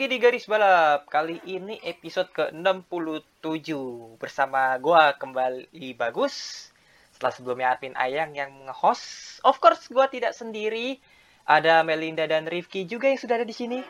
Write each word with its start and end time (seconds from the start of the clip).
Lagi 0.00 0.16
di 0.16 0.24
Garis 0.24 0.48
Balap. 0.48 1.12
Kali 1.12 1.44
ini 1.44 1.76
episode 1.84 2.32
ke-67 2.32 3.68
bersama 4.16 4.72
gua 4.80 5.12
kembali 5.12 5.92
bagus. 5.92 6.64
Setelah 7.12 7.32
sebelumnya 7.36 7.68
admin 7.76 7.92
Ayang 8.00 8.32
yang 8.32 8.48
nge-host. 8.64 9.44
Of 9.44 9.60
course 9.60 9.92
gua 9.92 10.08
tidak 10.08 10.32
sendiri. 10.32 10.96
Ada 11.44 11.84
Melinda 11.84 12.24
dan 12.24 12.48
Rifki 12.48 12.88
juga 12.88 13.12
yang 13.12 13.20
sudah 13.20 13.36
ada 13.36 13.44
di 13.44 13.52
sini. 13.52 13.84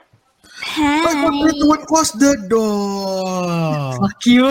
Tuan 0.75 1.79
close 1.87 2.19
the 2.19 2.35
door. 2.51 3.95
Fuck 4.03 4.27
you. 4.27 4.51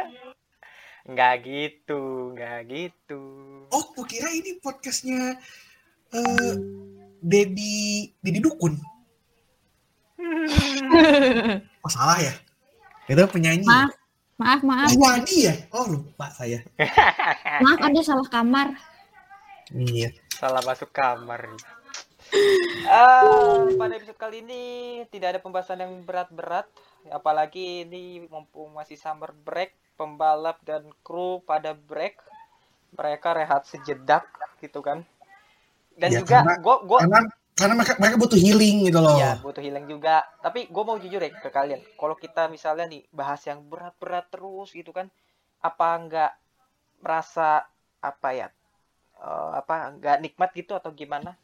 Nggak 1.12 1.34
gitu, 1.44 2.32
nggak 2.32 2.60
gitu. 2.72 3.22
Oh, 3.68 3.84
kukira 3.92 4.32
ini 4.32 4.56
podcastnya 4.64 5.36
eh 6.08 6.56
Dedi 7.20 8.08
Dedi 8.24 8.40
Dukun. 8.40 8.93
Oh, 11.84 11.90
salah 11.92 12.16
ya? 12.16 12.32
Itu 13.04 13.20
penyanyi. 13.28 13.64
maaf, 13.64 13.92
maaf, 14.34 14.60
maaf, 14.62 14.88
Penyanyi 14.88 15.36
ya? 15.44 15.54
Oh, 15.70 15.84
lupa 15.84 16.32
saya. 16.32 16.64
maaf 17.60 17.78
ada 17.78 18.00
salah 18.00 18.24
kamar. 18.26 18.72
Iya. 19.70 20.16
Salah 20.32 20.64
masuk 20.64 20.88
kamar. 20.90 21.52
Ah, 22.84 23.68
pada 23.70 23.94
episode 23.94 24.16
kali 24.16 24.40
ini 24.40 24.62
tidak 25.08 25.36
ada 25.36 25.40
pembahasan 25.40 25.78
yang 25.78 26.02
berat-berat, 26.02 26.66
apalagi 27.08 27.84
ini 27.84 28.24
mumpung 28.26 28.72
masih 28.72 28.96
summer 28.96 29.30
break, 29.36 29.70
pembalap 29.94 30.58
dan 30.64 30.88
kru 31.00 31.44
pada 31.44 31.72
break, 31.72 32.18
mereka 32.90 33.36
rehat 33.36 33.62
sejedak 33.64 34.24
gitu 34.58 34.80
kan. 34.80 35.04
Dan 35.94 36.10
Ya, 36.10 36.18
juga 36.20 36.42
karena- 36.42 36.58
gua 36.58 36.76
gua 36.82 36.98
Karena 37.54 37.74
mereka, 37.78 37.94
mereka 38.02 38.16
butuh 38.18 38.34
healing 38.38 38.76
gitu 38.90 38.98
loh. 38.98 39.14
ya 39.14 39.38
butuh 39.38 39.62
healing 39.62 39.86
juga. 39.86 40.26
Tapi 40.42 40.66
gue 40.74 40.82
mau 40.82 40.98
jujur 40.98 41.22
ya 41.22 41.30
ke 41.30 41.50
kalian, 41.54 41.80
kalau 41.94 42.18
kita 42.18 42.50
misalnya 42.50 42.84
nih 42.90 43.06
bahas 43.14 43.40
yang 43.46 43.62
berat-berat 43.70 44.26
terus 44.34 44.74
gitu 44.74 44.90
kan, 44.90 45.06
apa 45.62 45.86
nggak 46.02 46.32
merasa 47.04 47.62
apa 48.02 48.28
ya, 48.34 48.48
eh, 49.22 49.50
apa 49.60 49.74
nggak 49.98 50.16
nikmat 50.24 50.50
gitu 50.58 50.74
atau 50.74 50.90
gimana? 50.90 51.38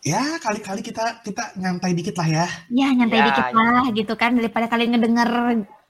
Ya, 0.00 0.40
kali-kali 0.40 0.80
kita 0.80 1.20
kita 1.20 1.52
nyantai 1.60 1.92
dikit 1.92 2.16
lah 2.16 2.28
ya. 2.28 2.46
Ya 2.72 2.88
nyantai 2.96 3.20
Ya, 3.20 3.26
dikit 3.28 3.46
ya. 3.52 3.54
lah 3.60 3.84
gitu 3.92 4.14
kan 4.16 4.32
daripada 4.40 4.66
kalian 4.72 4.96
ngedenger 4.96 5.30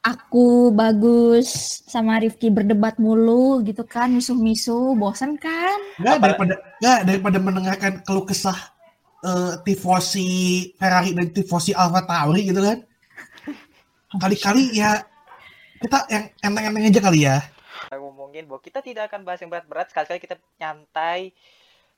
aku 0.02 0.74
bagus 0.74 1.46
sama 1.86 2.18
Rifki 2.18 2.50
berdebat 2.50 2.98
mulu 2.98 3.62
gitu 3.62 3.86
kan 3.86 4.10
misuh-misuh 4.10 4.98
bosan 4.98 5.38
kan 5.38 5.78
Nggak 6.02 6.16
daripada 6.26 6.54
nggak 6.80 7.00
daripada 7.06 7.38
mendengarkan 7.38 7.92
keluh 8.02 8.24
kesah 8.24 8.56
eh, 9.24 9.52
tifosi 9.62 10.28
Ferrari 10.80 11.12
dan 11.12 11.28
tifosi 11.30 11.76
Alfa 11.76 12.04
Tauri 12.08 12.48
gitu 12.48 12.60
kan. 12.60 12.78
Kali-kali 14.10 14.74
ya 14.74 14.98
kita 15.80 16.08
yang 16.10 16.24
enteng-enteng 16.42 16.90
aja 16.90 17.00
kali 17.00 17.20
ya. 17.24 17.38
ngomongin 17.90 18.46
bahwa 18.46 18.60
kita 18.62 18.84
tidak 18.84 19.10
akan 19.10 19.26
bahas 19.26 19.40
yang 19.42 19.50
berat-berat 19.50 19.90
sekali-kali 19.90 20.20
kita 20.22 20.36
nyantai 20.60 21.34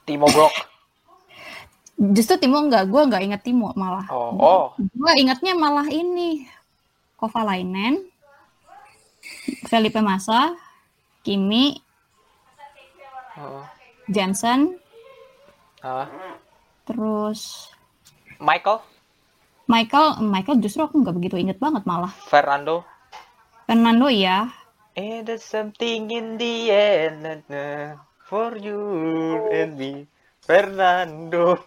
Timo 0.06 0.30
Glock. 0.30 0.53
justru 2.16 2.38
Timo 2.38 2.62
enggak 2.62 2.85
gue 2.85 3.02
nggak 3.02 3.24
inget 3.24 3.41
Timo 3.41 3.74
malah. 3.74 4.06
Oh, 4.08 4.31
oh. 4.35 4.66
Gue 4.78 5.12
ingatnya 5.18 5.52
malah 5.52 5.90
ini 5.90 6.47
Kovalainen, 7.16 8.06
Felipe 9.66 10.00
Massa, 10.00 10.53
Kimi, 11.24 11.75
oh. 13.35 13.66
Jensen, 14.06 14.78
Ah. 15.81 16.08
terus 16.84 17.68
Michael, 18.38 18.80
Michael. 19.66 20.22
Michael 20.22 20.62
justru 20.62 20.86
aku 20.86 21.02
nggak 21.02 21.16
begitu 21.18 21.36
inget 21.38 21.58
banget 21.58 21.84
malah. 21.84 22.14
Fernando. 22.30 22.86
Fernando 23.66 24.08
ya. 24.08 24.46
And 24.96 25.28
there's 25.28 25.44
something 25.44 26.08
in 26.08 26.40
the 26.40 26.56
end 26.72 27.20
na- 27.20 27.44
na, 27.52 27.66
for 28.24 28.56
you 28.56 28.80
and 29.52 29.76
me. 29.76 30.08
Fernando. 30.40 31.59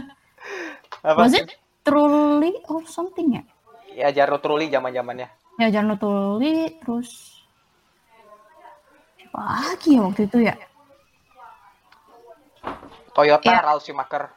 Apa? 1.06 1.20
Was 1.20 1.36
it 1.36 1.54
Trulli 1.80 2.50
or 2.66 2.82
something 2.84 3.38
ya? 3.38 3.42
Ya 3.94 4.08
Jarno 4.10 4.40
Trulli 4.40 4.66
zaman-zamannya. 4.66 5.28
Ya 5.60 5.68
Jarno 5.68 5.94
Trulli, 5.94 6.80
terus 6.80 7.38
siapa 9.14 9.40
lagi 9.40 9.94
ya 9.94 10.00
waktu 10.02 10.22
itu 10.26 10.38
ya? 10.42 10.54
Toyota 13.12 13.46
Ya. 13.46 13.60
Ralph 13.62 13.84
Schumacher. 13.84 14.32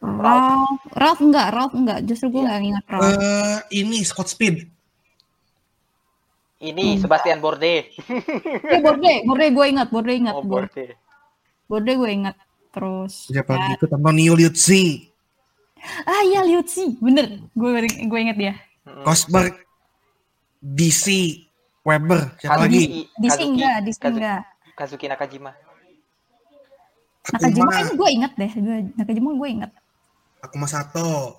Ralph, 0.00 0.80
Ralph 0.90 1.20
enggak, 1.20 1.46
Ralph 1.50 1.74
enggak. 1.74 1.98
Justru 2.04 2.26
gue 2.30 2.42
nggak 2.42 2.60
ingat 2.62 2.84
Ralph. 2.88 3.04
Eh, 3.12 3.58
ini 3.78 4.00
Scott 4.00 4.28
Speed. 4.28 4.64
Ini 6.58 7.00
Sebastian 7.00 7.40
Bourdais. 7.40 7.88
Ya 8.62 8.80
Borde, 8.80 9.24
Borde 9.24 9.46
gue 9.48 9.66
ingat, 9.66 9.88
Borde 9.88 10.12
ingat, 10.12 10.34
Oh, 10.34 10.44
Borde, 10.44 10.68
Bourdais. 10.68 10.92
Borde 11.66 11.92
gue 11.94 12.10
ingat. 12.12 12.36
Terus 12.70 13.26
Siapa 13.26 13.56
ya, 13.56 13.74
gitu 13.74 13.88
Antonio 13.88 14.32
Liuzzi. 14.32 15.08
ah 16.04 16.22
ya 16.22 16.44
Liuzzi, 16.44 17.00
bener, 17.00 17.40
gue 17.50 17.70
gue 18.04 18.20
ingat 18.20 18.36
dia. 18.36 18.54
Mm-mm. 18.84 19.02
Rosberg. 19.02 19.56
DC. 20.60 21.06
Weber. 21.80 22.36
Siapa 22.36 22.60
Kazuki- 22.60 22.68
lagi? 22.68 22.84
Di 23.10 23.26
Kazuki- 23.26 23.48
enggak, 23.48 23.76
di 23.80 23.90
Kazu- 23.90 24.12
enggak. 24.12 24.40
Kazuki 24.76 25.06
Nakajima. 25.08 25.50
Nakajima 27.26 27.68
kayaknya 27.70 27.94
gue 27.96 28.08
inget 28.12 28.32
deh. 28.34 28.50
Gue 28.54 28.76
Nakajima 28.94 29.28
gue 29.32 29.48
inget. 29.50 29.70
Akuma 30.40 30.66
Sato. 30.66 31.36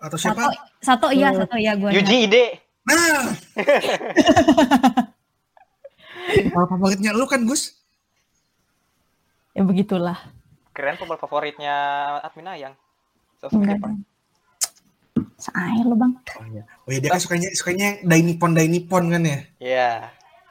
Atau 0.00 0.16
siapa? 0.16 0.48
satu 0.80 1.12
iya, 1.12 1.28
Oh. 1.28 1.44
satu 1.44 1.56
iya 1.60 1.76
gue. 1.76 1.90
Yuji 1.92 2.16
Ide. 2.30 2.44
Nah. 2.88 3.36
Favoritnya 6.54 7.10
lu 7.12 7.26
kan, 7.26 7.42
Gus? 7.44 7.74
Ya 9.52 9.66
begitulah. 9.66 10.16
Keren 10.72 10.96
pemain 10.96 11.18
favoritnya 11.18 11.74
admin 12.22 12.48
Ayang. 12.48 12.74
Sosok 13.42 13.66
Jepang. 13.66 14.00
Seair 15.36 15.84
lo 15.84 15.96
bang. 15.98 16.12
Oh 16.38 16.46
iya. 16.46 16.62
Oh 16.86 16.90
iya, 16.92 16.98
dia 17.02 17.10
kan 17.10 17.20
sukanya 17.20 17.48
sukanya 17.52 17.88
Dainipon 18.06 18.54
Dainipon 18.54 19.10
kan 19.10 19.22
ya? 19.26 19.38
Iya. 19.58 19.90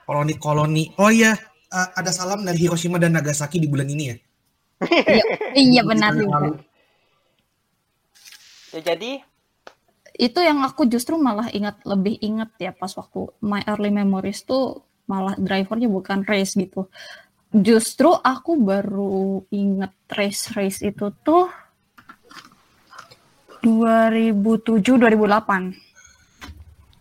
Koloni-koloni. 0.03 0.93
Oh 0.99 1.09
iya, 1.09 1.37
ada 1.71 2.11
salam 2.11 2.43
dari 2.43 2.59
Hiroshima 2.59 2.99
dan 2.99 3.15
Nagasaki 3.15 3.61
di 3.61 3.69
bulan 3.69 3.87
ini 3.87 4.03
ya. 4.11 4.15
Iya 5.55 5.81
benar 5.85 6.11
Bulan 6.13 6.19
juga. 6.19 6.37
lalu. 6.43 6.51
Ya 8.75 8.81
jadi 8.93 9.23
Itu 10.19 10.43
yang 10.43 10.59
aku 10.67 10.83
justru 10.91 11.15
malah 11.15 11.47
ingat 11.53 11.79
lebih 11.87 12.19
ingat 12.19 12.51
ya 12.59 12.75
pas 12.75 12.91
waktu 12.91 13.31
my 13.39 13.63
early 13.71 13.87
memories 13.87 14.43
tuh 14.43 14.83
malah 15.07 15.33
drivernya 15.39 15.87
bukan 15.87 16.27
race 16.27 16.59
gitu. 16.59 16.91
Justru 17.49 18.11
aku 18.13 18.59
baru 18.59 19.47
inget 19.49 19.95
race 20.11 20.51
race 20.53 20.83
itu 20.83 21.09
tuh 21.23 21.47
2007 23.63 24.99
2008. 24.99 25.73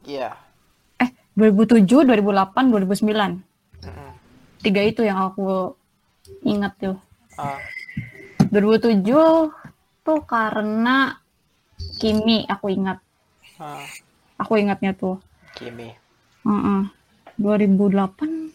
iya. 0.08 0.32
Eh 1.02 1.10
2007 1.34 2.06
2008 2.06 2.70
2009. 2.70 3.42
Mm-mm. 3.84 4.10
Tiga 4.62 4.82
itu 4.82 5.02
yang 5.02 5.18
aku 5.30 5.74
ingat 6.46 6.74
tuh. 6.80 6.96
Ah, 7.38 7.58
2007 8.50 9.04
tuh 10.02 10.20
karena 10.24 11.17
Kimi 11.98 12.44
aku 12.44 12.70
ingat. 12.70 12.98
ah, 13.58 13.82
Aku 14.38 14.54
ingatnya 14.54 14.94
tuh. 14.94 15.18
Kimi. 15.54 15.90
Heeh. 16.42 16.80
2008 17.38 18.50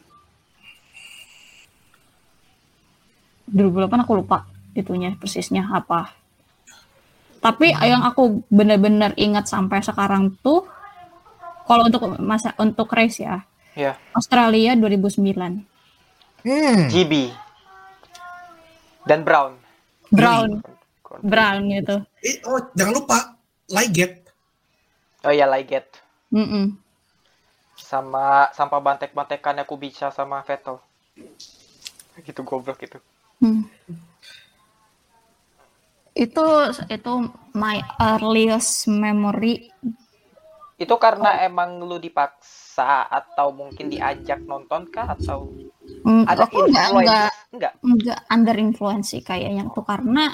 2008 3.48 4.04
aku 4.04 4.14
lupa 4.16 4.48
itunya 4.74 5.14
persisnya 5.16 5.68
apa. 5.70 6.12
Tapi 7.38 7.76
yang 7.76 8.02
aku 8.02 8.44
benar-benar 8.48 9.12
ingat 9.16 9.46
sampai 9.46 9.84
sekarang 9.84 10.32
tuh 10.40 10.64
kalau 11.64 11.88
untuk 11.88 12.08
masa 12.20 12.56
untuk 12.56 12.88
race 12.90 13.20
ya 13.20 13.44
Ya. 13.74 13.98
Australia 14.14 14.78
2009. 14.78 15.66
Hmm. 16.46 16.86
GB. 16.94 17.34
Dan 19.04 19.26
Brown. 19.26 19.58
Brown, 20.14 20.62
Brown 21.22 21.70
gitu. 21.70 22.02
Eh, 22.26 22.42
oh, 22.50 22.58
jangan 22.74 22.94
lupa 22.98 23.18
Liget. 23.70 24.26
Oh 25.22 25.30
iya, 25.30 25.46
Liget. 25.46 25.86
Mm-mm. 26.34 26.74
Sama 27.78 28.50
sampah 28.56 28.82
bantek-bantekannya 28.82 29.68
Kubica 29.70 30.10
sama 30.10 30.42
Vettel. 30.42 30.82
Gitu 32.26 32.42
goblok 32.42 32.82
itu. 32.82 32.98
Hmm. 33.44 33.70
Itu 36.14 36.46
itu 36.90 37.14
my 37.54 37.78
earliest 38.02 38.90
memory. 38.90 39.70
Itu 40.78 40.98
karena 40.98 41.46
emang 41.46 41.82
lu 41.86 42.02
dipaksa 42.02 43.06
atau 43.10 43.54
mungkin 43.54 43.94
diajak 43.94 44.42
nonton 44.46 44.90
kah 44.90 45.14
atau 45.14 45.54
Mm, 46.04 46.24
ada 46.28 46.48
aku 46.48 46.64
enggak 46.64 47.32
Enggak. 47.52 47.74
enggak 47.84 48.20
under 48.32 48.56
influence 48.56 49.12
sih 49.12 49.20
kayaknya 49.20 49.68
tuh 49.72 49.84
karena 49.84 50.32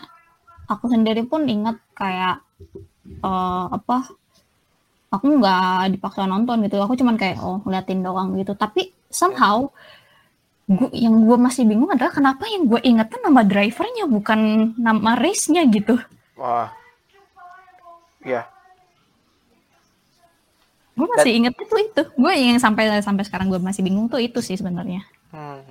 aku 0.69 0.86
sendiri 0.88 1.25
pun 1.25 1.50
ingat 1.50 1.81
kayak 1.92 2.45
eh, 3.19 3.66
apa 3.68 4.06
aku 5.10 5.25
nggak 5.42 5.98
dipaksa 5.98 6.30
nonton 6.30 6.62
gitu 6.63 6.77
aku 6.77 6.94
cuman 6.94 7.18
kayak 7.18 7.42
oh 7.42 7.60
ngeliatin 7.66 8.06
doang 8.06 8.38
gitu 8.38 8.54
tapi 8.54 8.94
somehow 9.10 9.66
gua, 10.69 10.89
yang 10.94 11.25
gue 11.25 11.33
masih 11.33 11.66
bingung 11.66 11.89
adalah 11.89 12.13
kenapa 12.13 12.45
yang 12.45 12.69
gue 12.69 12.77
inget 12.86 13.10
nama 13.18 13.42
drivernya 13.42 14.06
bukan 14.06 14.39
nama 14.77 15.18
race-nya 15.18 15.66
gitu 15.66 15.98
Wah. 16.38 16.69
Iya. 18.21 18.45
gue 20.94 21.07
masih 21.10 21.31
inget 21.31 21.56
itu 21.56 21.75
itu 21.80 22.04
gue 22.06 22.31
yang 22.36 22.60
sampai 22.60 23.01
sampai 23.01 23.24
sekarang 23.25 23.48
gue 23.50 23.57
masih 23.57 23.81
bingung 23.81 24.06
tuh 24.06 24.21
itu 24.21 24.39
sih 24.45 24.56
sebenarnya 24.56 25.01
Hmm. 25.30 25.62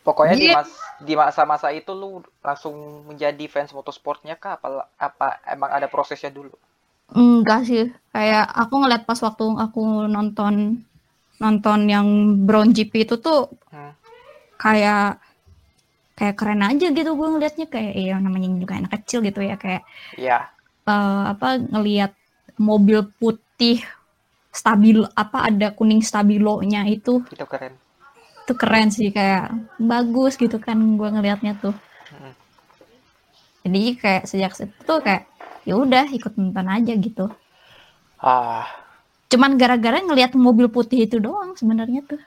Pokoknya 0.00 0.34
di 0.38 0.46
Dia- 0.46 0.62
mas 0.62 0.70
di 1.00 1.14
masa-masa 1.16 1.72
itu 1.72 1.92
lu 1.96 2.20
langsung 2.44 2.74
menjadi 3.08 3.44
fans 3.48 3.72
motorsportnya 3.72 4.36
kah 4.36 4.60
apa 4.60 4.68
apa 5.00 5.26
emang 5.48 5.70
ada 5.72 5.88
prosesnya 5.88 6.28
dulu? 6.28 6.52
Enggak 7.10 7.66
sih, 7.66 7.84
kayak 8.14 8.46
aku 8.54 8.74
ngeliat 8.84 9.02
pas 9.08 9.18
waktu 9.18 9.44
aku 9.64 10.06
nonton 10.06 10.84
nonton 11.40 11.78
yang 11.88 12.06
Brown 12.46 12.70
GP 12.76 13.08
itu 13.08 13.16
tuh 13.18 13.48
Hmm. 13.72 13.92
kayak 14.60 15.18
kayak 16.18 16.36
keren 16.36 16.60
aja 16.60 16.86
gitu 16.92 17.10
gue 17.16 17.28
ngeliatnya 17.32 17.66
kayak 17.70 17.94
ya 17.96 18.16
namanya 18.20 18.48
juga 18.60 18.76
anak 18.76 18.92
kecil 19.00 19.24
gitu 19.24 19.40
ya 19.40 19.56
kayak 19.56 19.82
Iya. 20.20 20.52
eh, 20.84 21.22
apa 21.32 21.48
ngelihat 21.56 22.12
mobil 22.60 23.08
putih 23.16 23.80
stabil 24.52 25.00
apa 25.16 25.48
ada 25.48 25.72
kuning 25.72 26.02
stabilonya 26.04 26.84
itu 26.90 27.24
Itu 27.32 27.46
keren. 27.48 27.72
Itu 28.50 28.58
keren 28.58 28.90
sih 28.90 29.14
kayak 29.14 29.54
bagus 29.78 30.34
gitu 30.34 30.58
kan 30.58 30.74
gue 30.74 31.06
ngelihatnya 31.06 31.54
tuh 31.56 31.70
jadi 33.62 33.80
kayak 33.94 34.22
sejak 34.26 34.52
situ 34.58 34.74
tuh 34.82 34.98
kayak 34.98 35.30
ya 35.62 35.78
udah 35.78 36.10
ikut 36.10 36.34
nonton 36.34 36.66
aja 36.66 36.92
gitu 36.92 37.30
Ah. 38.18 38.66
cuman 39.30 39.54
gara-gara 39.54 40.02
ngelihat 40.02 40.34
mobil 40.34 40.66
putih 40.66 41.06
itu 41.06 41.16
doang 41.16 41.54
sebenarnya 41.54 42.02
tuh 42.04 42.18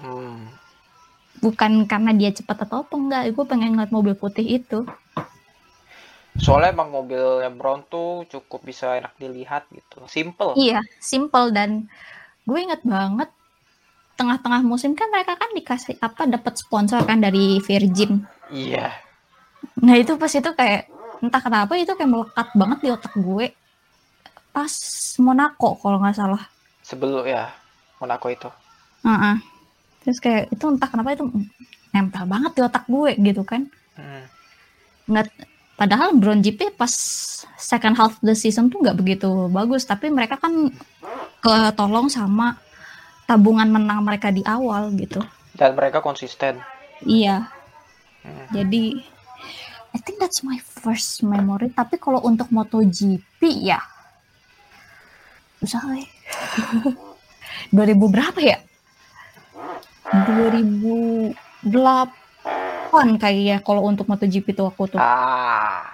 Hmm. 0.00 0.48
bukan 1.38 1.84
karena 1.84 2.10
dia 2.10 2.32
cepat 2.32 2.64
atau 2.64 2.82
apa 2.82 2.96
enggak 2.96 3.22
gue 3.30 3.44
pengen 3.46 3.76
ngeliat 3.76 3.92
mobil 3.92 4.18
putih 4.18 4.58
itu 4.58 4.82
Soalnya 6.34 6.72
emang 6.72 6.88
mobilnya 6.88 7.52
Brown 7.52 7.84
tuh 7.86 8.24
cukup 8.24 8.64
bisa 8.64 8.96
enak 8.96 9.12
dilihat 9.20 9.68
gitu. 9.70 10.00
Simple. 10.08 10.56
iya 10.56 10.80
simple 10.96 11.52
dan 11.52 11.84
gue 12.42 12.58
inget 12.58 12.80
banget 12.80 13.28
tengah-tengah 14.20 14.60
musim 14.60 14.92
kan 14.92 15.08
mereka 15.08 15.32
kan 15.34 15.48
dikasih 15.50 15.96
apa 15.98 16.28
dapat 16.28 16.54
sponsor 16.54 17.00
kan 17.02 17.16
dari 17.18 17.56
Virgin 17.58 18.20
Iya. 18.46 18.92
nah 19.80 19.96
itu 19.96 20.12
pas 20.14 20.28
itu 20.28 20.50
kayak 20.50 20.92
entah 21.20 21.40
kenapa 21.40 21.72
itu 21.74 21.88
kayak 21.90 22.10
melekat 22.10 22.48
banget 22.52 22.78
di 22.80 22.88
otak 22.90 23.14
gue 23.14 23.46
pas 24.50 24.72
Monaco 25.16 25.76
kalau 25.76 25.96
nggak 25.98 26.16
salah 26.16 26.42
Sebelum 26.82 27.22
ya 27.22 27.48
Monaco 27.96 28.28
itu. 28.28 28.48
Heeh. 29.00 29.36
terus 30.00 30.18
kayak 30.18 30.48
itu 30.48 30.64
entah 30.66 30.88
kenapa 30.88 31.12
itu 31.12 31.24
nempel 31.90 32.24
banget 32.24 32.52
di 32.52 32.60
otak 32.60 32.84
gue 32.86 33.16
gitu 33.16 33.42
kan 33.42 33.64
Hmm. 33.94 34.24
nggak 35.06 35.28
padahal 35.76 36.12
Brown 36.12 36.40
GP 36.40 36.72
pas 36.72 36.88
second 37.56 37.92
half 37.94 38.16
the 38.20 38.32
season 38.32 38.68
tuh 38.68 38.80
nggak 38.80 38.96
begitu 38.96 39.28
bagus 39.48 39.84
tapi 39.84 40.08
mereka 40.08 40.36
kan 40.36 40.72
ketolong 41.38 42.08
sama 42.08 42.56
tabungan 43.30 43.70
menang 43.70 44.02
mereka 44.02 44.28
di 44.28 44.42
awal 44.42 44.90
gitu 44.92 45.22
Dan 45.54 45.78
mereka 45.78 46.02
konsisten. 46.02 46.58
iya 47.00 47.46
Hmm. 48.20 48.50
jadi 48.52 49.00
I 49.90 49.98
think 49.98 50.20
that's 50.20 50.42
my 50.42 50.60
first 50.60 51.22
memory 51.22 51.70
tapi 51.70 51.96
kalau 51.96 52.20
untuk 52.20 52.50
MotoGP 52.50 53.40
ya 53.64 53.80
usah 55.58 55.80
eh. 55.94 56.04
2000 57.72 57.96
berapa 57.96 58.40
ya 58.40 58.58
2008 60.10 61.32
kayak 63.16 63.40
ya 63.40 63.56
kalau 63.60 63.86
untuk 63.86 64.04
MotoGP 64.04 64.52
tuh 64.52 64.66
aku 64.66 64.90
tuh 64.90 64.98
Ah. 64.98 65.86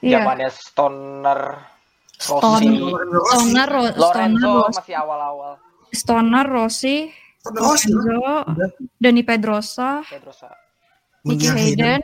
iya 0.00 0.22
Zamannya 0.22 0.48
Stoner, 0.48 1.40
Stone- 1.58 1.77
Rossi, 2.18 2.66
Stoner, 2.66 3.68
Ro- 3.70 3.86
Stoner, 3.86 3.94
Lorenzo 3.94 4.52
masih 4.74 4.96
awal-awal. 4.98 5.52
Stoner, 5.88 6.46
Rossi, 6.46 6.96
Rossi, 7.46 7.88
Lorenzo. 7.94 8.42
Dani 8.98 9.22
Pedrosa, 9.22 10.02
Pedrosa. 10.02 10.50
Nicky 11.22 11.46
Mulia 11.46 11.54
Hayden, 11.54 12.02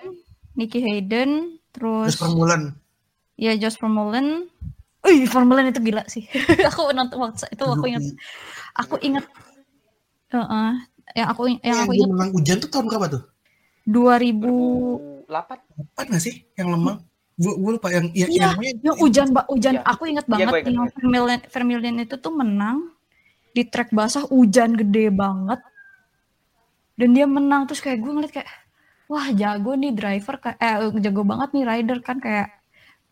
Nicky 0.54 0.78
Hayden, 0.80 1.30
Terus 1.74 2.14
terus 2.14 2.22
permulan. 2.22 2.78
ya 3.34 3.58
Josh 3.58 3.74
Vermeulen. 3.76 4.46
Wih, 5.02 5.26
Vermeulen 5.26 5.68
itu 5.68 5.82
gila 5.82 6.06
sih. 6.06 6.24
aku 6.70 6.94
nonton 6.94 7.18
waktu 7.18 7.50
itu 7.50 7.64
aku 7.66 7.84
ingat, 7.84 8.04
aku 8.72 8.94
ingat, 9.02 9.24
Heeh. 10.30 10.70
yang 11.14 11.28
aku 11.28 11.42
yang 11.50 11.58
yang 11.60 11.78
aku 11.82 11.92
ingat 11.92 12.08
menang 12.08 12.30
hujan 12.32 12.56
tuh 12.62 12.70
tahun 12.70 12.86
berapa 12.86 13.06
tuh? 13.10 13.22
2000 13.84 15.26
2008. 15.26 15.28
Apa 15.28 16.00
nggak 16.06 16.22
sih 16.22 16.46
yang 16.54 16.70
lemah? 16.70 17.02
Gue 17.34 17.54
gue 17.58 17.70
lupa 17.74 17.88
yang 17.90 18.06
yang 18.14 18.30
Iya, 18.30 18.48
yang, 18.54 18.78
yang 18.78 18.96
hujan 19.02 19.26
mbak 19.34 19.46
hujan. 19.50 19.74
Iya. 19.78 19.82
aku 19.82 20.02
ingat 20.06 20.24
Iya, 20.26 20.32
banget 20.32 20.52
ingat, 20.54 20.70
yang 20.70 20.86
Vermeulen, 20.94 21.40
Vermeulen 21.50 21.96
itu 21.98 22.14
tuh 22.14 22.30
menang 22.30 22.94
di 23.50 23.62
trek 23.66 23.90
basah 23.90 24.22
hujan 24.30 24.78
gede 24.78 25.10
banget. 25.10 25.58
Dan 26.94 27.10
dia 27.10 27.26
menang 27.26 27.66
terus 27.66 27.82
kayak 27.82 27.98
gue 27.98 28.12
ngeliat 28.14 28.32
kayak 28.32 28.50
wah 29.10 29.28
jago 29.34 29.74
nih 29.74 29.92
driver 29.92 30.38
kayak 30.38 30.58
eh 30.62 30.78
jago 31.02 31.22
banget 31.26 31.48
nih 31.52 31.64
rider 31.66 31.98
kan 32.00 32.22
kayak 32.22 32.54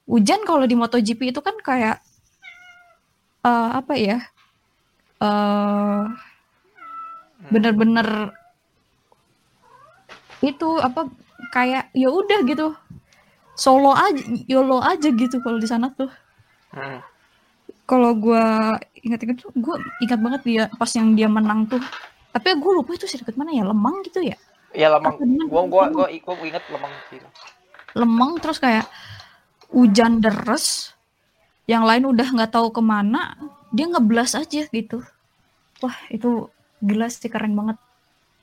hujan 0.06 0.40
kalau 0.46 0.64
di 0.64 0.78
MotoGP 0.78 1.34
itu 1.34 1.40
kan 1.42 1.58
kayak 1.58 1.98
eh 3.42 3.68
apa 3.74 3.92
ya 3.98 4.18
eh 5.18 6.02
bener-bener 7.50 8.30
itu 10.42 10.68
apa 10.78 11.10
kayak 11.50 11.90
ya 11.90 12.08
udah 12.08 12.38
gitu 12.46 12.70
solo 13.52 13.92
aja 13.92 14.20
yolo 14.46 14.80
aja 14.80 15.08
gitu 15.08 15.38
kalau 15.40 15.56
di 15.56 15.66
sana 15.66 15.92
tuh 15.92 16.08
Hmm. 16.72 17.04
kalau 17.84 18.16
gue 18.16 18.44
ingat-ingat 19.04 19.44
tuh 19.44 19.52
gue 19.52 19.76
ingat 20.00 20.16
banget 20.16 20.40
dia 20.40 20.62
pas 20.72 20.88
yang 20.88 21.12
dia 21.12 21.28
menang 21.28 21.68
tuh 21.68 21.84
tapi 22.32 22.56
gue 22.56 22.72
lupa 22.72 22.96
itu 22.96 23.04
sirkuit 23.04 23.36
mana 23.36 23.52
ya 23.52 23.64
lemang 23.64 24.00
gitu 24.02 24.24
ya 24.24 24.40
Ya 24.72 24.88
lemang. 24.88 25.20
Gua 25.52 25.68
gua 25.68 25.84
gua, 25.92 26.08
gua 26.08 26.34
inget 26.48 26.64
lemang 26.72 26.88
sih. 27.12 27.20
lemang 27.92 28.40
terus 28.40 28.56
kayak 28.56 28.88
hujan 29.68 30.24
deres 30.24 30.96
yang 31.68 31.84
lain 31.84 32.08
udah 32.08 32.24
nggak 32.24 32.56
tahu 32.56 32.72
ke 32.72 32.80
mana 32.80 33.36
dia 33.68 33.84
ngeblas 33.84 34.32
aja 34.32 34.64
gitu 34.64 35.04
wah 35.80 35.92
itu 36.08 36.48
gila 36.80 37.12
sih 37.12 37.28
keren 37.28 37.52
banget 37.52 37.76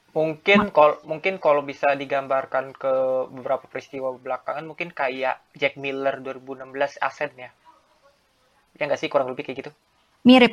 Mungkin 0.10 0.74
kalau 0.74 0.98
mungkin 1.06 1.38
kalau 1.38 1.62
bisa 1.62 1.94
digambarkan 1.94 2.74
ke 2.74 2.94
beberapa 3.30 3.70
peristiwa 3.70 4.10
belakangan 4.14 4.66
mungkin 4.66 4.90
kayak 4.90 5.38
Jack 5.54 5.78
Miller 5.78 6.18
2016 6.20 6.66
Asen 6.98 7.30
ya. 7.38 7.54
Ya 8.74 8.84
nggak 8.86 8.98
sih 8.98 9.08
kurang 9.08 9.30
lebih 9.30 9.46
kayak 9.46 9.58
gitu. 9.66 9.72
mirip 10.20 10.52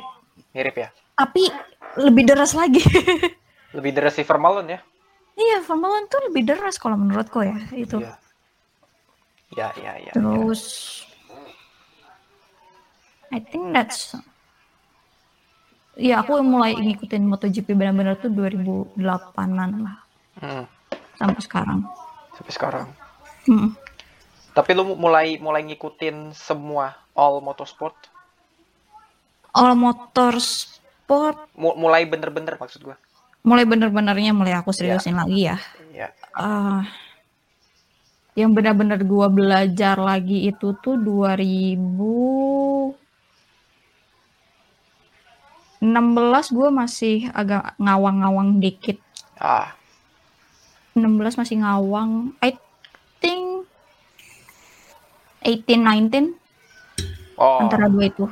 Mirip 0.53 0.75
ya. 0.77 0.89
tapi 1.17 1.49
lebih 1.97 2.23
deras 2.23 2.53
lagi 2.53 2.79
Lebih 3.75 3.91
dari 3.91 4.07
Silver 4.13 4.37
Malone 4.37 4.69
ya. 4.69 4.79
iya 5.35 5.57
Formula 5.59 5.97
One 5.97 6.07
tuh 6.07 6.21
lebih 6.29 6.45
deras 6.45 6.77
kalau 6.77 6.95
menurutku 6.95 7.41
ya 7.41 7.57
itu 7.73 7.99
Iya. 7.99 8.13
Ya, 9.57 9.67
ya, 9.75 9.93
ya. 9.97 10.07
ya. 10.07 10.13
terus 10.13 10.63
I 13.27 13.41
think 13.41 13.73
that's 13.73 14.13
ya 15.97 16.21
aku 16.21 16.39
mulai 16.39 16.73
ngikutin 16.73 17.25
MotoGP 17.25 17.67
benar-benar 17.69 18.15
tuh 18.15 18.29
2008an 18.29 19.49
lah 19.77 19.97
Hmm, 20.37 20.69
sampai 21.15 21.41
sekarang 21.41 21.79
sampai 22.31 22.53
sekarang. 22.53 22.85
Hmm. 23.43 23.73
Tapi 24.53 24.69
lu 24.71 24.93
mulai 24.93 25.37
mulai 25.37 25.61
ngikutin 25.63 26.31
semua 26.31 26.93
all 27.11 27.37
motorsport, 27.39 27.97
all 29.51 29.73
motorsport 29.73 31.49
Mu- 31.53 31.73
mulai 31.75 32.05
bener-bener 32.05 32.53
maksud 32.55 32.81
gua. 32.83 32.97
mulai 33.41 33.63
bener-benernya 33.63 34.29
mulai 34.29 34.53
aku 34.53 34.69
seriusin 34.69 35.15
lagi 35.15 35.45
ya 35.45 35.57
Ya. 35.89 36.13
Ah, 36.31 36.85
yang 38.33 38.53
benar-benar 38.53 39.01
gua 39.01 39.25
belajar 39.25 39.97
lagi 39.97 40.45
itu 40.45 40.77
tuh 40.77 40.93
2016 45.81 46.55
gua 46.57 46.69
masih 46.73 47.29
agak 47.33 47.77
ngawang-ngawang 47.77 48.57
dikit 48.57 48.97
Ah, 49.37 49.77
16 50.97 51.37
masih 51.37 51.61
ngawang 51.61 52.33
I 52.41 52.57
think 53.21 53.69
18 55.45 55.77
19 56.09 56.33
oh. 57.37 57.61
antara 57.61 57.85
dua 57.85 58.09
itu 58.09 58.25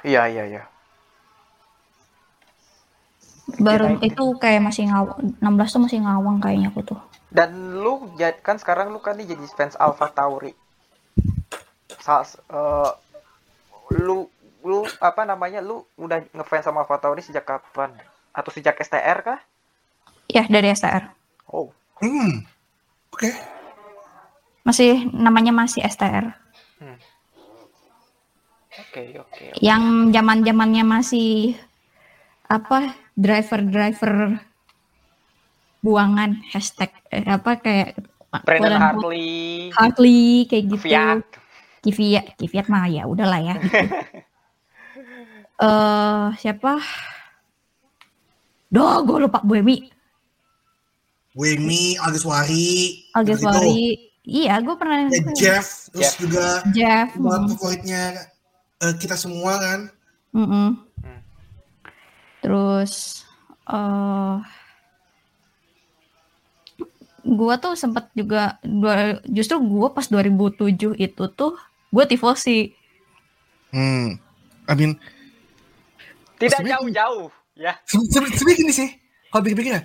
Iya, 0.00 0.24
iya, 0.32 0.44
iya. 0.48 0.62
baru 3.60 4.00
19. 4.00 4.08
itu 4.08 4.24
kayak 4.40 4.64
masih 4.64 4.88
ngawang 4.88 5.36
16 5.44 5.74
tuh 5.76 5.82
masih 5.84 5.98
ngawang 6.00 6.36
kayaknya 6.40 6.72
aku 6.72 6.80
tuh 6.86 7.00
Dan 7.30 7.78
lu 7.78 8.10
kan 8.42 8.58
sekarang 8.58 8.90
lu 8.90 8.98
kan 8.98 9.14
nih 9.14 9.36
jadi 9.36 9.46
fans 9.54 9.78
Alpha 9.78 10.10
Tauri. 10.10 10.50
Sa 12.02 12.26
eh, 12.26 12.90
lu 14.02 14.26
lu 14.62 14.84
apa 14.98 15.22
namanya? 15.24 15.60
Lu 15.60 15.82
udah 15.96 16.24
ngefans 16.30 16.64
sama 16.64 16.82
Alpha 16.82 16.96
Tauri 16.96 17.20
sejak 17.20 17.44
kapan? 17.44 17.92
Atau 18.30 18.50
sejak 18.50 18.78
STR 18.78 19.20
kah? 19.20 19.40
ya 20.30 20.46
dari 20.46 20.70
STR 20.70 21.10
Oh, 21.50 21.74
Hmm. 21.98 22.46
Oke. 23.10 23.28
masih 24.62 25.10
namanya 25.10 25.50
masih 25.50 25.82
STR 25.82 26.30
oke, 28.70 29.02
oke. 29.18 29.44
yang 29.58 30.08
zaman 30.08 30.46
zamannya 30.46 30.86
masih 30.86 31.58
apa 32.46 32.94
driver 33.18 33.60
driver 33.66 34.38
buangan 35.82 36.38
hashtag 36.54 36.94
eh, 37.10 37.26
apa 37.26 37.58
kayak 37.58 37.98
Brandon 38.46 38.78
Hartley, 38.78 39.74
Hartley 39.74 40.46
kayak 40.46 40.64
gitu 40.70 40.86
Fiat. 40.86 41.26
Kvyat 41.82 42.38
Kvyat 42.38 42.66
mah 42.70 42.86
ya 42.86 43.10
udahlah 43.10 43.42
ya 43.42 43.54
gitu. 43.58 43.74
eh 45.60 46.26
siapa 46.36 46.80
Duh, 48.70 49.02
gue 49.02 49.26
lupa 49.26 49.42
Buemi 49.42 49.90
Wemi, 51.30 51.94
Algeswari, 51.98 53.06
Algeswari 53.14 54.10
iya 54.26 54.58
gue 54.58 54.74
pernah 54.74 55.06
Ya, 55.06 55.22
Jeff, 55.34 55.90
terus 55.90 56.10
Jeff. 56.10 56.14
juga 56.18 56.46
Jeff 56.70 57.08
buat 57.14 57.44
mm, 57.44 57.48
favoritnya 57.54 58.02
eh, 58.80 58.94
kita 58.98 59.14
semua 59.14 59.58
kan. 59.58 59.80
mm-mm. 60.32 60.68
Hmm. 61.00 61.20
terus 62.40 63.22
eh 63.66 64.36
gua 67.20 67.60
tuh 67.60 67.76
sempat 67.76 68.08
juga 68.16 68.56
dua, 68.64 69.20
justru 69.28 69.60
gua 69.60 69.92
pas 69.92 70.08
2007 70.08 70.96
itu 70.96 71.24
tuh 71.30 71.52
gue 71.90 72.04
tifosi 72.06 72.74
Hmm. 73.70 74.18
I 74.66 74.74
mean, 74.74 74.98
Tidak 76.40 76.60
jauh-jauh, 76.64 77.28
ya. 77.54 77.72
se- 77.84 78.00
se- 78.02 78.32
sebenarnya 78.32 78.56
gini 78.56 78.72
sih, 78.72 78.88
kalau 79.28 79.42
pikir-pikir 79.44 79.72
ya, 79.76 79.82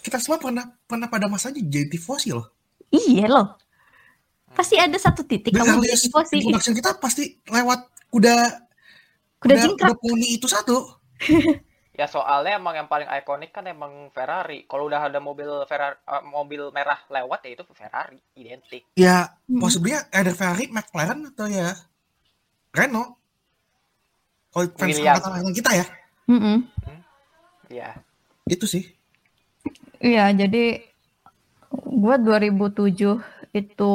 kita 0.00 0.20
semua 0.20 0.36
pernah 0.36 0.64
pernah 0.84 1.08
pada 1.08 1.26
masanya 1.26 1.58
jadi 1.58 1.88
tifosi 1.88 2.30
loh. 2.30 2.46
iya 2.86 3.26
loh 3.26 3.58
pasti 4.54 4.78
ada 4.78 4.94
satu 4.94 5.20
titik 5.20 5.50
Dan 5.50 5.66
kamu 5.66 5.82
jadi 5.82 5.98
tifosi 5.98 6.34
introduction 6.38 6.72
kita 6.72 6.90
pasti 6.96 7.24
lewat 7.44 7.80
kuda 8.08 8.34
kuda 9.36 9.54
jingkrak 9.58 9.90
kuda 9.90 9.94
poni 9.98 10.28
itu 10.32 10.46
satu. 10.46 10.76
Ya 11.96 12.04
soalnya 12.04 12.60
emang 12.60 12.76
yang 12.76 12.92
paling 12.92 13.08
ikonik 13.08 13.56
kan 13.56 13.64
emang 13.64 14.12
Ferrari. 14.12 14.68
Kalau 14.68 14.84
udah 14.84 15.08
ada 15.08 15.16
mobil 15.16 15.48
Ferrari, 15.64 15.96
eh, 15.96 16.22
mobil 16.28 16.68
merah 16.68 17.00
lewat 17.08 17.48
ya 17.48 17.56
itu 17.56 17.64
Ferrari, 17.72 18.20
identik. 18.36 18.84
Ya, 18.92 19.32
Hmm. 19.48 19.64
possibly 19.64 19.96
ada 19.96 20.28
Ferrari, 20.30 20.68
McLaren 20.68 21.24
atau 21.32 21.48
ya 21.48 21.72
Renault. 22.70 23.16
Kalau 24.56 24.72
fans 24.72 24.96
Williams. 24.96 25.20
angkatan 25.20 25.52
kita 25.52 25.70
ya, 25.76 25.86
Mm-mm. 26.32 26.64
Ya. 27.68 28.00
itu 28.48 28.64
sih. 28.64 28.88
Iya, 30.00 30.32
jadi 30.32 30.80
gue 31.76 32.14
2007 32.24 33.20
itu 33.52 33.92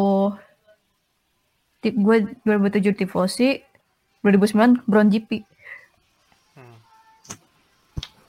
gue 1.81 2.17
2007 2.45 2.93
tifosi, 2.93 3.65
2009 4.21 4.85
Brown 4.85 5.09
GP. 5.09 5.41
Hmm. 6.53 6.77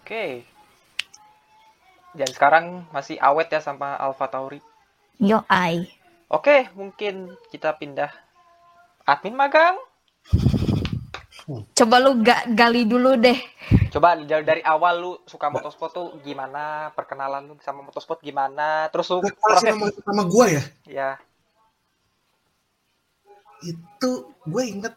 Oke. 0.01 0.49
Dan 2.17 2.29
sekarang 2.33 2.89
masih 2.97 3.21
awet 3.21 3.53
ya 3.53 3.61
sama 3.61 3.93
Alpha 4.01 4.25
Tauri. 4.33 4.65
Yo 5.21 5.45
ai. 5.53 5.85
Oke, 6.33 6.65
mungkin 6.73 7.37
kita 7.53 7.77
pindah 7.77 8.09
admin 9.05 9.37
magang. 9.37 9.77
Coba 11.73 11.97
lu 11.99 12.21
ga, 12.21 12.47
gali 12.49 12.83
dulu 12.83 13.17
deh. 13.17 13.37
Coba 13.89 14.17
dari, 14.17 14.43
dari 14.43 14.63
awal 14.63 14.95
lu 14.97 15.13
suka 15.23 15.49
motorsport 15.49 15.91
tuh 15.91 16.07
gimana? 16.21 16.89
Perkenalan 16.93 17.45
lu 17.45 17.55
sama 17.59 17.81
motorsport 17.81 18.21
gimana? 18.21 18.89
Terus 18.89 19.07
lu 19.09 19.19
proses 19.37 19.73
sama, 19.73 19.87
sama 19.93 20.23
gue 20.25 20.47
ya, 20.51 20.63
ya. 20.87 21.11
itu 23.63 24.11
gue 24.43 24.63
inget 24.67 24.95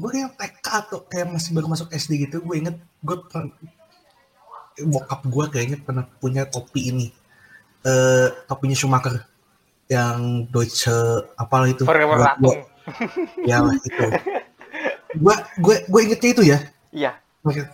gue 0.00 0.08
kayak 0.08 0.32
TK 0.32 0.66
atau 0.80 0.98
kayak 1.04 1.28
masih 1.28 1.52
baru 1.52 1.68
masuk 1.68 1.92
SD 1.92 2.24
gitu 2.24 2.40
gue 2.40 2.56
inget 2.56 2.76
gue 3.04 3.16
pernah 3.28 3.52
bokap 4.80 5.20
gue 5.28 5.44
kayaknya 5.52 5.76
pernah 5.76 6.08
punya 6.16 6.48
topi 6.48 6.88
ini 6.88 7.06
eh 7.84 8.28
topinya 8.48 8.72
Schumacher 8.72 9.28
yang 9.84 10.48
Deutsche 10.48 10.88
apalah 11.36 11.68
itu 11.68 11.84
Forever 11.84 12.16
Gua- 12.16 12.24
Ratung. 12.32 12.56
gua- 12.56 12.68
ya 13.44 13.60
itu 13.68 14.04
gue 15.12 15.34
gue 15.58 15.76
gue 15.84 16.00
ingetnya 16.02 16.30
itu 16.30 16.42
ya 16.44 16.58
Iya. 16.90 17.12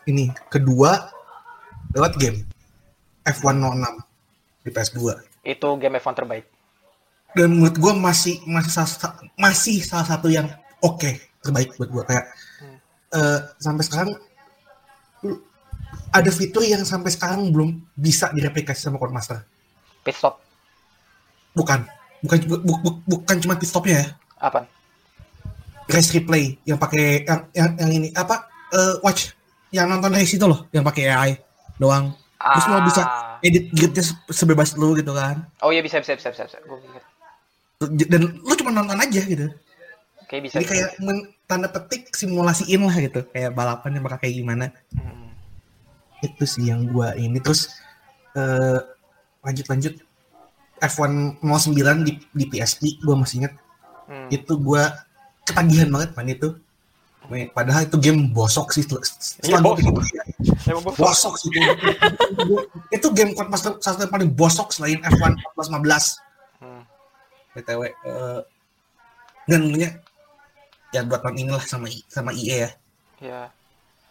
ini 0.05 0.29
kedua 0.47 1.11
lewat 1.91 2.17
game 2.17 2.45
F106 3.23 3.85
di 4.61 4.71
PS2 4.71 4.99
Itu 5.43 5.69
game 5.77 5.97
F1 5.97 6.15
terbaik. 6.15 6.45
dan 7.33 7.49
menurut 7.51 7.75
gue 7.75 7.93
masih 7.95 8.41
masih 8.45 8.73
salah, 8.73 9.13
masih 9.35 9.81
salah 9.81 10.07
satu 10.07 10.27
yang 10.27 10.49
oke 10.79 11.11
terbaik 11.41 11.75
buat 11.75 11.89
gue 11.89 12.05
kayak 12.05 12.25
Hmm. 12.57 12.77
eh, 13.13 13.39
sampai 13.59 13.83
sekarang 13.83 14.11
ada 16.11 16.31
fitur 16.31 16.63
yang 16.63 16.83
sampai 16.83 17.09
sekarang 17.09 17.51
belum 17.51 17.77
bisa 17.93 18.31
direplikasi 18.31 18.81
sama 18.81 18.97
Codemaster 18.97 19.45
Pit 20.01 20.15
stop. 20.15 20.39
Bukan. 21.53 21.83
Bukan 22.21 22.37
bu- 22.45 22.63
bu- 22.63 22.81
bu- 22.81 23.01
bukan 23.07 23.37
cuma 23.39 23.55
pit 23.55 23.67
stopnya 23.67 23.97
ya. 23.97 24.07
Apa? 24.39 24.65
Race 25.87 26.11
replay 26.11 26.59
yang 26.63 26.77
pakai 26.77 27.23
yang, 27.23 27.41
yang 27.53 27.69
yang 27.77 27.91
ini 27.93 28.09
apa? 28.13 28.47
eh, 28.67 28.99
watch 29.01 29.31
yang 29.71 29.87
nonton 29.87 30.11
race 30.11 30.33
itu 30.33 30.43
loh, 30.43 30.67
yang 30.71 30.83
pakai 30.83 31.07
AI 31.07 31.31
doang. 31.77 32.11
Terus 32.37 32.67
lo 32.67 32.83
bisa 32.83 33.03
Ah. 33.03 33.39
edit 33.41 33.71
gridnya 33.71 34.03
se- 34.03 34.19
sebebas 34.29 34.75
lu 34.75 34.95
gitu 34.95 35.11
kan. 35.11 35.47
Oh 35.61 35.71
iya 35.71 35.79
bisa 35.81 35.99
bisa 35.99 36.15
bisa 36.15 36.31
bisa. 36.31 36.45
bisa. 36.45 36.59
Gue 36.61 36.79
pikir. 36.81 37.03
Dan 38.07 38.23
lu 38.37 38.53
cuma 38.55 38.71
nonton 38.73 38.97
aja 38.97 39.21
gitu. 39.21 39.47
Kayak 40.27 40.43
bisa. 40.43 40.55
Jadi 40.55 40.65
bisa, 40.65 40.73
kayak 40.73 40.89
bisa. 40.93 41.03
men- 41.03 41.29
tanda 41.47 41.69
petik 41.69 42.11
simulasiin 42.11 42.83
lah 42.83 42.97
gitu. 42.97 43.23
Kayak 43.29 43.51
balapan 43.53 43.91
yang 43.93 44.03
bakal 44.03 44.19
kayak 44.19 44.35
gimana. 44.37 44.67
Hmm. 44.93 45.31
Itu 46.21 46.43
sih 46.45 46.67
yang 46.67 46.87
gua 46.87 47.15
ini 47.15 47.39
terus 47.39 47.71
eh 48.35 48.79
lanjut 49.41 49.67
lanjut 49.69 49.95
F1 50.77 51.39
09 51.39 51.71
di 52.03 52.13
di 52.27 52.45
PSP 52.45 52.99
gua 53.01 53.15
masih 53.17 53.41
ingat 53.41 53.55
Hmm. 54.07 54.27
itu 54.29 54.53
gua 54.57 54.91
ketagihan 55.47 55.89
banget 55.89 56.11
main 56.13 56.31
itu. 56.31 56.51
Padahal 57.51 57.83
itu 57.83 57.99
game 57.99 58.31
bosok 58.31 58.71
sih 58.71 58.87
setelah, 58.87 59.03
Iya, 59.43 59.59
gua 59.59 59.75
bosok. 59.75 59.77
pikir, 59.83 60.75
bosok. 60.79 60.95
bosok 60.95 61.35
sih 61.39 61.49
itu. 61.51 61.61
itu 62.93 63.07
game 63.11 63.35
Codemaster 63.35 63.75
satu 63.79 63.99
yang 64.01 64.13
paling 64.13 64.31
bosok 64.31 64.71
selain 64.71 65.03
F1 65.03 65.35
14 65.59 65.67
Hmm. 65.67 65.83
15 65.83 66.23
BTW 67.53 67.81
eh 67.83 68.41
dan 69.45 69.59
tentunya 69.61 69.91
ya 70.91 71.03
buat 71.03 71.21
tahun 71.21 71.37
inilah 71.37 71.63
sama 71.63 71.87
sama 72.07 72.31
IE 72.31 72.63
ya. 72.63 72.71
Ya. 73.19 73.43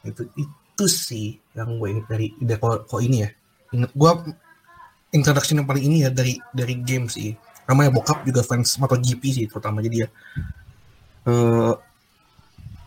itu 0.04 0.27
itu 0.36 0.86
sih 0.86 1.39
yang 1.54 1.77
gue 1.77 1.88
inget 1.89 2.06
dari 2.06 2.27
dari 2.36 2.58
kok, 2.58 2.86
kok 2.86 3.00
ini 3.00 3.24
ya 3.24 3.30
inget 3.72 3.92
gue 3.92 4.12
introduction 5.12 5.56
yang 5.58 5.68
paling 5.68 5.84
ini 5.84 6.04
ya 6.04 6.10
dari 6.10 6.36
dari 6.51 6.75
game 6.82 7.08
sih 7.08 7.32
namanya 7.63 7.89
bokap 7.92 8.22
juga 8.24 8.42
fans 8.42 8.75
MotoGP 8.75 9.24
sih 9.25 9.46
terutama 9.48 9.80
jadi 9.80 10.04
ya 10.04 10.08
eh 11.25 11.74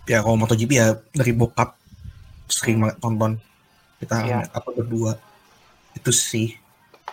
ya 0.07 0.23
kalau 0.23 0.37
MotoGP 0.37 0.71
ya 0.73 0.87
dari 1.13 1.33
bokap 1.33 1.75
sering 2.49 2.81
banget 2.81 2.97
tonton 2.99 3.33
kita 3.99 4.15
Iya. 4.25 4.39
apa 4.49 4.69
berdua 4.73 5.19
itu 5.93 6.11
sih 6.11 6.55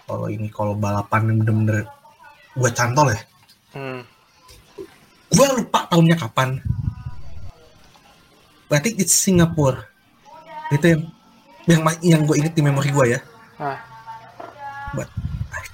kalau 0.05 0.29
ini 0.29 0.47
kalau 0.47 0.77
balapan 0.77 1.33
yang 1.33 1.37
bener-bener 1.41 1.89
gue 2.53 2.69
cantol 2.71 3.09
ya 3.09 3.19
Hmm. 3.75 4.01
gue 5.27 5.47
lupa 5.59 5.83
tahunnya 5.89 6.15
kapan 6.15 6.63
berarti 8.65 8.95
it's 8.95 9.13
Singapura 9.13 9.83
itu 10.71 10.95
yang 10.95 11.01
yang 11.67 11.81
yang 12.01 12.21
gue 12.23 12.35
inget 12.39 12.53
di 12.53 12.61
memori 12.61 12.89
gue 12.89 13.05
ya 13.11 13.19
Nah. 13.55 13.79
buat 14.91 15.09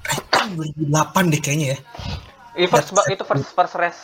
I 0.10 0.18
think 0.32 0.50
2008 0.90 1.30
deh 1.30 1.42
kayaknya 1.42 1.68
ya 1.74 1.80
Itu 2.58 2.68
first, 2.68 2.92
itu 3.08 3.24
first 3.24 3.48
first 3.54 3.76
race. 3.76 4.02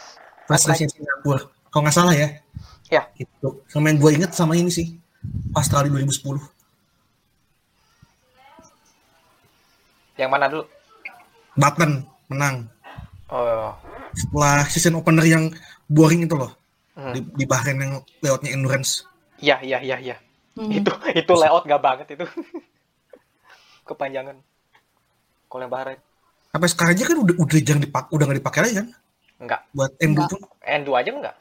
Pas 0.48 0.62
race 0.64 0.88
Singapura 0.88 1.44
kalau 1.68 1.84
nggak 1.84 1.96
salah 1.96 2.16
ya 2.16 2.30
Ya. 2.88 3.04
itu 3.20 3.28
sama 3.68 3.92
yang 3.92 4.00
gue 4.00 4.12
inget 4.16 4.32
sama 4.32 4.56
ini 4.56 4.72
sih 4.72 4.96
Australia 5.52 5.92
2010 5.92 6.40
Yang 10.16 10.30
mana 10.32 10.46
dulu? 10.48 10.64
Button 11.54 11.92
menang 12.28 12.56
Oh. 13.28 13.76
setelah 14.16 14.64
season 14.66 14.96
opener 14.96 15.28
yang 15.28 15.44
boring 15.86 16.24
itu 16.24 16.32
loh 16.34 16.56
Hmm. 16.96 17.12
di, 17.12 17.20
di 17.22 17.46
Bahrain 17.46 17.76
yang 17.76 17.94
lewatnya 18.24 18.56
endurance 18.56 19.04
Iya, 19.38 19.60
iya, 19.62 19.78
iya, 19.84 19.98
iya. 20.00 20.16
Hmm. 20.56 20.72
Itu 20.72 20.90
itu 21.14 21.30
layout 21.30 21.62
gak 21.64 21.78
banget 21.78 22.08
itu. 22.10 22.26
Kepanjangan. 23.86 24.34
Kalau 25.46 25.62
yang 25.62 25.70
Bahrain 25.70 26.00
sampai 26.48 26.70
sekarang 26.72 26.92
aja 26.96 27.04
kan 27.06 27.18
udah 27.20 27.36
udah 27.38 27.58
jarang 27.62 27.84
dipak 27.84 28.06
udah 28.10 28.24
nggak 28.26 28.40
dipakai 28.42 28.60
lagi 28.64 28.76
kan 28.80 28.88
enggak. 29.38 29.62
buat 29.70 29.92
Endo 29.98 30.20
Nggak. 30.20 30.30
pun 30.30 30.42
Endo 30.62 30.92
aja 30.94 31.10
enggak. 31.10 31.36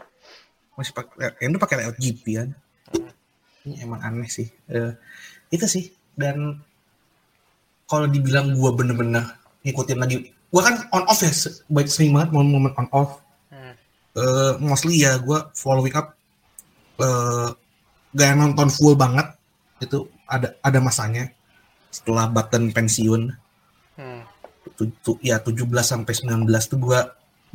masih 0.72 0.92
pakai 0.92 1.32
Endo 1.40 1.56
pakai 1.56 1.76
layout 1.78 1.96
GP 1.96 2.24
kan 2.34 2.50
Hmm. 2.86 3.10
ini 3.64 3.82
emang 3.82 3.98
aneh 3.98 4.28
sih 4.28 4.46
Eh, 4.66 4.92
itu 5.48 5.66
sih 5.66 5.84
dan 6.12 6.62
kalau 7.84 8.06
dibilang 8.06 8.52
gua 8.52 8.70
bener-bener 8.70 9.24
ngikutin 9.60 9.96
lagi 9.96 10.16
gua 10.46 10.62
kan 10.62 10.74
on 10.90 11.04
off 11.04 11.18
ya 11.18 11.32
baik 11.66 11.86
sering 11.86 12.12
banget 12.12 12.30
momen-momen 12.30 12.72
on 12.74 12.88
off 12.90 13.18
Hmm. 13.48 13.74
Eh, 14.12 14.52
mostly 14.60 15.00
ya 15.00 15.16
gua 15.18 15.50
following 15.52 15.92
up 15.92 16.12
eh 16.96 17.48
gak 18.12 18.32
nonton 18.34 18.68
full 18.68 18.94
banget 18.94 19.26
itu 19.78 19.98
ada 20.24 20.56
ada 20.58 20.78
masanya 20.78 21.28
setelah 21.88 22.26
button 22.26 22.70
pensiun 22.70 23.32
Hmm. 23.94 24.22
tu, 24.72 24.92
tu- 25.00 25.20
ya 25.20 25.36
17 25.38 25.56
sampai 25.82 26.12
19 26.12 26.44
tuh 26.66 26.78
gua 26.78 27.00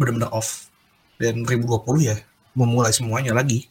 bener-bener 0.01 0.33
off. 0.33 0.73
Dan 1.21 1.45
2020 1.45 2.09
ya 2.09 2.17
memulai 2.57 2.89
semuanya 2.89 3.37
lagi. 3.37 3.69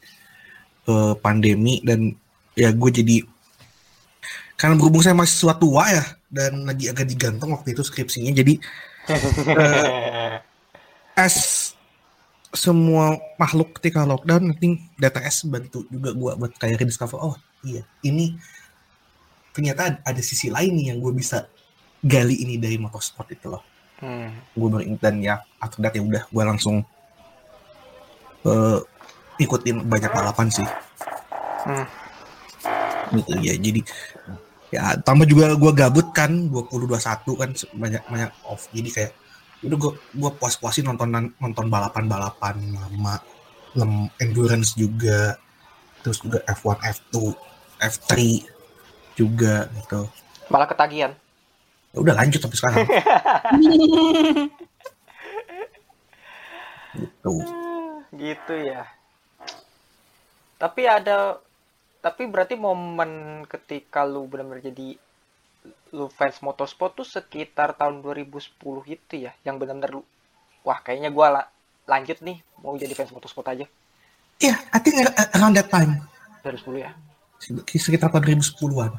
Eh, 0.90 1.14
pandemi 1.20 1.78
dan 1.84 2.16
ya 2.58 2.74
gue 2.74 2.90
jadi 2.90 3.22
karena 4.58 4.74
berhubung 4.74 5.04
saya 5.04 5.14
masih 5.14 5.46
tua 5.46 5.54
tua 5.54 5.84
ya 5.86 6.04
dan 6.26 6.66
lagi 6.66 6.90
agak 6.90 7.06
digantung 7.06 7.54
waktu 7.54 7.76
itu 7.76 7.84
skripsinya 7.86 8.32
jadi 8.34 8.58
as 11.14 11.36
semua 12.50 13.22
makhluk 13.38 13.78
ketika 13.78 14.02
lockdown 14.02 14.50
nanti 14.50 14.82
DTS 14.98 15.46
bantu 15.46 15.86
juga 15.86 16.10
gua 16.10 16.32
buat 16.34 16.58
kayak 16.58 16.82
rediscover 16.82 17.22
oh 17.22 17.36
iya 17.62 17.86
ini 18.02 18.34
ternyata 19.54 20.02
ada 20.02 20.22
sisi 20.24 20.50
lain 20.50 20.74
nih 20.74 20.86
yang 20.90 20.98
gue 20.98 21.12
bisa 21.14 21.46
gali 22.02 22.40
ini 22.40 22.58
dari 22.58 22.80
motorsport 22.82 23.30
itu 23.30 23.46
loh 23.46 23.62
Hmm. 24.00 24.32
gue 24.56 24.68
baru 24.68 24.84
ya 25.20 25.44
after 25.60 25.84
that 25.84 25.92
ya 25.92 26.00
udah 26.00 26.22
gue 26.24 26.42
langsung 26.44 26.80
eh 28.48 28.78
ikutin 29.40 29.84
banyak 29.84 30.12
balapan 30.12 30.48
sih 30.48 30.68
Hmm. 31.60 31.84
gitu 33.12 33.36
ya 33.44 33.52
jadi 33.60 33.84
ya 34.72 34.96
tambah 35.04 35.28
juga 35.28 35.52
gue 35.52 35.72
gabut 35.76 36.08
kan 36.16 36.48
20 36.48 36.88
21 36.88 37.36
kan 37.36 37.50
banyak 37.76 38.02
banyak 38.08 38.30
off 38.48 38.72
jadi 38.72 38.88
kayak 38.88 39.12
udah 39.68 39.76
gue 39.76 39.92
gue 40.16 40.30
puas 40.40 40.56
puasin 40.56 40.88
nonton 40.88 41.12
nonton 41.36 41.66
balapan 41.68 42.08
balapan 42.08 42.56
lama 42.72 43.20
lem 43.76 44.08
endurance 44.24 44.72
juga 44.72 45.36
terus 46.00 46.24
juga 46.24 46.40
F1 46.48 46.80
F2 46.80 47.14
F3 47.76 48.10
juga 49.20 49.68
gitu 49.76 50.08
Malah 50.50 50.66
ketagihan. 50.66 51.12
Ya 51.90 51.98
udah 51.98 52.14
lanjut 52.14 52.38
sampai 52.38 52.58
sekarang 52.58 52.86
gitu 57.00 57.32
gitu 58.10 58.54
ya. 58.58 58.82
Tapi 60.58 60.82
ada 60.84 61.38
tapi 62.00 62.26
berarti 62.26 62.56
momen 62.56 63.44
ketika 63.44 64.08
lu 64.08 64.24
benar-benar 64.24 64.64
jadi 64.64 64.96
lu 65.92 66.08
fans 66.08 66.40
motorsport 66.40 66.96
tuh 66.96 67.04
sekitar 67.04 67.76
tahun 67.76 68.00
2010 68.00 68.56
itu 68.88 69.14
ya 69.20 69.36
yang 69.44 69.60
benar-benar 69.60 70.00
lu 70.00 70.02
wah 70.64 70.80
kayaknya 70.80 71.12
gua 71.12 71.26
la- 71.28 71.50
lanjut 71.84 72.24
nih 72.24 72.40
mau 72.64 72.72
jadi 72.80 72.96
fans 72.96 73.12
motorsport 73.12 73.52
aja 73.52 73.68
ya 74.40 74.54
I 74.72 74.78
think 74.80 74.96
around 75.36 75.60
that 75.60 75.68
time 75.68 76.00
2010 76.40 76.80
ya. 76.80 76.90
sekitar 77.76 78.08
tahun 78.08 78.40
2010-an. 78.40 78.92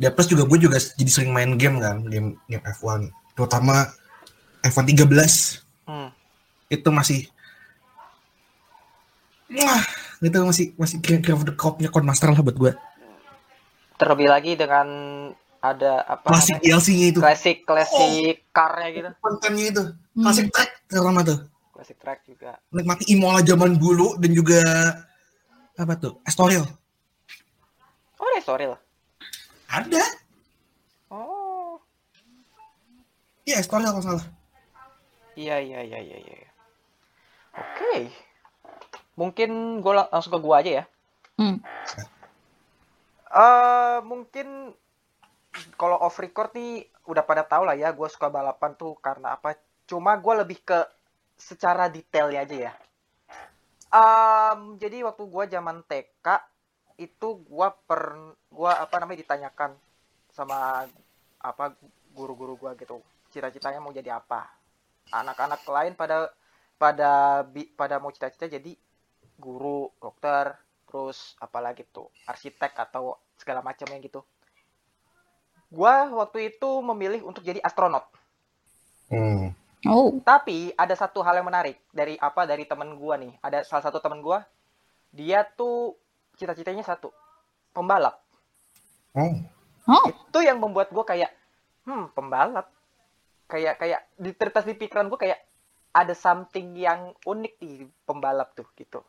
Ya 0.00 0.08
plus 0.08 0.26
juga 0.26 0.48
gue 0.48 0.56
juga 0.56 0.80
jadi 0.80 1.10
sering 1.12 1.30
main 1.30 1.60
game 1.60 1.76
kan, 1.76 2.00
game 2.08 2.40
game 2.48 2.64
F1, 2.64 3.12
terutama 3.36 3.92
F1 4.64 4.88
13 4.96 5.60
Hmm. 5.84 6.08
itu 6.70 6.88
masih 6.88 7.26
Wah, 9.50 9.82
itu 10.22 10.38
masih 10.46 10.66
masih 10.78 10.96
kira-kira 11.02 11.34
the 11.42 11.50
crop-nya 11.50 11.90
Codemaster 11.90 12.30
lah 12.30 12.38
buat 12.38 12.54
gue. 12.54 12.72
Terlebih 13.98 14.30
lagi 14.30 14.54
dengan 14.54 14.86
ada 15.60 16.06
apa 16.06 16.30
Klasik? 16.30 16.62
DLC-nya 16.62 17.06
itu. 17.12 17.20
klasik 17.20 17.66
klasik 17.66 18.46
car-nya 18.54 18.88
gitu. 18.94 19.10
Kontennya 19.20 19.64
itu. 19.68 19.82
Hmm. 20.16 20.24
Klasik 20.24 20.46
track 20.54 20.70
terutama 20.86 21.20
tuh. 21.26 21.38
Klasik 21.74 21.98
track 21.98 22.22
juga. 22.24 22.56
Menikmati 22.70 23.04
Imola 23.12 23.42
zaman 23.42 23.74
dulu 23.76 24.16
dan 24.16 24.30
juga 24.32 24.62
apa 25.74 25.94
tuh? 25.98 26.22
Estoril. 26.24 26.64
Oh, 28.20 28.28
lah. 28.30 28.80
Ada. 29.70 30.04
Oh. 31.14 31.78
Iya, 33.46 33.62
Estoril 33.62 33.94
kalau 33.94 34.02
salah. 34.02 34.26
Iya 35.38 35.62
iya 35.62 35.80
iya 35.86 35.98
iya 36.02 36.18
iya. 36.18 36.50
Oke. 37.54 38.10
Mungkin 39.14 39.78
gue 39.78 39.92
langsung 39.94 40.34
ke 40.34 40.40
gua 40.42 40.58
aja 40.58 40.82
ya. 40.82 40.84
Hmm. 41.38 41.62
Eh 43.30 43.98
mungkin 44.02 44.74
kalau 45.78 45.96
off 46.02 46.18
record 46.18 46.50
nih 46.54 46.86
udah 47.06 47.22
pada 47.22 47.46
tahu 47.46 47.66
lah 47.66 47.78
ya 47.78 47.94
gue 47.94 48.08
suka 48.10 48.26
balapan 48.26 48.74
tuh 48.74 48.98
karena 48.98 49.38
apa? 49.38 49.54
Cuma 49.86 50.18
gue 50.18 50.34
lebih 50.42 50.58
ke 50.66 50.78
secara 51.38 51.86
detailnya 51.86 52.42
aja 52.42 52.56
ya. 52.68 52.72
Em, 53.90 54.78
jadi 54.78 55.02
waktu 55.02 55.26
gua 55.26 55.50
zaman 55.50 55.82
TK 55.82 56.26
itu 57.00 57.40
gua 57.48 57.72
per 57.72 58.36
gua 58.52 58.84
apa 58.84 59.00
namanya 59.00 59.24
ditanyakan 59.24 59.72
sama 60.36 60.84
apa 61.40 61.72
guru-guru 62.12 62.60
gua 62.60 62.76
gitu. 62.76 63.00
Cita-citanya 63.32 63.80
mau 63.80 63.96
jadi 63.96 64.20
apa. 64.20 64.52
Anak-anak 65.08 65.64
lain 65.64 65.92
pada 65.96 66.28
pada 66.76 67.42
bi- 67.48 67.72
pada 67.72 67.96
mau 67.96 68.12
cita-cita 68.12 68.46
jadi 68.52 68.76
guru 69.40 69.88
dokter 69.96 70.52
terus 70.84 71.38
apalagi 71.40 71.88
tuh 71.88 72.12
arsitek 72.28 72.76
atau 72.76 73.16
segala 73.40 73.64
macamnya 73.64 73.96
gitu. 74.04 74.20
Gua 75.72 76.12
waktu 76.12 76.52
itu 76.52 76.70
memilih 76.84 77.24
untuk 77.24 77.40
jadi 77.40 77.62
astronot. 77.64 78.04
Hmm. 79.08 79.56
Oh, 79.88 80.20
tapi 80.20 80.76
ada 80.76 80.92
satu 80.92 81.24
hal 81.24 81.40
yang 81.40 81.48
menarik 81.48 81.80
dari 81.88 82.20
apa 82.20 82.44
dari 82.44 82.68
temen 82.68 83.00
gua 83.00 83.16
nih. 83.16 83.32
Ada 83.40 83.64
salah 83.64 83.88
satu 83.88 83.96
temen 83.96 84.20
gua 84.20 84.44
dia 85.10 85.42
tuh 85.42 85.98
cita-citanya 86.40 86.80
satu 86.80 87.12
pembalap. 87.76 88.16
Oh. 89.12 89.36
oh, 89.84 90.06
itu 90.08 90.40
yang 90.40 90.56
membuat 90.56 90.88
gue 90.88 91.04
kayak 91.04 91.30
hmm 91.84 92.16
pembalap. 92.16 92.72
Kayak 93.50 93.76
kayak 93.76 94.00
di 94.16 94.32
tertas 94.32 94.64
di 94.64 94.72
pikiran 94.72 95.12
gue 95.12 95.20
kayak 95.20 95.40
ada 95.92 96.14
something 96.16 96.72
yang 96.78 97.12
unik 97.28 97.54
di 97.60 97.84
pembalap 98.08 98.56
tuh 98.56 98.64
gitu. 98.78 99.04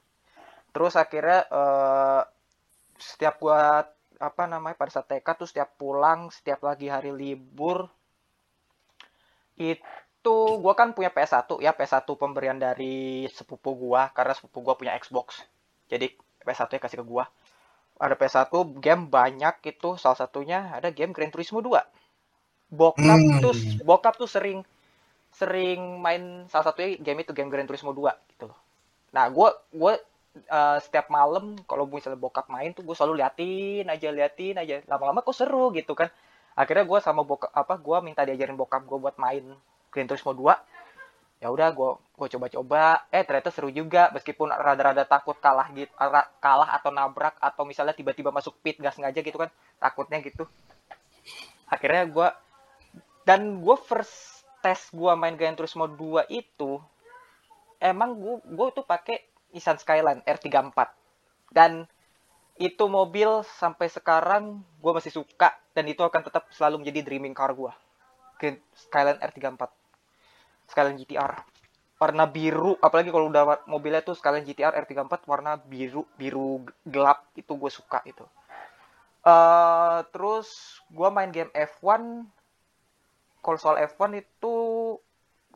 Terus 0.76 1.00
akhirnya 1.00 1.48
eh, 1.48 2.22
setiap 3.00 3.40
gue 3.40 3.62
apa 4.22 4.44
namanya 4.46 4.78
pada 4.78 4.92
saat 4.94 5.10
TK 5.10 5.28
tuh 5.34 5.50
setiap 5.50 5.74
pulang 5.82 6.30
setiap 6.30 6.62
lagi 6.62 6.86
hari 6.86 7.10
libur 7.10 7.90
itu 9.58 10.38
gue 10.62 10.74
kan 10.78 10.94
punya 10.94 11.10
PS1 11.10 11.58
ya 11.58 11.74
PS1 11.74 12.06
pemberian 12.06 12.62
dari 12.62 13.26
sepupu 13.34 13.74
gue 13.74 14.02
karena 14.14 14.34
sepupu 14.38 14.62
gue 14.62 14.76
punya 14.78 14.94
Xbox. 15.02 15.42
Jadi 15.90 16.14
PS1 16.46 16.70
nya 16.78 16.82
kasih 16.84 17.00
ke 17.02 17.06
gue 17.08 17.24
ada 18.02 18.16
PS1 18.18 18.50
game 18.82 19.04
banyak 19.08 19.56
itu. 19.70 19.90
Salah 20.02 20.18
satunya 20.18 20.74
ada 20.74 20.90
game 20.90 21.14
Gran 21.14 21.30
Turismo 21.34 21.62
2 21.62 21.82
bokap 22.72 23.20
Hmm. 23.20 23.42
tuh 23.44 23.56
bokap 23.84 24.16
tuh 24.16 24.30
sering 24.32 24.64
sering 25.32 26.00
main 26.02 26.48
salah 26.52 26.72
satunya 26.72 26.96
game 27.00 27.24
itu 27.24 27.32
game 27.36 27.52
Gran 27.52 27.68
Turismo 27.68 27.92
2 27.96 28.12
gitu 28.36 28.48
loh. 28.50 28.58
Nah 29.16 29.28
gue 29.32 29.50
gue 29.76 29.94
eh, 30.48 30.78
setiap 30.84 31.08
malam 31.12 31.60
kalau 31.68 31.86
misalnya 31.88 32.20
bokap 32.20 32.48
main 32.48 32.72
tuh 32.72 32.84
gue 32.88 32.96
selalu 32.96 33.20
liatin 33.22 33.86
aja 33.92 34.08
liatin 34.12 34.56
aja. 34.60 34.82
Lama-lama 34.88 35.20
kok 35.24 35.36
seru 35.36 35.72
gitu 35.76 35.94
kan. 35.96 36.10
Akhirnya 36.56 36.84
gue 36.88 37.00
sama 37.04 37.22
bokap 37.28 37.52
apa 37.54 37.74
gue 37.80 37.98
minta 38.04 38.22
diajarin 38.28 38.56
bokap 38.60 38.84
gue 38.88 38.98
buat 39.00 39.16
main 39.20 39.44
Gran 39.92 40.08
Turismo 40.08 40.32
2 40.36 40.56
ya 41.42 41.50
udah 41.50 41.74
gue 41.74 41.92
gue 41.98 42.28
coba-coba. 42.38 43.10
Eh 43.10 43.26
ternyata 43.26 43.50
seru 43.50 43.74
juga 43.74 44.14
meskipun 44.14 44.54
rada-rada 44.54 45.04
takut 45.10 45.36
kalah 45.42 45.68
gitu 45.74 45.90
kalah 46.38 46.70
atau 46.78 46.94
nabrak 46.94 47.36
atau 47.42 47.66
misalnya 47.66 47.98
tiba-tiba 47.98 48.30
masuk 48.30 48.56
pit 48.62 48.78
gas 48.78 48.96
sengaja 48.96 49.20
gitu 49.26 49.42
kan 49.42 49.50
takutnya 49.82 50.22
gitu. 50.22 50.46
Akhirnya 51.66 52.06
gue 52.06 52.28
dan 53.26 53.60
gue 53.60 53.78
first 53.82 54.46
test 54.62 54.94
gue 54.94 55.12
main 55.18 55.34
Gran 55.34 55.58
Turismo 55.58 55.90
2 55.90 56.30
itu 56.30 56.78
emang 57.82 58.14
gue 58.14 58.36
gue 58.46 58.68
tuh 58.78 58.86
pakai 58.86 59.26
Nissan 59.52 59.82
Skyline 59.82 60.22
R34 60.24 60.78
dan 61.50 61.90
itu 62.62 62.86
mobil 62.86 63.42
sampai 63.58 63.90
sekarang 63.90 64.62
gue 64.62 64.92
masih 64.94 65.10
suka 65.10 65.58
dan 65.74 65.90
itu 65.90 66.06
akan 66.06 66.22
tetap 66.22 66.46
selalu 66.54 66.86
menjadi 66.86 67.10
dreaming 67.10 67.34
car 67.34 67.58
gue 67.58 67.74
Skyline 68.78 69.18
R34 69.18 69.81
Skyline 70.72 70.96
GTR 70.98 71.36
warna 71.96 72.26
biru 72.26 72.80
apalagi 72.80 73.12
kalau 73.12 73.28
udah 73.28 73.68
mobilnya 73.68 74.02
tuh 74.02 74.16
Skyline 74.16 74.42
GTR 74.42 74.74
R34 74.74 75.22
warna 75.26 75.54
biru 75.56 76.08
biru 76.16 76.64
gelap 76.82 77.30
itu 77.36 77.52
gue 77.52 77.70
suka 77.70 78.02
itu 78.04 78.24
eh 79.22 80.00
terus 80.10 80.50
gue 80.88 81.10
main 81.10 81.30
game 81.30 81.52
F1 81.52 82.26
kalau 83.38 83.58
soal 83.58 83.78
F1 83.84 84.18
itu 84.18 84.54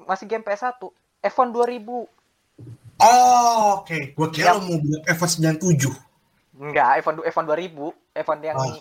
masih 0.04 0.28
game 0.28 0.44
PS1 0.44 0.78
F1 1.24 1.48
2000 1.50 2.12
Oh, 2.96 3.84
oke. 3.84 4.16
Gua 4.16 4.32
kira 4.32 4.56
Yang- 4.56 4.56
lo 4.56 4.64
mau 4.66 4.80
bilang 4.80 5.04
F1 5.04 5.28
97. 5.36 5.92
Enggak, 6.56 7.04
F1 7.04 7.14
du- 7.14 7.28
F1 7.28 7.44
2000, 7.44 7.92
F1 8.16 8.40
yang 8.40 8.56
Oh. 8.56 8.80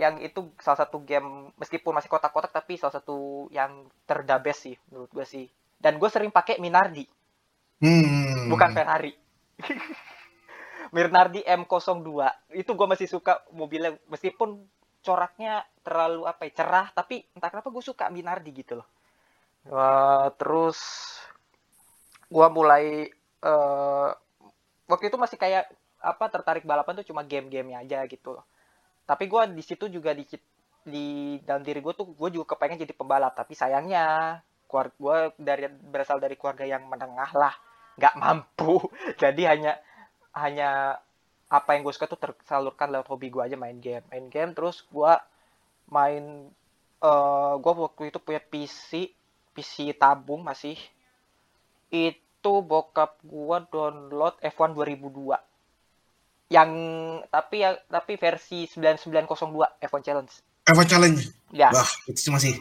Yang 0.00 0.18
itu 0.24 0.48
salah 0.58 0.84
satu 0.86 1.04
game 1.04 1.52
meskipun 1.60 1.92
masih 1.92 2.08
kotak-kotak 2.08 2.52
tapi 2.52 2.80
salah 2.80 2.96
satu 2.96 3.48
yang 3.52 3.84
terdabes 4.08 4.58
sih 4.68 4.76
menurut 4.88 5.10
gue 5.12 5.26
sih. 5.28 5.46
Dan 5.82 5.98
gue 5.98 6.08
sering 6.08 6.30
pakai 6.30 6.62
Minardi, 6.62 7.04
Hmm. 7.82 8.46
bukan 8.46 8.70
Ferrari. 8.70 9.10
Minardi 10.94 11.42
M02 11.42 12.08
itu 12.54 12.70
gue 12.70 12.86
masih 12.86 13.08
suka 13.10 13.42
mobilnya 13.50 13.96
meskipun 14.06 14.62
coraknya 15.02 15.66
terlalu 15.82 16.30
apa 16.30 16.46
ya, 16.46 16.52
cerah 16.62 16.86
tapi 16.94 17.26
entah 17.34 17.50
kenapa 17.50 17.74
gue 17.74 17.82
suka 17.82 18.06
Minardi 18.08 18.50
gitu 18.54 18.78
loh. 18.78 18.88
Wah, 19.66 20.30
terus 20.38 20.78
gue 22.30 22.46
mulai 22.54 23.10
eh 23.42 24.10
waktu 24.86 25.04
itu 25.10 25.18
masih 25.18 25.38
kayak 25.40 25.66
apa 26.02 26.24
tertarik 26.30 26.62
balapan 26.66 26.98
tuh 27.02 27.06
cuma 27.10 27.26
game-gamenya 27.26 27.82
aja 27.82 27.98
gitu 28.06 28.38
loh. 28.38 28.44
Tapi 29.02 29.24
gue 29.26 29.42
di 29.52 29.62
situ 29.64 29.90
juga 29.90 30.14
di 30.14 30.24
di 30.82 31.38
dalam 31.46 31.62
diri 31.62 31.78
gue 31.78 31.94
tuh 31.94 32.10
gue 32.14 32.28
juga 32.34 32.54
kepengen 32.54 32.82
jadi 32.82 32.94
pembalap. 32.94 33.34
Tapi 33.34 33.52
sayangnya 33.54 34.38
keluarga 34.66 34.94
gue 34.96 35.16
dari 35.42 35.66
berasal 35.68 36.18
dari 36.22 36.34
keluarga 36.38 36.64
yang 36.64 36.86
menengah 36.86 37.30
lah. 37.34 37.54
Nggak 37.98 38.14
mampu. 38.16 38.80
Jadi 39.22 39.42
hanya 39.44 39.76
hanya 40.32 40.96
apa 41.52 41.76
yang 41.76 41.84
gue 41.84 41.92
suka 41.92 42.08
tuh 42.08 42.16
tersalurkan 42.16 42.88
lewat 42.88 43.12
hobi 43.12 43.28
gue 43.28 43.42
aja 43.44 43.56
main 43.60 43.76
game. 43.76 44.06
Main 44.08 44.32
game 44.32 44.56
terus 44.56 44.80
gue 44.88 45.12
main 45.92 46.48
eh 47.02 47.54
gue 47.60 47.72
waktu 47.76 48.08
itu 48.08 48.18
punya 48.22 48.40
PC 48.40 49.12
PC 49.52 49.92
tabung 50.00 50.40
masih. 50.40 50.80
Itu 51.92 52.64
bokap 52.64 53.20
gue 53.20 53.56
download 53.68 54.40
F1 54.40 54.72
2002 54.72 55.51
yang 56.52 56.70
tapi 57.32 57.64
ya 57.64 57.80
tapi 57.88 58.20
versi 58.20 58.68
9902 58.68 59.80
F1 59.80 60.00
Challenge. 60.04 60.32
F1 60.68 60.86
Challenge. 60.86 61.20
ya. 61.48 61.72
Wah, 61.72 61.90
itu 62.04 62.28
sih 62.28 62.32
masih. 62.32 62.60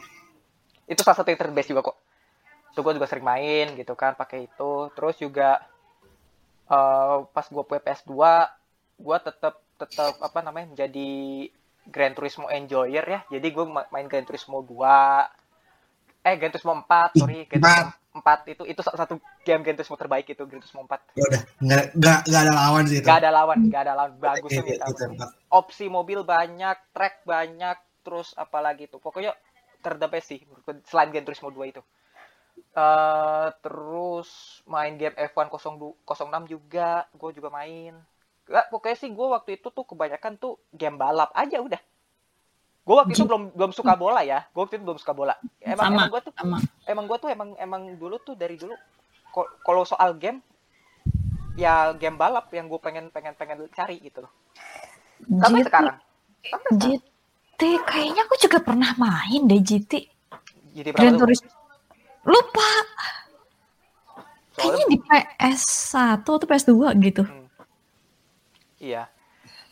itu 0.91 1.07
salah 1.07 1.23
satu 1.23 1.31
yang 1.31 1.39
terbest 1.39 1.71
juga 1.71 1.91
kok. 1.91 1.97
Itu 2.71 2.83
gue 2.83 2.93
juga 2.95 3.07
sering 3.07 3.23
main 3.23 3.75
gitu 3.75 3.95
kan 3.95 4.15
pakai 4.15 4.47
itu. 4.47 4.91
Terus 4.95 5.15
juga 5.19 5.59
eh, 6.71 7.17
pas 7.31 7.45
gue 7.47 7.63
punya 7.63 7.81
PS2 7.83 8.11
gue 9.01 9.17
tetap 9.23 9.59
tetap 9.79 10.13
apa 10.19 10.39
namanya 10.43 10.71
menjadi 10.71 11.11
Gran 11.87 12.15
Turismo 12.15 12.47
enjoyer 12.47 13.03
ya. 13.03 13.19
Jadi 13.27 13.47
gue 13.51 13.65
main 13.67 14.07
Gran 14.07 14.27
Turismo 14.27 14.63
2 14.63 14.75
eh 16.21 16.33
Gran 16.37 16.51
Turismo 16.51 16.73
4 16.77 17.17
sorry 17.17 17.49
Gran 17.49 17.61
Turismo 17.61 17.93
4 18.11 18.53
itu 18.53 18.63
itu 18.67 18.81
salah 18.83 18.99
satu 19.01 19.13
game 19.41 19.61
Gran 19.63 19.73
Turismo 19.73 19.95
terbaik 19.95 20.27
itu 20.27 20.43
Gran 20.45 20.61
Turismo 20.61 20.85
4 20.85 21.17
Ya 21.17 21.23
udah, 21.25 21.41
nggak 21.59 21.83
nggak 21.97 22.17
nggak 22.27 22.41
ada 22.43 22.53
lawan 22.53 22.83
sih 22.85 22.97
itu. 22.99 23.07
gak 23.07 23.17
ada 23.23 23.29
lawan 23.31 23.57
gak 23.67 23.81
ada 23.83 23.93
lawan. 23.95 24.11
Bagus 24.17 24.51
Itu- 24.51 24.63
minta 24.63 24.85
itu 24.85 25.03
opsi 25.49 25.85
mobil 25.87 26.21
banyak 26.21 26.77
track 26.91 27.23
banyak 27.23 27.77
terus 28.01 28.33
apalagi 28.35 28.85
tuh 28.85 28.97
pokoknya 28.97 29.33
terdebes 29.79 30.25
sih 30.25 30.39
selain 30.85 31.09
Gran 31.09 31.23
Turismo 31.23 31.49
2 31.49 31.71
itu. 31.71 31.81
Eh 32.71 33.47
terus 33.59 34.29
main 34.65 34.95
game 34.95 35.15
F1 35.17 35.49
02 35.49 36.05
06 36.05 36.47
juga 36.47 37.03
gue 37.11 37.31
juga 37.33 37.49
main. 37.49 37.95
Gak, 38.45 38.67
pokoknya 38.69 38.97
sih 38.97 39.09
gue 39.09 39.27
waktu 39.27 39.57
itu 39.57 39.67
tuh 39.69 39.83
kebanyakan 39.83 40.35
tuh 40.35 40.59
game 40.71 40.95
balap 40.95 41.31
aja 41.33 41.59
udah 41.59 41.79
gue 42.81 42.95
waktu 42.97 43.13
itu 43.13 43.25
belum 43.29 43.53
belum 43.53 43.71
suka 43.77 43.93
bola 43.93 44.25
ya 44.25 44.41
gue 44.49 44.61
waktu 44.61 44.81
itu 44.81 44.83
belum 44.83 44.97
suka 44.97 45.13
bola 45.13 45.37
emang 45.61 45.85
Sama. 45.85 45.93
emang 45.93 46.07
gue 46.09 46.21
tuh 46.25 46.33
sama. 46.33 46.57
emang 46.89 47.05
gue 47.05 47.17
tuh 47.21 47.29
emang 47.29 47.49
emang 47.61 47.81
dulu 48.01 48.17
tuh 48.25 48.33
dari 48.33 48.57
dulu 48.57 48.73
kalau 49.61 49.85
soal 49.85 50.17
game 50.17 50.41
ya 51.53 51.93
game 51.93 52.17
balap 52.17 52.49
yang 52.49 52.65
gue 52.65 52.81
pengen 52.81 53.13
pengen 53.13 53.37
pengen 53.37 53.69
cari 53.69 54.01
gitu 54.01 54.25
loh 54.25 54.33
sampai 55.21 55.61
GT, 55.61 55.67
sekarang 55.69 55.95
sampai 56.41 56.69
sekarang 56.73 56.75
GT 56.81 57.61
kayaknya 57.85 58.21
aku 58.25 58.35
juga 58.41 58.57
pernah 58.65 58.91
main 58.97 59.45
deh 59.45 59.61
GT. 59.61 60.09
jadi 60.73 60.89
Gran? 60.97 61.21
Turismo. 61.21 61.53
Lupa, 62.25 62.69
kayaknya 64.57 64.85
di 64.89 64.97
PS1 64.97 66.25
atau 66.25 66.37
PS2 66.41 66.73
gitu. 67.01 67.23
iya 68.81 69.05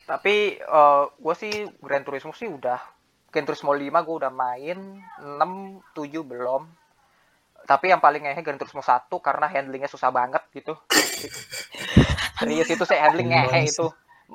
tapi 0.05 0.57
eh 0.57 1.03
gue 1.09 1.35
sih 1.37 1.65
Gran 1.81 2.05
Turismo 2.05 2.33
sih 2.33 2.45
udah 2.45 2.98
Gran 3.29 3.45
Turismo 3.45 3.71
5 3.73 3.85
gue 3.85 4.15
udah 4.25 4.33
main 4.33 4.77
6 5.21 5.95
7 5.95 6.25
belum. 6.25 6.63
Tapi 7.65 7.93
yang 7.93 8.01
paling 8.01 8.25
ngehe 8.25 8.41
Gran 8.41 8.57
Turismo 8.57 8.81
1 8.81 9.09
karena 9.21 9.45
handlingnya 9.45 9.89
susah 9.91 10.09
banget 10.09 10.41
gitu. 10.53 10.73
Serius 12.41 12.69
itu 12.71 12.83
saya 12.85 13.09
handling 13.09 13.29
ngehe 13.29 13.69
itu. 13.69 13.85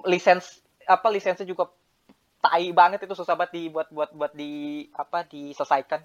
Lisens 0.07 0.63
apa 0.85 1.09
lisensi 1.09 1.49
juga 1.49 1.71
tai 2.45 2.69
banget 2.77 3.09
itu 3.09 3.17
susah 3.17 3.35
banget 3.41 3.57
dibuat 3.57 3.89
buat 3.89 4.11
buat 4.13 4.33
di 4.37 4.85
apa 4.95 5.27
diselesaikan. 5.27 6.01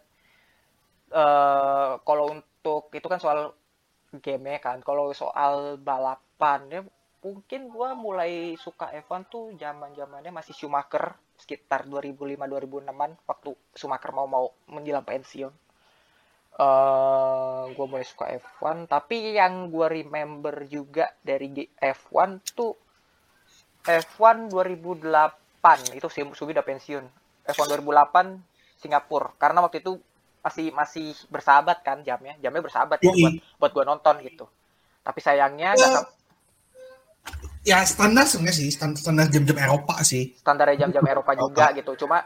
Eh 1.10 1.91
kalau 2.02 2.25
untuk 2.34 2.89
itu 2.95 3.06
kan 3.06 3.21
soal 3.21 3.54
game 4.23 4.58
kan. 4.58 4.82
Kalau 4.82 5.13
soal 5.13 5.78
balapan 5.78 6.60
ya 6.71 6.82
mungkin 7.25 7.62
gua 7.73 7.89
mulai 8.05 8.34
suka 8.65 8.86
F1 9.03 9.21
tuh 9.34 9.45
zaman 9.62 9.91
zamannya 9.99 10.32
masih 10.39 10.53
Schumacher 10.58 11.05
sekitar 11.41 11.82
2005-2006an 11.91 13.12
waktu 13.29 13.49
Schumacher 13.79 14.12
mau 14.17 14.27
mau 14.36 14.45
menjelang 14.75 15.05
pensiun. 15.12 15.53
eh 16.60 17.63
gue 17.75 17.86
mulai 17.91 18.05
suka 18.12 18.25
F1 18.43 18.77
tapi 18.93 19.17
yang 19.39 19.53
gue 19.73 19.88
remember 19.97 20.55
juga 20.75 21.05
dari 21.29 21.47
G- 21.55 21.71
F1 21.79 22.32
tuh 22.58 22.73
F1 23.88 24.38
2008 24.53 25.97
itu 25.97 26.08
Subi 26.38 26.51
udah 26.55 26.65
pensiun. 26.71 27.03
F1 27.53 27.65
2008 27.71 28.25
Singapura. 28.82 29.29
Karena 29.41 29.60
waktu 29.65 29.77
itu 29.84 29.93
masih 30.45 30.65
masih 30.79 31.08
bersahabat 31.34 31.77
kan 31.88 31.97
jamnya. 32.08 32.36
Jamnya 32.43 32.62
bersahabat 32.65 32.99
ya 33.08 33.12
Yoi. 33.12 33.21
buat 33.21 33.34
buat 33.60 33.71
gue 33.75 33.84
nonton 33.91 34.15
gitu. 34.27 34.45
Tapi 35.08 35.19
sayangnya 35.25 35.69
nggak 35.79 35.91
Eh, 35.95 36.18
Ya 37.67 37.83
standar 37.83 38.25
sebenarnya 38.25 38.55
sih, 38.55 38.69
standar, 38.71 38.99
standar 39.03 39.25
jam-jam 39.29 39.57
Eropa 39.59 39.99
sih. 40.01 40.23
standar 40.41 40.67
jam-jam 40.79 41.05
Eropa 41.05 41.31
juga 41.35 41.65
gitu. 41.77 41.91
Cuma 42.05 42.17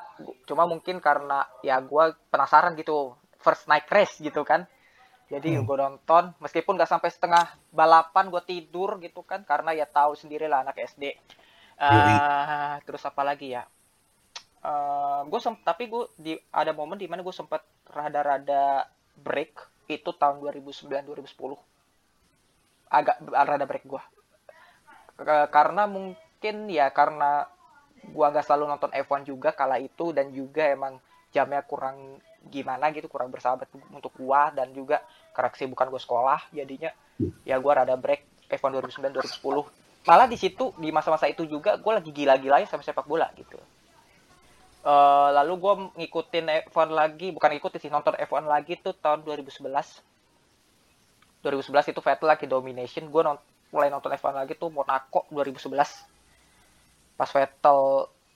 cuma 0.50 0.64
mungkin 0.70 0.96
karena 1.02 1.40
ya 1.66 1.82
gue 1.82 2.04
penasaran 2.32 2.74
gitu 2.80 3.16
first 3.42 3.66
night 3.72 3.88
race 3.92 4.16
gitu 4.22 4.42
kan. 4.46 4.62
Jadi 5.34 5.50
Hmm. 5.58 5.66
gue 5.68 5.78
nonton 5.84 6.24
meskipun 6.44 6.78
gak 6.78 6.92
sampai 6.94 7.10
setengah 7.16 7.46
balapan 7.74 8.26
gue 8.34 8.44
tidur 8.52 8.90
gitu 9.02 9.22
kan 9.26 9.42
karena 9.52 9.72
ya 9.74 9.86
tahu 9.90 10.14
sendiri 10.22 10.46
lah 10.52 10.62
anak 10.66 10.78
SD 10.80 11.04
Eh, 11.82 12.74
terus 12.86 13.04
apa 13.10 13.22
lagi 13.26 13.48
ya? 13.58 13.64
Gue 15.30 15.40
tapi 15.68 15.84
gue 15.92 16.04
di 16.20 16.34
ada 16.52 16.72
momen 16.76 16.98
di 17.02 17.08
mana 17.12 17.22
gue 17.26 17.36
sempat 17.36 17.62
rada-rada 17.90 18.88
break 19.20 19.52
itu 19.92 20.10
tahun 20.16 20.40
2009 20.40 21.04
2010 21.08 21.60
agak 22.98 23.18
rada 23.50 23.66
break 23.68 23.86
gue 23.92 24.02
karena 25.20 25.84
mungkin 25.86 26.56
ya 26.70 26.90
karena 26.90 27.46
gua 28.12 28.34
nggak 28.34 28.46
selalu 28.46 28.66
nonton 28.68 28.92
F1 28.92 29.24
juga 29.24 29.54
kala 29.54 29.80
itu 29.80 30.12
dan 30.12 30.34
juga 30.34 30.68
emang 30.68 31.00
jamnya 31.32 31.64
kurang 31.64 32.20
gimana 32.44 32.92
gitu 32.92 33.08
kurang 33.08 33.32
bersahabat 33.32 33.72
untuk 33.94 34.12
gua 34.20 34.52
dan 34.52 34.74
juga 34.76 35.00
karena 35.32 35.50
kesibukan 35.54 35.88
gua 35.88 36.02
sekolah 36.02 36.40
jadinya 36.52 36.92
ya 37.48 37.56
gua 37.62 37.84
rada 37.84 37.96
break 37.96 38.52
F1 38.52 38.70
2009 38.84 39.40
2010 39.40 40.10
malah 40.10 40.28
di 40.28 40.36
situ 40.36 40.76
di 40.76 40.92
masa-masa 40.92 41.32
itu 41.32 41.48
juga 41.48 41.80
gua 41.80 42.02
lagi 42.02 42.12
gila-gilanya 42.12 42.68
sama 42.68 42.84
sepak 42.84 43.08
bola 43.08 43.32
gitu. 43.40 43.56
Eh, 44.84 45.30
lalu 45.32 45.54
gua 45.56 45.74
ngikutin 45.96 46.68
F1 46.68 46.90
lagi 46.92 47.32
bukan 47.32 47.56
ngikutin 47.56 47.80
sih 47.88 47.92
nonton 47.94 48.20
F1 48.20 48.44
lagi 48.44 48.76
tuh 48.76 48.92
tahun 48.92 49.24
2011 49.24 49.72
2011 51.44 51.92
itu 51.92 52.00
Vettel 52.00 52.28
lagi 52.28 52.46
domination. 52.48 53.04
Gue 53.12 53.22
non 53.22 53.36
mulai 53.74 53.90
nonton 53.90 54.14
F1 54.14 54.38
lagi 54.38 54.54
tuh 54.54 54.70
Monaco 54.70 55.26
2011 55.34 56.06
pas 57.18 57.30
Vettel 57.30 57.80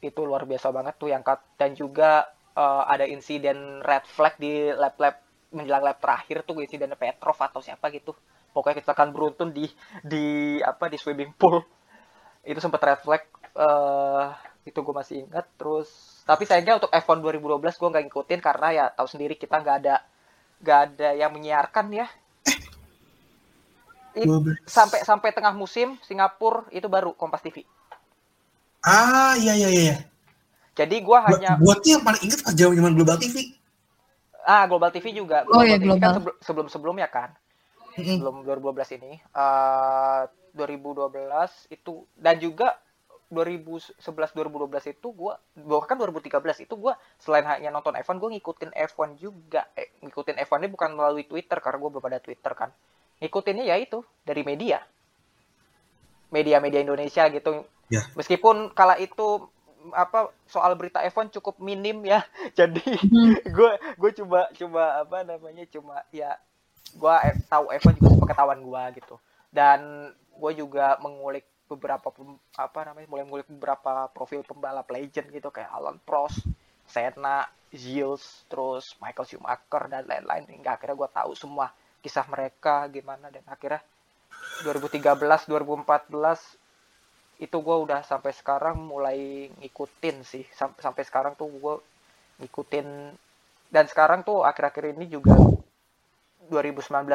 itu 0.02 0.22
luar 0.22 0.46
biasa 0.46 0.70
banget 0.70 0.96
tuh 1.02 1.10
yang 1.10 1.22
cut 1.26 1.42
dan 1.58 1.74
juga 1.74 2.30
eh, 2.54 2.84
ada 2.94 3.06
insiden 3.06 3.82
red 3.82 4.06
flag 4.06 4.38
di 4.38 4.70
lap-lap 4.74 5.22
menjelang 5.54 5.84
lap 5.86 5.98
terakhir 6.04 6.44
tuh 6.44 6.60
insiden 6.60 6.92
Petrov 7.00 7.38
atau 7.40 7.64
siapa 7.64 7.88
gitu. 7.96 8.12
Pokoknya 8.52 8.84
kecelakaan 8.84 9.12
beruntun 9.16 9.50
di 9.56 9.66
di 10.04 10.58
apa 10.62 10.92
di 10.92 10.98
swimming 11.00 11.32
pool. 11.40 11.64
Itu 12.50 12.60
sempat 12.64 12.82
red 12.84 13.00
flag 13.04 13.24
eh 13.58 14.26
itu 14.68 14.80
gue 14.84 14.96
masih 14.96 15.16
ingat. 15.28 15.46
Terus 15.56 15.88
tapi 16.28 16.44
sayangnya 16.44 16.78
untuk 16.84 16.92
F1 16.92 17.24
2012 17.24 17.80
gue 17.80 17.90
nggak 17.90 18.04
ngikutin 18.12 18.40
karena 18.44 18.68
ya 18.76 18.86
tahu 18.92 19.08
sendiri 19.08 19.36
kita 19.40 19.64
nggak 19.64 19.78
ada 19.86 19.96
nggak 20.62 20.80
ada 20.92 21.10
yang 21.16 21.32
menyiarkan 21.34 21.88
ya. 21.96 22.08
It- 22.08 22.12
12. 22.12 22.27
Sampai 24.66 25.00
sampai 25.06 25.30
tengah 25.36 25.54
musim 25.54 26.00
Singapura 26.02 26.66
itu 26.74 26.88
baru 26.90 27.14
Kompas 27.14 27.44
TV. 27.44 27.62
Ah, 28.82 29.36
iya 29.38 29.54
iya 29.58 29.70
iya. 29.70 29.96
Jadi 30.78 31.02
gua 31.02 31.26
Buat, 31.26 31.42
hanya 31.42 31.52
buat 31.58 31.82
yang 31.84 32.06
paling 32.06 32.22
inget 32.22 32.40
pas 32.46 32.54
zaman 32.54 32.78
zaman 32.78 32.94
Global 32.94 33.18
TV. 33.18 33.36
ah 34.48 34.64
Global 34.70 34.90
TV 34.94 35.12
juga. 35.12 35.44
Oh, 35.52 35.60
iya, 35.66 35.76
TV 35.76 35.98
kan 35.98 36.00
Global. 36.00 36.14
sebelum 36.16 36.36
sebelum 36.40 36.68
sebelumnya 36.70 37.08
kan. 37.10 37.30
Sebelum 37.98 38.46
2012 38.46 38.98
ini. 39.02 39.18
Eh 39.20 40.22
2012 40.58 41.70
itu 41.70 42.06
dan 42.18 42.42
juga 42.42 42.74
2011 43.30 44.00
2012 44.34 44.96
itu 44.96 45.08
gua 45.12 45.36
bahkan 45.54 46.00
2013 46.00 46.64
itu 46.64 46.74
gua 46.80 46.96
selain 47.20 47.44
hanya 47.44 47.70
nonton 47.76 47.94
F1 48.00 48.16
gua 48.22 48.30
ngikutin 48.32 48.72
F1 48.72 49.20
juga. 49.20 49.68
Eh, 49.76 49.92
ngikutin 50.06 50.40
F1 50.48 50.64
ini 50.64 50.70
bukan 50.72 50.96
melalui 50.96 51.28
Twitter 51.28 51.58
karena 51.60 51.78
gua 51.82 51.90
belum 51.98 52.06
ada 52.08 52.22
Twitter 52.24 52.54
kan. 52.56 52.72
Ngikutinnya 53.22 53.66
ya 53.66 53.76
itu 53.80 54.02
dari 54.24 54.42
media. 54.46 54.82
Media-media 56.30 56.84
Indonesia 56.84 57.24
gitu. 57.32 57.64
Ya. 57.88 58.04
Meskipun 58.20 58.76
kala 58.76 59.00
itu 59.00 59.48
apa 59.96 60.28
soal 60.52 60.76
berita 60.76 61.00
F1 61.00 61.32
cukup 61.32 61.58
minim 61.64 62.04
ya. 62.04 62.24
Jadi 62.60 62.84
Hmm. 63.08 63.34
gue 63.58 63.72
gue 63.96 64.12
coba 64.24 64.52
coba 64.52 64.84
apa 65.04 65.18
namanya 65.24 65.64
cuma 65.72 66.04
ya 66.12 66.36
gue 66.96 67.16
tahu 67.48 67.66
F1 67.72 67.96
juga 68.00 68.10
sepengetahuan 68.16 68.60
gue 68.64 68.84
gitu 69.04 69.16
dan 69.52 70.12
gue 70.38 70.52
juga 70.56 70.96
mengulik 71.04 71.46
beberapa 71.68 72.08
pem- 72.16 72.40
apa 72.56 72.80
namanya 72.88 73.08
mulai 73.12 73.24
mengulik 73.28 73.48
beberapa 73.52 74.08
profil 74.16 74.40
pembalap 74.44 74.88
legend 74.88 75.28
gitu 75.36 75.52
kayak 75.52 75.68
Alan 75.68 76.00
Prost, 76.00 76.48
Senna, 76.88 77.44
Gilles, 77.76 78.48
terus 78.48 78.96
Michael 79.04 79.28
Schumacher 79.28 79.84
dan 79.92 80.08
lain-lain 80.08 80.48
hingga 80.48 80.80
akhirnya 80.80 80.96
gue 80.96 81.10
tahu 81.12 81.32
semua 81.36 81.68
kisah 82.04 82.26
mereka 82.30 82.86
gimana. 82.92 83.30
Dan 83.34 83.44
akhirnya 83.48 83.82
2013 84.64 85.48
2014 85.50 86.58
itu 87.38 87.58
gue 87.62 87.78
udah 87.86 88.02
sampai 88.02 88.34
sekarang 88.34 88.76
mulai 88.82 89.50
ngikutin 89.62 90.18
sih. 90.26 90.46
Sam- 90.54 90.78
sampai 90.82 91.04
sekarang 91.06 91.38
tuh 91.38 91.50
gue 91.50 91.76
ngikutin. 92.42 92.88
Dan 93.68 93.86
sekarang 93.86 94.24
tuh 94.24 94.42
akhir-akhir 94.48 94.96
ini 94.96 95.06
juga 95.12 95.36
2019 96.50 97.14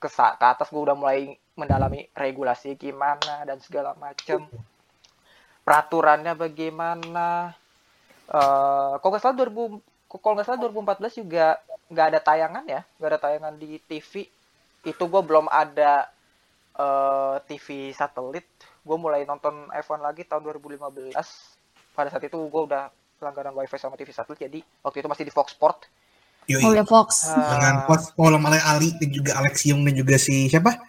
ke, 0.00 0.08
ke 0.08 0.46
atas 0.46 0.68
gue 0.72 0.80
udah 0.80 0.96
mulai 0.96 1.36
mendalami 1.58 2.08
regulasi 2.16 2.78
gimana 2.80 3.44
dan 3.44 3.60
segala 3.60 3.92
macam 3.98 4.48
peraturannya 5.66 6.32
bagaimana. 6.38 7.52
Eh 8.30 8.92
kalau 8.96 9.10
nggak 9.12 9.22
salah 9.22 9.36
2000 9.36 9.89
kalau 10.18 10.34
nggak 10.34 10.46
salah 10.46 10.60
2014 10.66 11.22
juga 11.22 11.60
nggak 11.86 12.06
ada 12.10 12.20
tayangan 12.20 12.64
ya 12.66 12.80
nggak 12.98 13.10
ada 13.10 13.20
tayangan 13.20 13.54
di 13.54 13.78
TV 13.78 14.26
itu 14.82 15.02
gue 15.04 15.22
belum 15.22 15.46
ada 15.46 16.10
eh 16.72 17.36
TV 17.46 17.66
satelit 17.92 18.46
gue 18.80 18.96
mulai 18.96 19.22
nonton 19.22 19.68
F1 19.70 20.00
lagi 20.00 20.24
tahun 20.24 20.42
2015 20.42 21.12
pada 21.92 22.08
saat 22.08 22.24
itu 22.24 22.38
gue 22.38 22.62
udah 22.64 22.88
langganan 23.20 23.52
wifi 23.52 23.76
sama 23.76 23.94
TV 23.94 24.10
satelit 24.10 24.40
jadi 24.40 24.58
waktu 24.80 24.96
itu 24.98 25.08
masih 25.08 25.24
di 25.24 25.30
Fox 25.30 25.52
Sport 25.52 25.78
Yoi. 26.48 26.64
Oh 26.64 26.72
ya 26.72 26.82
Fox. 26.82 27.30
Ah, 27.30 27.54
Dengan 27.54 27.84
coach 27.84 28.10
Paul 28.16 28.34
Malay 28.40 28.58
Ali 28.58 28.90
dan 28.96 29.12
juga 29.12 29.38
Alex 29.38 29.62
Young 29.62 29.86
dan 29.86 29.94
juga 29.94 30.16
si 30.16 30.48
siapa? 30.48 30.82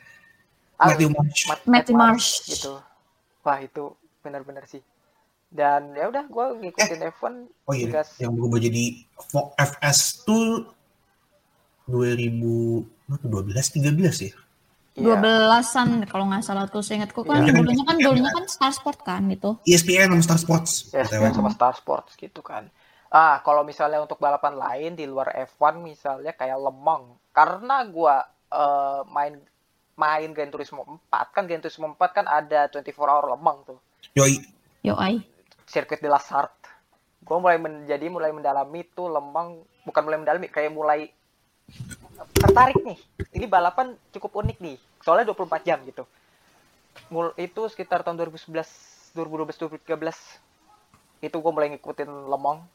Matthew 0.80 1.12
Marsh. 1.14 1.42
Matt- 1.46 1.68
Matthew 1.70 1.94
Matt 1.94 2.08
Marsh. 2.18 2.30
gitu 2.50 2.74
wah 3.42 3.58
itu 3.58 3.94
benar-benar 4.22 4.66
sih 4.66 4.82
dan 5.52 5.92
ya 5.92 6.08
udah 6.08 6.24
gue 6.26 6.46
ngikutin 6.64 7.00
F1 7.12 7.34
Oh 7.68 7.76
iya, 7.76 7.88
Gas. 7.94 8.16
yang 8.18 8.32
berubah 8.32 8.58
jadi 8.58 8.84
FS 9.58 10.00
tuh 10.24 10.72
2012 11.86 12.88
13 13.76 13.92
ya. 14.22 14.34
Dua 14.92 15.16
Iya. 15.16 15.16
belasan 15.18 16.04
kalau 16.06 16.28
nggak 16.28 16.44
salah 16.44 16.68
tuh 16.68 16.80
seingatku 16.80 17.24
kan 17.24 17.44
Iya. 17.44 17.52
dulunya 17.54 17.84
kan 17.84 17.96
dulunya 17.98 18.28
kan 18.30 18.44
Star 18.46 18.72
Sport 18.72 19.00
kan 19.02 19.24
itu. 19.28 19.56
ESPN 19.64 20.12
sama 20.12 20.22
Star 20.22 20.40
Sports. 20.40 20.72
Ya, 20.92 21.04
BTW. 21.04 21.32
sama 21.32 21.50
Star 21.50 21.74
Sports 21.74 22.12
gitu 22.16 22.42
kan. 22.42 22.68
Ah, 23.08 23.40
kalau 23.40 23.64
misalnya 23.64 24.00
untuk 24.00 24.18
balapan 24.18 24.56
lain 24.56 24.96
di 24.96 25.04
luar 25.04 25.32
F1 25.34 25.80
misalnya 25.80 26.32
kayak 26.32 26.56
Le 26.56 26.72
Mans. 26.74 27.20
Karena 27.32 27.84
gua 27.86 28.24
eh, 28.52 29.02
main 29.08 29.40
main 29.94 30.30
Gran 30.32 30.48
Turismo 30.48 30.84
4 30.84 31.32
kan 31.32 31.44
Gran 31.44 31.60
Turismo 31.60 31.88
4 31.90 32.12
kan 32.14 32.26
ada 32.26 32.68
24 32.68 32.84
hour 33.06 33.26
Le 33.28 33.38
Mans 33.38 33.64
tuh. 33.64 33.80
Yoi. 34.14 34.40
Yo 34.82 34.96
ai. 34.96 35.24
Sirkuit 35.72 36.04
de 36.04 36.12
la 36.12 36.20
Sarthe. 36.20 36.68
Gua 37.24 37.40
mulai 37.40 37.56
menjadi 37.56 38.12
mulai 38.12 38.36
mendalami 38.36 38.84
tuh 38.92 39.08
Le 39.08 39.24
Mans, 39.24 39.64
bukan 39.88 40.02
mulai 40.04 40.20
mendalami 40.20 40.52
kayak 40.52 40.76
mulai 40.76 41.08
tertarik 42.36 42.76
nih. 42.84 43.00
Ini 43.32 43.48
balapan 43.48 43.96
cukup 44.12 44.44
unik 44.44 44.60
nih. 44.60 44.76
Soalnya 45.00 45.32
24 45.32 45.64
jam 45.64 45.80
gitu. 45.88 46.04
Mul 47.08 47.32
itu 47.40 47.72
sekitar 47.72 48.04
tahun 48.04 48.20
2011, 48.20 49.16
2012, 49.16 49.88
2013. 49.88 51.24
Itu 51.24 51.40
gue 51.40 51.52
mulai 51.56 51.72
ngikutin 51.72 52.10
Le 52.28 52.38
Mans. 52.42 52.68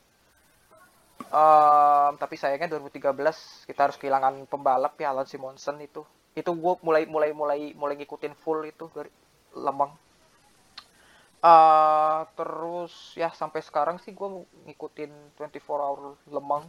Ehm, 1.26 2.12
tapi 2.16 2.40
sayangnya 2.40 2.80
2013 2.80 3.68
kita 3.68 3.80
harus 3.90 3.96
kehilangan 4.00 4.48
pembalap 4.48 4.96
ya 4.96 5.12
Alan 5.12 5.28
Simonsen 5.28 5.76
itu. 5.84 6.00
Itu 6.32 6.56
gue 6.56 6.72
mulai 6.80 7.04
mulai 7.04 7.36
mulai 7.36 7.60
mulai 7.76 7.94
ngikutin 8.00 8.32
full 8.40 8.64
itu 8.64 8.88
dari 8.96 9.12
Le 9.52 9.72
Eh, 11.36 12.20
terus 12.32 13.12
ya 13.12 13.28
sampai 13.30 13.60
sekarang 13.60 14.00
sih 14.00 14.16
gue 14.16 14.28
ngikutin 14.66 15.36
24 15.36 15.62
hour 15.68 16.16
Le 16.32 16.40
Mans 16.40 16.66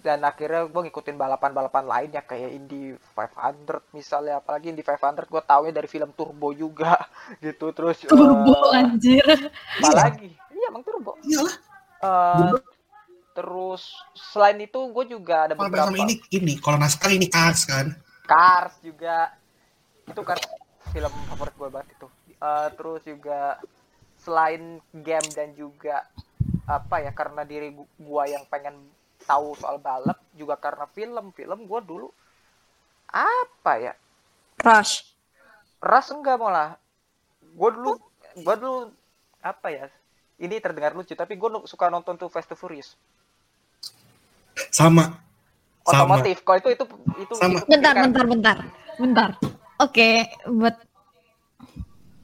dan 0.00 0.22
akhirnya 0.24 0.64
gue 0.70 0.82
ngikutin 0.88 1.18
balapan-balapan 1.18 1.84
lain 1.84 2.10
ya 2.14 2.22
kayak 2.24 2.50
Indy 2.54 2.94
500 3.18 3.82
misalnya. 3.92 4.38
Apalagi 4.38 4.70
Indy 4.72 4.86
500 4.86 5.26
gue 5.26 5.42
taunya 5.42 5.72
dari 5.74 5.88
film 5.90 6.14
Turbo 6.14 6.54
juga 6.54 6.96
gitu. 7.44 7.74
Terus 7.74 8.06
Turbo 8.06 8.70
eh, 8.72 8.78
anjir. 8.78 9.26
apalagi? 9.82 10.30
Iya 10.54 10.68
iyalah. 11.26 11.56
Eh, 12.00 12.46
Gue 12.56 12.60
terus 13.30 13.94
selain 14.12 14.58
itu 14.58 14.76
gue 14.90 15.04
juga 15.06 15.46
ada 15.48 15.54
kalau 15.54 15.70
beberapa 15.70 15.96
ini 16.02 16.18
ini 16.34 16.52
kalau 16.58 16.78
naskah 16.80 17.12
ini 17.12 17.26
Cars 17.28 17.66
kan. 17.66 17.92
Cars 18.24 18.78
juga. 18.80 19.34
Itu 20.08 20.22
kan 20.24 20.38
film 20.94 21.12
favorit 21.28 21.54
gue 21.58 21.68
banget 21.68 21.88
itu 21.98 22.08
Eh, 22.40 22.68
terus 22.72 23.04
juga 23.04 23.60
selain 24.16 24.80
game 24.96 25.28
dan 25.36 25.52
juga 25.52 26.08
apa 26.64 27.04
ya 27.04 27.12
karena 27.12 27.44
diri 27.44 27.68
gu- 27.68 27.88
gua 28.00 28.24
yang 28.24 28.48
pengen 28.48 28.80
tahu 29.20 29.52
soal 29.56 29.76
balap 29.76 30.16
juga 30.32 30.56
karena 30.56 30.88
film 30.88 31.32
film 31.36 31.68
gue 31.68 31.80
dulu 31.84 32.08
apa 33.06 33.72
ya 33.76 33.92
Rush. 34.60 35.04
ras 35.80 36.08
enggak 36.08 36.40
malah 36.40 36.80
gue 37.42 37.70
dulu 37.76 38.00
gue 38.34 38.54
dulu 38.56 38.88
apa 39.40 39.68
ya 39.68 39.84
ini 40.40 40.56
terdengar 40.56 40.96
lucu 40.96 41.12
tapi 41.12 41.36
gue 41.36 41.48
suka 41.68 41.92
nonton 41.92 42.16
tuh 42.16 42.32
Fast 42.32 42.48
and 42.48 42.56
Furious 42.56 42.96
Sama. 44.72 45.12
Otomotif 45.84 46.40
kalau 46.40 46.60
itu 46.60 46.68
itu 46.72 46.84
itu, 47.20 47.34
Sama. 47.36 47.58
itu 47.60 47.64
Bentar, 47.68 47.92
ketika- 47.96 48.04
bentar, 48.04 48.24
bentar. 48.28 48.56
Bentar. 49.00 49.30
Oke, 49.80 50.28
buat 50.44 50.76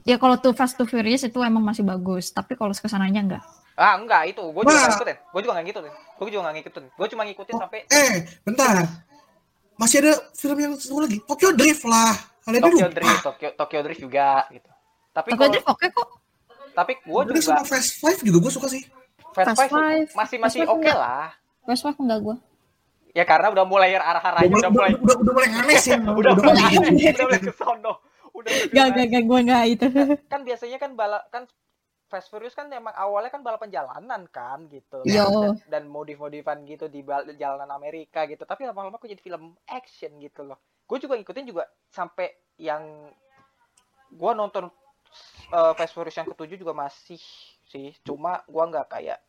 ya 0.07 0.15
kalau 0.15 0.39
tuh 0.39 0.55
Fast 0.55 0.73
to 0.73 0.87
Furious 0.87 1.21
itu 1.21 1.35
emang 1.39 1.59
masih 1.61 1.83
bagus, 1.83 2.31
tapi 2.31 2.55
kalau 2.55 2.71
ke 2.71 2.87
sananya 2.87 3.19
enggak. 3.19 3.43
ah 3.75 3.93
enggak 3.93 4.31
itu 4.31 4.41
gue 4.41 4.63
juga 4.63 4.73
nggak 4.73 4.89
ngikutin 4.89 5.17
gue 5.29 5.41
juga 5.43 5.53
nggak 5.53 5.65
ngikutin 5.69 5.91
gue 6.17 6.27
juga 6.27 6.41
nggak 6.41 6.55
ngikutin 6.57 6.83
gue 6.89 7.07
cuma 7.07 7.21
ngikutin 7.23 7.55
sampai 7.59 7.79
Eh, 7.85 8.13
bentar. 8.41 8.75
Masih 9.77 9.97
ada 10.01 10.13
film 10.33 10.57
yang 10.57 10.73
seru 10.73 10.97
lagi. 10.97 11.21
Tokyo 11.21 11.53
Drift 11.53 11.85
lah. 11.85 12.17
Kalian 12.41 12.61
Tokyo 12.63 12.81
lupa. 12.81 12.95
Drift 12.95 13.21
Tokyo 13.21 13.49
Tokyo 13.53 13.79
Drift 13.83 14.01
juga 14.01 14.27
gitu 14.49 14.69
tapi 15.11 15.27
Tokyo 15.29 15.37
kalau 15.37 15.51
Drift 15.51 15.67
oke 15.67 15.85
kok. 15.91 16.07
tapi 16.73 16.91
gue 16.95 17.13
Udah 17.13 17.27
juga 17.27 17.41
sama 17.43 17.63
Fast 17.63 17.91
Five 17.97 18.19
juga 18.23 18.37
gue 18.39 18.51
suka 18.51 18.67
sih. 18.67 18.81
Fast 19.29 19.47
Fast 19.53 19.69
Five 19.69 20.07
masih 20.15 20.37
masih 20.39 20.59
oke 20.63 20.81
enggak. 20.81 20.97
lah 20.97 21.29
Fast 21.63 21.81
Five 21.83 21.97
enggak 21.99 22.19
gua. 22.23 22.35
ya 23.11 23.23
karena 23.23 23.47
udah 23.49 23.65
mulai 23.65 23.93
arah-arahnya 23.93 24.45
Udah, 24.47 24.57
udah 24.57 24.71
mulai 24.71 24.89
udah, 24.93 25.01
udah, 25.03 25.15
udah 25.21 25.33
mulai 25.33 25.49
aneh 25.53 25.77
sih. 25.77 25.93
udah 26.21 26.31
mulai 26.33 26.53
mulai 26.65 26.73
gitu. 26.97 27.13
udah 27.13 27.25
mulai 27.29 27.41
ke 27.41 27.53
sono 27.53 27.93
udah 28.37 28.51
ke 28.53 28.69
enggak, 28.69 28.87
enggak, 29.09 29.23
gua 29.25 29.39
enggak 29.41 29.63
itu. 29.65 29.85
kan 30.31 30.41
biasanya 30.45 30.77
kan 30.77 30.91
balap 30.93 31.23
kan 31.33 31.43
Fast 32.07 32.31
Furious 32.31 32.55
kan 32.55 32.71
emang 32.71 32.95
awalnya 32.95 33.27
kan 33.27 33.43
balapan 33.43 33.67
jalanan 33.67 34.23
kan 34.31 34.71
gitu. 34.71 35.03
Iya. 35.03 35.27
dan, 35.27 35.59
dan 35.67 35.83
modif-modifan 35.91 36.63
gitu 36.63 36.87
di 36.87 37.03
jalanan 37.35 37.67
Amerika 37.73 38.23
gitu. 38.29 38.47
Tapi 38.47 38.63
lama-lama 38.63 38.95
kok 38.95 39.11
jadi 39.11 39.19
film 39.19 39.57
action 39.67 40.15
gitu 40.23 40.47
loh. 40.47 40.55
Gue 40.87 41.03
juga 41.03 41.19
ngikutin 41.19 41.45
juga 41.51 41.67
sampai 41.91 42.31
yang 42.55 43.11
gue 44.07 44.31
nonton 44.31 44.71
uh, 45.51 45.73
Fast 45.75 45.91
Furious 45.91 46.15
yang 46.15 46.31
ketujuh 46.31 46.63
juga 46.63 46.71
masih 46.71 47.19
sih. 47.67 47.91
Cuma 48.07 48.39
gue 48.47 48.63
nggak 48.63 48.87
kayak 48.87 49.19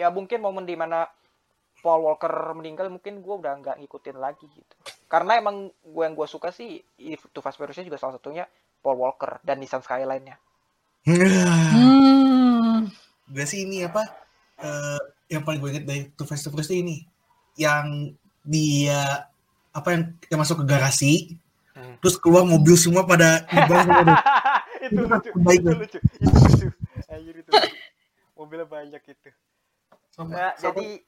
ya 0.00 0.08
mungkin 0.08 0.40
momen 0.40 0.64
di 0.64 0.72
mana 0.80 1.04
Paul 1.84 2.08
Walker 2.08 2.32
meninggal 2.56 2.88
mungkin 2.88 3.20
gue 3.20 3.34
udah 3.44 3.60
nggak 3.60 3.76
ngikutin 3.84 4.16
lagi 4.16 4.48
gitu 4.48 4.76
karena 5.10 5.36
emang 5.36 5.56
gue 5.74 6.02
yang 6.02 6.14
gue 6.14 6.24
suka 6.24 6.48
sih 6.48 6.78
itu 6.96 7.38
Fast 7.40 7.58
Furious 7.58 7.82
juga 7.82 7.98
salah 7.98 8.14
satunya 8.14 8.46
Paul 8.78 8.96
Walker 8.96 9.42
dan 9.42 9.58
Nissan 9.58 9.82
Skyline-nya 9.82 10.38
Hmm. 11.02 12.88
Gue 13.26 13.44
sih 13.44 13.64
ini 13.64 13.82
apa? 13.82 14.04
eh, 14.58 15.00
yang 15.28 15.40
paling 15.40 15.56
gue 15.56 15.70
inget 15.70 15.84
dari 15.84 16.02
Two 16.12 16.22
Fast 16.22 16.44
Furious 16.44 16.68
ini 16.68 17.00
yang 17.54 18.12
dia 18.42 19.24
apa 19.70 19.88
yang, 19.90 20.02
yang 20.26 20.38
masuk 20.38 20.60
ke 20.60 20.66
garasi 20.66 21.12
Hmm. 21.70 21.94
terus 21.98 22.18
keluar 22.18 22.42
mobil 22.42 22.74
semua 22.74 23.02
pada 23.02 23.46
itu 23.48 23.70
Itu 24.82 25.00
lucu, 25.00 25.30
itu 25.30 25.70
lucu, 25.70 25.98
itu 26.02 26.28
lucu. 26.28 26.66
Anjir 27.06 27.34
itu. 27.36 27.50
Mobilnya 28.34 28.66
banyak 28.66 28.98
itu. 29.00 29.30
Sama- 30.10 30.34
Nah, 30.34 30.50
sama- 30.54 30.74
jadi 30.74 30.98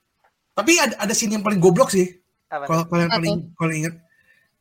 tapi 0.55 0.73
ada 0.79 0.95
ada 0.97 1.13
scene 1.13 1.35
yang 1.35 1.43
paling 1.43 1.59
goblok 1.59 1.91
sih? 1.91 2.22
Kalau 2.69 2.85
kalian 2.91 3.11
Apa 3.11 3.17
paling 3.17 3.37
kalau 3.59 3.73
inget 3.73 3.95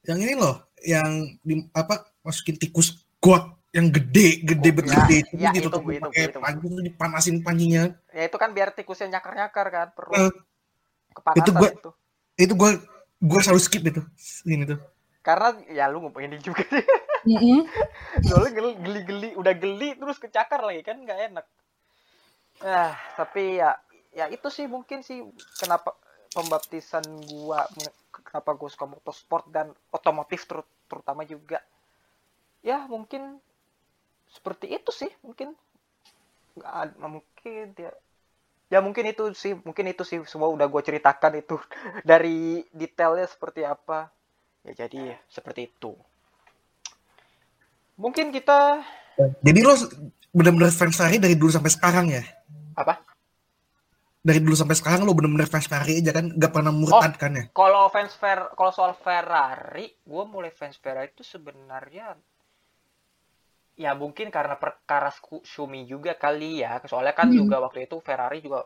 yang 0.09 0.19
ini 0.23 0.33
loh 0.37 0.55
yang 0.81 1.09
di 1.45 1.53
apa 1.75 1.95
masukin 2.25 2.57
tikus 2.57 3.05
got 3.21 3.43
yang 3.71 3.87
gede 3.93 4.43
gede 4.43 4.69
Oh, 4.69 4.75
bet 4.75 4.87
ya, 4.87 4.97
gede 4.99 5.17
ya, 5.43 5.49
itu 5.55 5.61
ditutup 5.61 5.83
itu, 5.85 5.91
itu, 5.99 6.07
pakai 6.09 6.23
itu. 6.31 6.39
panci 6.41 6.65
terus 6.67 6.83
dipanasin 6.89 7.37
pancinya 7.45 7.83
Ya 8.17 8.23
itu 8.27 8.37
kan 8.41 8.49
biar 8.57 8.69
tikusnya 8.77 9.07
nyakar-nyakar 9.19 9.67
kan 9.75 9.87
perut 9.95 10.15
Eh, 10.19 10.31
kepanasan 11.17 11.47
itu 11.47 11.51
itu, 11.51 11.59
gua- 11.59 11.75
itu 12.43 12.53
gue 12.61 12.71
gue 13.21 13.39
selalu 13.45 13.61
skip 13.61 13.83
itu 13.85 14.01
ini 14.49 14.63
tuh 14.65 14.79
Karena 15.21 15.53
ya 15.69 15.85
lu 15.91 16.01
ngomongin 16.01 16.33
ini 16.33 16.41
juga 16.41 16.65
sih. 16.73 16.81
Mm-mm. 17.29 17.61
Soalnya 18.27 18.51
gel- 18.57 18.79
geli-geli, 18.81 19.29
udah 19.37 19.53
geli 19.53 19.89
terus 19.99 20.17
kecakar 20.17 20.61
lagi 20.65 20.81
kan 20.81 20.97
nggak 21.05 21.19
enak. 21.29 21.45
Ah, 22.61 22.93
tapi 23.17 23.57
ya 23.61 23.73
ya 24.13 24.25
itu 24.29 24.47
sih 24.53 24.65
mungkin 24.69 24.99
sih 25.07 25.17
kenapa 25.61 25.89
pembaptisan 26.31 27.03
gua 27.27 27.67
kenapa 28.11 28.55
gua 28.55 28.69
suka 28.71 28.87
motorsport 28.87 29.45
dan 29.51 29.75
otomotif 29.91 30.47
ter- 30.47 30.67
terutama 30.87 31.27
juga. 31.27 31.59
Ya, 32.63 32.85
mungkin 32.87 33.39
seperti 34.31 34.71
itu 34.71 34.91
sih, 34.93 35.11
mungkin. 35.23 35.53
Nggak 36.55 36.73
ada 36.73 37.05
mungkin 37.07 37.65
ya. 37.75 37.91
Ya 38.71 38.79
mungkin 38.79 39.03
itu 39.11 39.35
sih 39.35 39.51
mungkin 39.67 39.91
itu 39.91 40.07
sih 40.07 40.23
semua 40.23 40.47
udah 40.47 40.63
gue 40.71 40.79
ceritakan 40.79 41.43
itu 41.43 41.59
dari 42.07 42.63
detailnya 42.71 43.27
seperti 43.27 43.67
apa. 43.67 44.07
Ya 44.63 44.87
jadi 44.87 45.15
ya 45.15 45.17
seperti 45.27 45.67
itu. 45.67 45.91
Mungkin 47.99 48.31
kita 48.31 48.79
jadi 49.43 49.59
lo 49.59 49.75
bener-bener 50.31 50.71
fans 50.71 50.95
Ferrari 50.95 51.19
dari 51.19 51.35
dulu 51.35 51.51
sampai 51.51 51.71
sekarang 51.71 52.07
ya? 52.07 52.23
Apa 52.79 53.10
dari 54.21 54.37
dulu 54.37 54.53
sampai 54.53 54.77
sekarang 54.77 55.01
lo 55.01 55.17
bener-bener 55.17 55.49
fans 55.49 55.65
Ferrari 55.65 55.97
aja 55.97 56.13
kan? 56.13 56.29
Gak 56.37 56.53
pernah 56.53 56.69
murtad 56.69 57.13
kan 57.17 57.31
ya? 57.33 57.43
kalau 57.51 57.89
fans 57.89 58.13
Fer 58.13 58.53
kalau 58.53 58.69
soal 58.69 58.93
Ferrari 58.93 59.89
gue 59.89 60.23
mulai 60.29 60.53
fans 60.53 60.77
Ferrari 60.77 61.09
itu 61.09 61.25
sebenarnya 61.25 62.13
ya 63.81 63.97
mungkin 63.97 64.29
karena 64.29 64.61
perkara 64.61 65.09
Schumi 65.41 65.89
juga 65.89 66.13
kali 66.13 66.61
ya. 66.61 66.77
Soalnya 66.85 67.17
kan 67.17 67.33
Hmm. 67.33 67.41
juga 67.41 67.57
waktu 67.65 67.89
itu 67.89 67.97
Ferrari 67.99 68.39
juga 68.45 68.61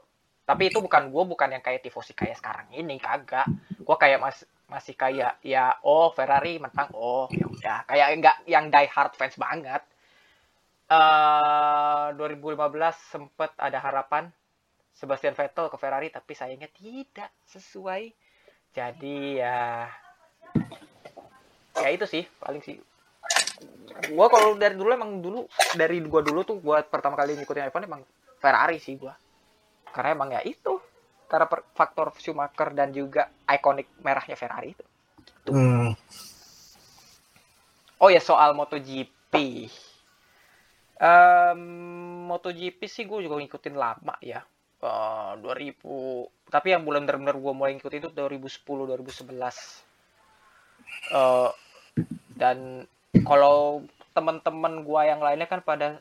tapi 0.45 0.69
itu 0.69 0.77
bukan 0.77 1.09
gue 1.09 1.23
bukan 1.25 1.49
yang 1.57 1.63
kayak 1.63 1.81
tifosi 1.81 2.11
kayak 2.11 2.35
sekarang 2.37 2.67
ini 2.75 2.99
kagak. 2.99 3.47
Gue 3.79 3.95
kayak 3.95 4.19
mas 4.19 4.43
masih 4.67 4.93
kayak 4.97 5.39
ya 5.45 5.77
oh 5.87 6.11
Ferrari 6.11 6.59
menang 6.59 6.91
oh 6.91 7.31
ya 7.31 7.47
udah. 7.47 7.79
Kayak 7.87 8.07
enggak 8.11 8.37
yang 8.43 8.67
die 8.67 8.91
hard 8.91 9.15
fans 9.15 9.39
banget. 9.39 9.81
Eh 10.85 12.07
2015 12.13 12.93
sempet 13.13 13.51
ada 13.57 13.79
harapan 13.81 14.29
Sebastian 14.95 15.35
Vettel 15.35 15.67
ke 15.67 15.75
Ferrari 15.75 16.07
tapi 16.07 16.31
sayangnya 16.31 16.71
tidak 16.71 17.27
sesuai. 17.51 18.15
Jadi 18.71 19.43
ya 19.43 19.91
ya 21.75 21.89
itu 21.91 22.07
sih 22.07 22.23
paling 22.39 22.63
sih. 22.63 22.79
Gua 24.15 24.31
kalau 24.31 24.55
dari 24.55 24.79
dulu 24.79 24.89
emang 24.95 25.19
dulu 25.19 25.43
dari 25.75 25.99
gua 26.07 26.23
dulu 26.23 26.47
tuh 26.47 26.57
gua 26.63 26.79
pertama 26.87 27.19
kali 27.19 27.35
ngikutin 27.35 27.67
F1 27.67 27.83
emang 27.83 28.07
Ferrari 28.39 28.79
sih 28.79 28.95
gua. 28.95 29.11
Karena 29.91 30.15
emang 30.15 30.31
ya 30.31 30.41
itu 30.47 30.79
karena 31.27 31.51
per- 31.51 31.67
faktor 31.75 32.15
Schumacher 32.15 32.71
dan 32.71 32.95
juga 32.95 33.27
ikonik 33.51 33.91
merahnya 33.99 34.39
Ferrari 34.39 34.71
itu. 34.71 34.85
Hmm. 35.45 35.93
oh 38.01 38.09
ya 38.09 38.23
soal 38.23 38.55
MotoGP. 38.55 39.33
Em, 40.95 41.61
MotoGP 42.25 42.79
sih 42.87 43.03
gue 43.03 43.27
juga 43.27 43.35
ngikutin 43.35 43.75
lama 43.75 44.15
ya 44.23 44.39
Eh, 44.81 45.31
2000 45.39 46.27
tapi 46.51 46.71
yang 46.71 46.85
bulan 46.85 47.03
benar-benar 47.09 47.35
gue 47.35 47.53
mulai 47.55 47.73
ngikutin 47.75 47.99
itu 48.05 48.09
2010 48.13 48.85
2011 48.85 49.85
Eh, 51.11 51.49
dan 52.35 52.87
kalau 53.23 53.85
teman-teman 54.15 54.81
gua 54.81 55.05
yang 55.05 55.21
lainnya 55.21 55.45
kan 55.45 55.61
pada 55.61 55.99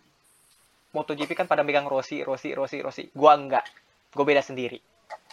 MotoGP 0.94 1.34
kan 1.34 1.46
pada 1.50 1.66
megang 1.66 1.86
Rossi 1.90 2.22
Rossi 2.22 2.54
Rossi 2.54 2.80
Rossi. 2.80 3.10
Gua 3.12 3.34
enggak. 3.36 3.66
Gue 4.14 4.24
beda 4.24 4.40
sendiri. 4.40 4.78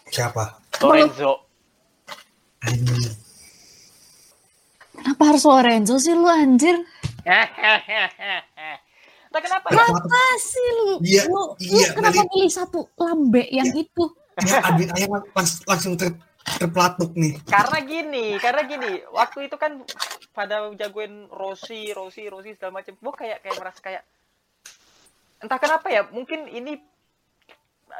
Siapa? 0.10 0.58
Lorenzo. 0.82 1.46
Kenapa 4.92 5.24
harus 5.34 5.44
Lorenzo 5.46 5.96
sih 6.02 6.18
lu 6.18 6.26
anjir? 6.26 6.82
Entah 9.32 9.42
kenapa 9.42 9.68
ya 9.72 9.88
Kenapa 9.88 10.20
sih 10.44 10.68
lu? 10.76 10.88
Iya, 11.00 11.24
lu, 11.26 11.56
lu 11.56 11.80
iya, 11.80 11.88
kenapa 11.96 12.20
Meli. 12.20 12.32
pilih 12.36 12.52
satu 12.52 12.80
lambe 13.00 13.48
yang 13.48 13.72
itu? 13.72 14.04
ya 14.44 14.60
Adwin 14.64 14.92
Ayang 14.92 15.12
langs- 15.32 15.64
langsung 15.64 15.96
ter, 15.96 16.12
terpelatuk 16.58 17.14
nih 17.14 17.38
karena 17.46 17.78
gini 17.84 18.26
karena 18.40 18.64
gini 18.66 18.92
waktu 19.12 19.46
itu 19.46 19.56
kan 19.56 19.84
pada 20.32 20.72
jagoin 20.74 21.28
Rossi 21.30 21.92
Rossi 21.94 22.26
Rossi 22.26 22.56
segala 22.56 22.82
macam 22.82 22.96
gue 22.96 23.14
kayak 23.14 23.44
kayak 23.44 23.58
merasa 23.60 23.80
kayak 23.84 24.04
entah 25.38 25.60
kenapa 25.60 25.88
ya 25.92 26.08
mungkin 26.10 26.48
ini 26.48 26.80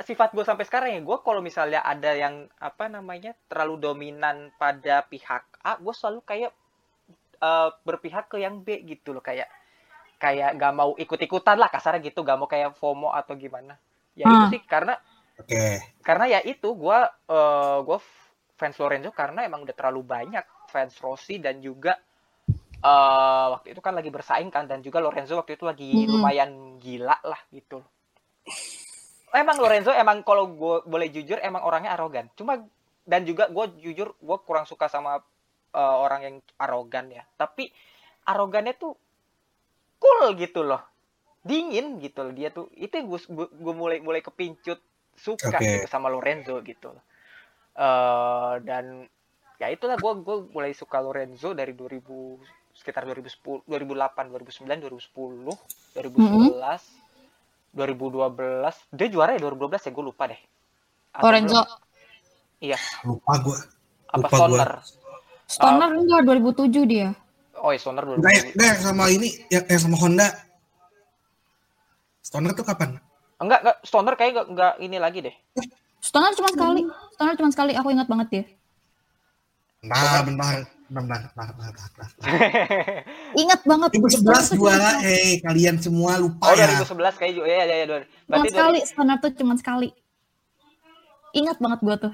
sifat 0.02 0.32
gue 0.32 0.42
sampai 0.42 0.66
sekarang 0.66 0.90
ya 0.96 1.02
gue 1.04 1.18
kalau 1.20 1.44
misalnya 1.44 1.84
ada 1.84 2.16
yang 2.16 2.48
apa 2.58 2.88
namanya 2.88 3.36
terlalu 3.46 3.78
dominan 3.78 4.50
pada 4.56 5.04
pihak 5.06 5.46
A 5.62 5.78
gue 5.78 5.94
selalu 5.94 6.24
kayak 6.24 6.52
eh, 7.38 7.70
berpihak 7.84 8.32
ke 8.32 8.40
yang 8.40 8.64
B 8.64 8.82
gitu 8.88 9.12
loh 9.14 9.22
kayak 9.22 9.52
kayak 10.22 10.54
gak 10.62 10.74
mau 10.78 10.94
ikut-ikutan 11.04 11.58
lah 11.58 11.70
kasarnya 11.74 12.02
gitu 12.06 12.22
gak 12.22 12.38
mau 12.38 12.46
kayak 12.46 12.78
FOMO 12.78 13.10
atau 13.10 13.34
gimana 13.34 13.74
ya 14.14 14.30
itu 14.30 14.46
Hmm. 14.46 14.52
sih 14.52 14.62
karena 14.62 14.94
Oke. 15.42 15.82
karena 16.06 16.26
ya 16.30 16.40
itu 16.46 16.70
gua 16.78 17.10
eh, 17.26 17.78
gua 17.88 17.98
fans 18.60 18.78
Lorenzo 18.78 19.10
karena 19.10 19.42
emang 19.50 19.66
udah 19.66 19.74
terlalu 19.74 20.02
banyak 20.06 20.46
fans 20.70 20.94
Rossi 21.02 21.42
dan 21.42 21.58
juga 21.66 21.98
eh 22.82 23.46
waktu 23.54 23.78
itu 23.78 23.82
kan 23.86 23.94
lagi 23.94 24.10
bersaing 24.10 24.50
kan 24.50 24.66
dan 24.66 24.82
juga 24.82 24.98
Lorenzo 25.06 25.38
waktu 25.38 25.54
itu 25.58 25.66
lagi 25.70 25.92
Mm-mm. 26.06 26.10
lumayan 26.10 26.78
gila 26.82 27.18
lah 27.22 27.42
gitu 27.54 27.82
emang 29.32 29.58
Lorenzo 29.62 29.92
emang 29.94 30.26
kalau 30.28 30.46
gue 30.52 30.76
boleh 30.86 31.08
jujur 31.14 31.38
emang 31.40 31.64
orangnya 31.64 31.94
arogan 31.96 32.28
cuma 32.36 32.58
dan 33.06 33.22
juga 33.26 33.50
gue 33.50 33.66
jujur 33.86 34.18
gue 34.18 34.38
kurang 34.46 34.66
suka 34.66 34.90
sama 34.90 35.22
eh, 35.74 35.96
orang 36.06 36.22
yang 36.26 36.36
arogan 36.58 37.06
ya 37.14 37.24
tapi 37.38 37.70
arogannya 38.26 38.74
tuh 38.78 38.94
cool 40.02 40.34
gitu 40.36 40.66
loh 40.66 40.82
dingin 41.42 42.02
gitu 42.02 42.26
loh 42.26 42.34
dia 42.34 42.50
tuh 42.50 42.68
itu 42.74 42.90
yang 42.92 43.08
gue 43.08 43.20
gue 43.48 43.74
mulai 43.74 44.02
mulai 44.02 44.20
kepincut 44.20 44.82
suka 45.14 45.54
Oke. 45.54 45.62
gitu 45.62 45.86
sama 45.86 46.10
Lorenzo 46.10 46.58
gitu 46.66 46.90
loh 46.92 47.04
Eh, 47.72 48.54
dan 48.68 49.08
ya 49.56 49.72
itulah 49.72 49.96
gue 49.96 50.12
gue 50.20 50.38
mulai 50.52 50.76
suka 50.76 51.00
Lorenzo 51.00 51.56
dari 51.56 51.72
2000 51.72 52.04
sekitar 52.76 53.08
2010 53.08 53.64
2008 53.64 54.28
2009 54.28 54.92
2010 54.92 55.56
2011 55.96 57.72
2012 57.72 58.92
dia 58.92 59.08
juara 59.08 59.32
ya 59.32 59.40
2012 59.40 59.88
ya 59.88 59.92
gue 59.96 60.04
lupa 60.04 60.24
deh 60.28 60.42
Atau 61.16 61.24
Lorenzo. 61.32 61.64
belum? 61.64 61.80
Lupa 63.08 63.34
gue. 63.40 63.58
apa 64.12 64.18
lupa 64.20 64.28
gua. 64.28 64.36
Stoner 64.36 64.72
Stoner 65.48 65.90
enggak 65.96 66.22
2007 66.28 66.92
dia. 66.92 67.16
Oh 67.62 67.70
ya 67.70 67.78
Stoner 67.78 68.04
Enggak, 68.04 68.32
ya- 68.32 68.44
2000 68.44 68.52
enggak 68.52 68.68
yang 68.68 68.82
sama 68.82 69.04
ini, 69.08 69.30
yang, 69.48 69.64
yang 69.66 69.80
sama 69.80 69.98
Honda. 69.98 70.28
Stoner 72.22 72.52
tuh 72.52 72.64
kapan? 72.64 72.98
enggak 73.38 73.60
enggak 73.62 73.78
Stoner 73.82 74.14
kayak 74.14 74.32
enggak, 74.32 74.48
enggak 74.48 74.74
ini 74.80 74.98
lagi 74.98 75.20
deh 75.22 75.36
Stoner 76.00 76.34
cuma 76.34 76.50
sekali. 76.50 76.82
Stoner 77.12 77.36
cuma 77.36 77.50
sekali. 77.50 77.72
Aku 77.74 77.88
ingat 77.88 78.06
banget 78.06 78.28
dia. 78.28 78.44
Bentar, 79.80 80.22
bentar, 80.24 80.54
bentar, 80.88 81.20
bentar, 81.24 81.50
bentar, 81.52 81.72
bentar. 81.72 82.10
Ingat 83.42 83.62
banget. 83.64 83.90
2011 83.94 84.18
Stoner 84.18 84.42
tuh 84.44 84.58
juara, 84.58 84.90
cuma- 84.92 85.06
eh 85.08 85.34
kalian 85.40 85.76
semua 85.78 86.18
lupa 86.18 86.42
oh 86.44 86.54
ya. 86.56 86.70
2011 86.80 87.18
kayak 87.18 87.34
juga 87.36 87.48
ya 87.48 87.64
ya 87.64 87.76
ya 87.76 87.86
dua- 87.88 88.02
Cuma 88.02 88.30
berarti 88.32 88.50
sekali. 88.52 88.80
Stoner 88.84 89.18
tuh 89.20 89.32
cuma 89.36 89.54
sekali. 89.56 89.90
Ingat 91.32 91.58
banget 91.58 91.80
gua 91.80 91.96
tuh. 92.00 92.14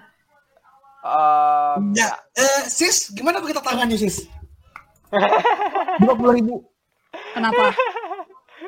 eh, 1.02 1.76
Ya, 1.94 2.10
eh, 2.34 2.62
sis, 2.66 3.08
gimana 3.10 3.40
tuh 3.40 3.50
kita 3.50 3.60
tangannya 3.60 3.96
sis? 3.96 4.28
Dua 6.04 6.14
puluh 6.14 6.34
ribu. 6.36 6.56
Kenapa? 7.34 7.72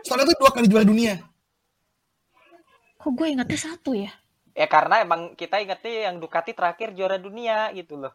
Soalnya 0.06 0.32
tuh 0.32 0.38
dua 0.40 0.52
kali 0.56 0.68
juara 0.72 0.86
dunia. 0.88 1.20
Kok 3.00 3.12
gue 3.16 3.28
ingatnya 3.32 3.60
satu 3.60 3.96
ya? 3.96 4.12
ya 4.60 4.68
karena 4.68 5.00
emang 5.08 5.40
kita 5.40 5.64
ingetnya 5.64 6.12
yang 6.12 6.20
Ducati 6.20 6.52
terakhir 6.52 6.92
juara 6.92 7.16
dunia 7.16 7.72
gitu 7.72 7.96
loh 7.96 8.12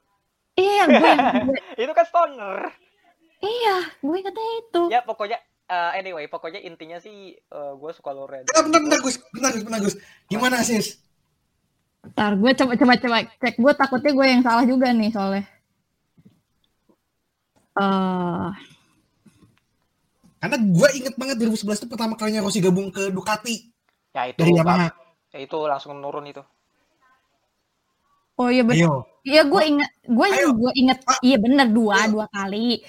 Iya, 0.61 0.85
gue 0.87 1.09
yang 1.09 1.49
gue, 1.49 1.61
itu 1.89 1.93
kan 1.97 2.05
Stoner 2.05 2.69
iya, 3.41 3.77
gue 4.05 4.17
ingatnya 4.21 4.49
itu. 4.61 4.83
ya 4.93 5.01
pokoknya 5.01 5.41
eh, 5.73 5.91
anyway 5.97 6.29
pokoknya 6.29 6.61
intinya 6.61 7.01
sih 7.01 7.33
gue 7.49 7.91
suka 7.97 8.13
Lorenzo 8.13 8.53
Eh, 8.53 8.61
bentar, 8.61 8.81
bentar, 8.85 9.01
Gus. 9.01 9.17
Bentar, 9.33 9.51
Gus, 9.57 9.65
bentar, 9.65 9.81
Gus. 9.81 9.97
Gimana, 10.29 10.61
sis? 10.61 11.01
Ntar 12.13 12.37
gue 12.37 12.53
coba 12.53 12.73
coba 12.77 12.95
coba 13.01 13.19
cek. 13.41 13.55
Gue 13.57 13.73
takutnya 13.73 14.13
gue 14.13 14.27
yang 14.29 14.43
salah 14.45 14.65
juga 14.69 14.93
nih 14.93 15.11
soalnya. 15.13 15.45
Eh, 17.75 18.49
Karena 20.39 20.57
gue 20.61 20.89
inget 20.95 21.15
banget 21.17 21.37
2011 21.41 21.81
itu 21.81 21.89
pertama 21.89 22.15
kalinya 22.15 22.45
Rossi 22.45 22.61
gabung 22.61 22.93
ke 22.93 23.09
Ducati 23.09 23.73
ya 24.13 24.29
itu 24.29 24.39
dari 24.39 24.53
Yamaha. 24.53 24.89
ya, 25.33 25.39
itu 25.41 25.57
langsung 25.65 25.99
menurun 25.99 26.23
itu 26.25 26.39
oh 28.35 28.47
iya 28.47 28.63
bener. 28.63 28.85
Ayo. 28.85 28.95
Iya 29.25 29.43
gue 29.43 29.63
ingat, 29.65 29.91
gue 30.05 30.27
yang 30.29 30.53
gue 30.53 30.73
inget, 30.77 30.99
Ah. 31.03 31.17
iya 31.19 31.37
bener 31.37 31.67
dua 31.71 31.97
Ayo. 32.05 32.11
dua 32.13 32.27
kali. 32.29 32.83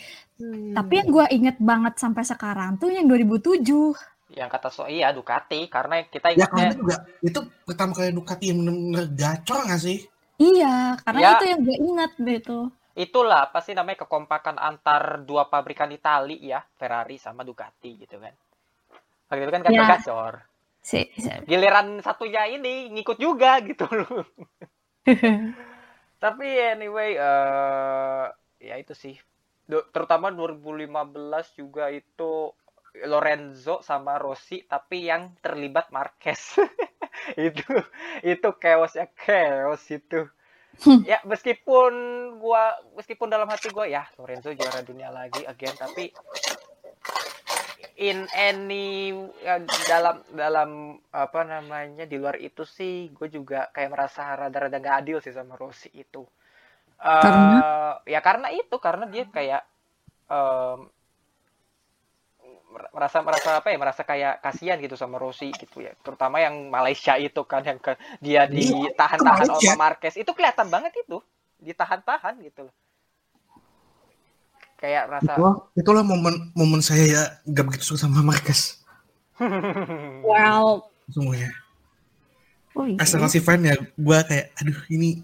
Tapi 0.70 0.94
yang 0.96 1.08
gue 1.08 1.26
inget 1.32 1.58
banget 1.58 1.94
sampai 1.96 2.22
sekarang 2.22 2.76
tuh 2.76 2.92
yang 2.92 3.08
2007. 3.08 3.96
yang 4.28 4.50
kata 4.52 4.68
so 4.68 4.84
iya 4.84 5.10
Ducati 5.10 5.64
karena 5.66 6.02
kita 6.04 6.34
Ya 6.36 6.44
karena 6.46 6.74
ingatnya 6.74 6.76
juga 6.76 6.96
itu 7.22 7.40
pertama 7.64 7.92
kali 7.94 8.12
Ducati 8.12 8.46
yang 8.50 8.58
bener-bener 8.60 9.06
gacor 9.16 9.64
gak 9.64 9.80
sih? 9.80 10.04
Iya, 10.36 11.00
karena 11.00 11.20
Ya. 11.22 11.30
itu 11.32 11.46
yang 11.48 11.60
gue 11.64 11.78
ingat 11.80 12.12
gitu. 12.20 12.60
Itulah 13.04 13.44
pasti 13.54 13.72
namanya 13.78 14.00
kekompakan 14.08 14.58
antar 14.70 15.04
dua 15.30 15.44
pabrikan 15.54 15.92
Itali 15.98 16.38
ya 16.52 16.60
Ferrari 16.80 17.18
sama 17.26 17.42
Ducati 17.50 17.92
gitu 18.04 18.18
kan 18.24 18.34
waktu 19.30 19.44
itu 19.46 19.54
kan 19.56 19.64
Ya. 19.68 19.68
gacor-gacor 19.68 20.34
Si, 20.82 21.12
si. 21.18 21.30
giliran 21.50 21.88
satunya 22.06 22.44
ini 22.56 22.90
ngikut 22.94 23.18
juga 23.26 23.52
gitu 23.68 23.86
loh 24.00 24.26
tapi 26.24 26.48
anyway 26.74 27.10
eh 27.20 28.26
ya 28.68 28.76
itu 28.82 28.94
sih 28.96 29.16
terutama 29.94 30.28
2015 30.32 31.46
juga 31.60 31.90
itu 31.92 32.54
Lorenzo 33.12 33.84
sama 33.84 34.16
Rossi 34.16 34.64
tapi 34.64 34.98
yang 35.12 35.36
terlibat 35.44 35.92
Marquez 35.92 36.56
itu 37.48 37.66
itu 38.24 38.48
chaos 38.62 38.94
ya 39.00 39.08
chaos 39.24 39.84
itu. 39.92 40.28
Ya 41.08 41.20
meskipun 41.24 41.94
gua 42.40 42.76
meskipun 42.96 43.28
dalam 43.32 43.48
hati 43.48 43.70
gua 43.72 43.88
ya 43.88 44.04
Lorenzo 44.20 44.52
juara 44.52 44.82
dunia 44.84 45.10
lagi 45.10 45.46
again 45.48 45.76
tapi 45.76 46.12
in 47.96 48.28
any 48.36 49.16
ya, 49.40 49.64
dalam 49.88 50.20
dalam 50.36 51.00
apa 51.16 51.42
namanya 51.48 52.04
di 52.04 52.20
luar 52.20 52.36
itu 52.44 52.68
sih 52.68 53.08
gue 53.16 53.32
juga 53.32 53.72
kayak 53.72 53.88
merasa 53.88 54.36
rada-rada 54.36 54.84
gak 54.84 55.00
adil 55.08 55.18
sih 55.24 55.32
sama 55.32 55.56
Rossi 55.56 55.88
itu 55.96 56.28
Eh, 56.96 57.22
Karena? 57.22 57.60
ya 58.08 58.20
karena 58.24 58.48
itu 58.56 58.76
karena 58.80 59.04
dia 59.04 59.28
kayak 59.28 59.68
mer- 60.32 60.88
merasa 62.92 63.18
merasa 63.24 63.50
apa 63.60 63.68
ya 63.72 63.78
merasa 63.80 64.02
kayak 64.04 64.44
kasihan 64.44 64.76
gitu 64.80 64.96
sama 64.96 65.16
Rossi 65.16 65.50
gitu 65.52 65.80
ya 65.80 65.96
terutama 66.04 66.40
yang 66.40 66.68
Malaysia 66.68 67.16
itu 67.16 67.40
kan 67.44 67.64
yang 67.64 67.80
ke, 67.80 67.96
dia 68.20 68.44
Iya, 68.46 68.92
ditahan-tahan 68.92 69.48
sama 69.48 69.76
Marquez 69.80 70.16
itu 70.16 70.32
kelihatan 70.32 70.68
banget 70.68 70.92
itu 71.00 71.24
ditahan-tahan 71.60 72.36
gitu 72.44 72.68
loh 72.68 72.76
kayak 74.76 75.08
rasa 75.08 75.34
Itulah, 75.40 75.56
itulah 75.74 76.04
momen 76.04 76.52
momen 76.52 76.84
saya 76.84 77.04
ya 77.08 77.24
gak 77.48 77.66
begitu 77.72 77.96
suka 77.96 78.06
sama 78.06 78.20
Marquez 78.22 78.84
Well, 80.28 80.88
semuanya. 81.12 81.52
oh 82.72 82.88
iya. 82.88 83.00
As 83.00 83.12
a 83.12 83.20
Rossi 83.20 83.40
fan 83.40 83.64
ya, 83.64 83.76
gue 83.76 84.18
kayak 84.24 84.56
aduh 84.56 84.80
ini 84.88 85.20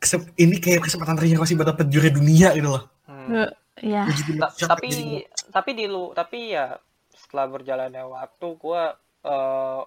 kesep- 0.00 0.32
ini 0.34 0.56
kayak 0.56 0.84
kesempatan 0.84 1.20
terakhir 1.20 1.36
Rossi 1.36 1.52
buat 1.52 1.68
dapet 1.68 1.92
juara 1.92 2.08
dunia 2.08 2.56
gitu 2.56 2.72
loh. 2.72 2.88
Hmm. 3.04 3.52
Iya. 3.84 4.08
Shock, 4.56 4.68
tapi 4.80 5.22
tapi 5.52 5.76
di 5.76 5.84
lu 5.86 6.16
tapi 6.16 6.56
ya 6.56 6.74
setelah 7.12 7.46
berjalannya 7.52 8.04
waktu 8.08 8.48
gua 8.56 8.96
eh, 9.22 9.82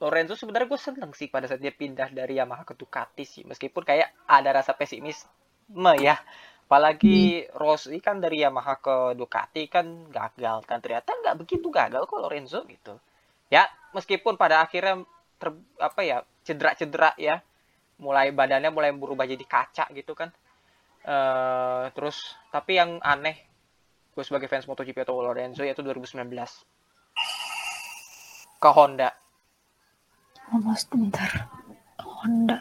Lorenzo 0.00 0.32
sebenarnya 0.32 0.68
gue 0.72 0.80
seneng 0.80 1.12
sih 1.12 1.28
pada 1.28 1.44
saat 1.44 1.60
dia 1.60 1.76
pindah 1.76 2.08
dari 2.08 2.40
Yamaha 2.40 2.64
ke 2.64 2.72
Ducati 2.72 3.24
sih. 3.28 3.44
Meskipun 3.44 3.84
kayak 3.84 4.24
ada 4.24 4.48
rasa 4.56 4.72
pesimisme 4.72 5.92
ya. 6.00 6.16
Apalagi 6.64 7.44
Rossi 7.52 8.00
kan 8.00 8.16
dari 8.16 8.40
Yamaha 8.40 8.80
ke 8.80 8.96
Ducati 9.12 9.68
kan 9.68 10.08
gagal 10.08 10.64
kan. 10.64 10.80
Ternyata 10.80 11.20
nggak 11.20 11.36
begitu 11.44 11.68
gagal 11.68 12.08
kok 12.08 12.16
Lorenzo 12.16 12.64
gitu. 12.64 12.96
Ya 13.52 13.68
meskipun 13.92 14.40
pada 14.40 14.64
akhirnya 14.64 15.04
ter, 15.36 15.52
apa 15.76 16.00
ya 16.00 16.24
cedera-cedera 16.48 17.12
ya. 17.20 17.44
Mulai 18.00 18.32
badannya 18.32 18.72
mulai 18.72 18.96
berubah 18.96 19.28
jadi 19.28 19.44
kaca 19.44 19.92
gitu 19.92 20.16
kan. 20.16 20.32
Eh 21.04 21.92
terus 21.92 22.40
tapi 22.48 22.80
yang 22.80 22.96
aneh 23.04 23.49
gue 24.10 24.24
sebagai 24.26 24.50
fans 24.50 24.66
MotoGP 24.66 25.06
atau 25.06 25.22
Lorenzo 25.22 25.62
yaitu 25.62 25.80
2019 25.86 26.26
ke 28.60 28.68
Honda. 28.68 29.10
Oh, 30.50 30.74
sebentar. 30.74 31.46
Honda. 32.02 32.60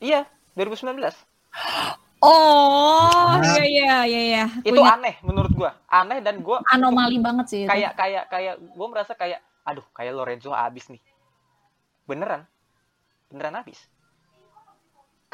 iya 0.00 0.26
2019 0.58 0.98
Oh, 2.24 3.38
iya 3.44 3.62
iya 3.62 3.94
iya 4.08 4.20
iya. 4.24 4.44
Gua 4.48 4.66
itu 4.66 4.80
ingat. 4.82 4.98
aneh 4.98 5.14
menurut 5.20 5.52
gue 5.52 5.70
aneh 5.86 6.18
dan 6.24 6.40
gue 6.40 6.56
anomali 6.72 7.20
banget 7.20 7.46
sih 7.46 7.60
itu. 7.62 7.70
kayak 7.70 7.92
kayak 7.94 8.24
kayak 8.32 8.54
gue 8.58 8.86
merasa 8.88 9.12
kayak 9.14 9.40
aduh 9.62 9.84
kayak 9.92 10.16
Lorenzo 10.16 10.50
habis 10.50 10.88
nih. 10.88 10.98
Beneran. 12.08 12.48
Beneran 13.30 13.60
habis 13.62 13.84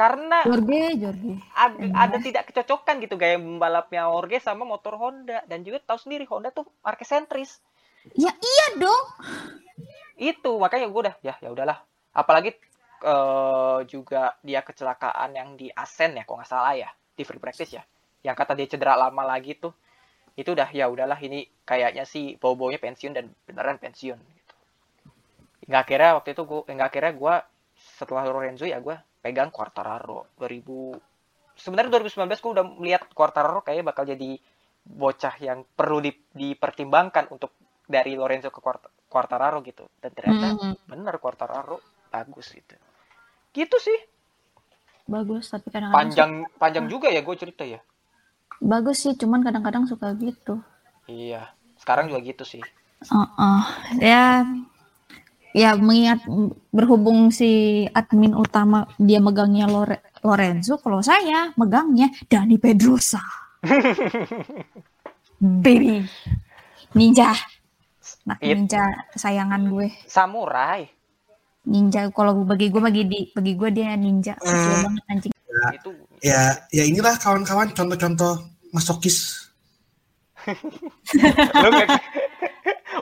karena 0.03 0.43
Jorge, 0.43 0.99
Jorge. 0.99 1.35
ada, 1.55 1.79
ada 1.95 2.17
tidak 2.19 2.51
kecocokan 2.51 2.99
gitu 2.99 3.15
gaya 3.15 3.39
membalapnya 3.39 4.11
Jorge 4.11 4.43
sama 4.43 4.67
motor 4.67 4.99
Honda. 4.99 5.47
Dan 5.47 5.63
juga 5.63 5.79
tahu 5.79 5.99
sendiri 6.03 6.27
Honda 6.27 6.51
tuh 6.51 6.67
market 6.83 7.07
sentris. 7.07 7.63
Ya 8.19 8.35
iya 8.35 8.67
dong. 8.83 9.05
itu 10.19 10.55
makanya 10.59 10.87
gue 10.91 11.01
udah 11.07 11.17
ya 11.23 11.39
ya 11.39 11.55
udahlah. 11.55 11.79
Apalagi 12.11 12.51
eh, 13.07 13.79
juga 13.87 14.35
dia 14.43 14.67
kecelakaan 14.67 15.39
yang 15.39 15.55
di 15.55 15.71
Asen 15.71 16.19
ya 16.19 16.27
kok 16.27 16.35
nggak 16.35 16.51
salah 16.51 16.75
ya. 16.75 16.91
Di 17.15 17.23
free 17.23 17.39
practice 17.39 17.71
ya. 17.79 17.87
Yang 18.27 18.37
kata 18.43 18.53
dia 18.59 18.67
cedera 18.67 18.99
lama 18.99 19.23
lagi 19.23 19.55
tuh. 19.55 19.71
Itu 20.35 20.59
udah 20.59 20.67
ya 20.75 20.91
udahlah 20.91 21.19
ini 21.23 21.47
kayaknya 21.63 22.03
sih 22.03 22.35
bau-baunya 22.43 22.83
pensiun 22.83 23.15
dan 23.15 23.31
beneran 23.47 23.79
pensiun 23.79 24.19
gitu. 24.19 24.55
Nggak 25.71 25.95
kira 25.95 26.19
waktu 26.19 26.35
itu 26.35 26.43
gue 26.43 26.61
nggak 26.75 26.91
kira 26.91 27.15
gue 27.15 27.35
setelah 27.79 28.27
Lorenzo 28.27 28.67
ya 28.67 28.83
gue 28.83 28.99
pegang 29.23 29.55
Quartararo. 29.55 30.35
2000 30.37 30.99
sebenarnya 31.55 31.95
2019 31.95 32.43
gue 32.43 32.53
udah 32.59 32.67
melihat 32.77 33.03
Quartararo 33.15 33.63
kayaknya 33.63 33.87
bakal 33.87 34.05
jadi 34.05 34.37
bocah 34.83 35.39
yang 35.39 35.63
perlu 35.63 36.03
di- 36.03 36.27
dipertimbangkan 36.35 37.31
untuk 37.31 37.55
dari 37.87 38.19
Lorenzo 38.19 38.51
ke 38.51 38.59
Quart- 38.59 38.91
Quartararo 39.07 39.63
gitu. 39.63 39.87
Dan 40.03 40.11
ternyata 40.11 40.47
Hmm, 40.59 40.75
bener 40.85 41.15
Quartararo 41.23 41.79
bagus 42.11 42.51
gitu. 42.51 42.75
Gitu 43.55 43.77
sih. 43.79 43.99
Bagus 45.07 45.51
tapi 45.51 45.71
kadang-kadang 45.71 45.95
panjang 45.95 46.33
panjang 46.59 46.87
juga 46.91 47.11
ya 47.11 47.23
gue 47.23 47.37
cerita 47.39 47.63
ya. 47.63 47.79
Suka- 47.79 47.91
bagus 48.63 48.97
sih 49.03 49.15
cuman 49.15 49.43
kadang-kadang 49.43 49.85
suka 49.87 50.15
gitu. 50.19 50.59
Iya 51.07 51.51
sekarang 51.79 52.11
juga 52.11 52.23
gitu 52.23 52.43
sih. 52.43 52.63
Heeh. 53.03 53.61
ya 53.99 54.47
ya 55.53 55.77
mengingat 55.77 56.25
berhubung 56.69 57.29
si 57.29 57.85
admin 57.89 58.33
utama 58.33 58.89
dia 58.97 59.21
megangnya 59.21 59.69
Lore- 59.69 60.01
Lorenzo 60.25 60.81
kalau 60.81 61.05
saya 61.05 61.53
megangnya 61.55 62.09
Dani 62.27 62.57
Pedrosa. 62.57 63.21
Baby 65.39 66.07
ninja. 66.95 67.35
Nah 68.25 68.39
It- 68.39 68.55
ninja 68.55 68.83
kesayangan 69.13 69.63
gue. 69.69 69.89
Samurai. 70.07 70.87
Ninja 71.63 72.11
kalau 72.11 72.43
bagi 72.43 72.71
gue 72.71 72.83
bagi 72.83 73.03
di 73.07 73.21
bagi 73.31 73.53
gue 73.55 73.71
dia 73.71 73.95
ninja. 73.95 74.35
Eh. 74.39 74.83
banget 74.83 75.05
anjing. 75.09 75.33
Itu 75.75 75.91
Ya, 76.23 76.55
ya 76.71 76.87
inilah 76.87 77.19
kawan-kawan 77.19 77.75
contoh-contoh 77.75 78.47
masokis. 78.71 79.51
lu 81.63 81.71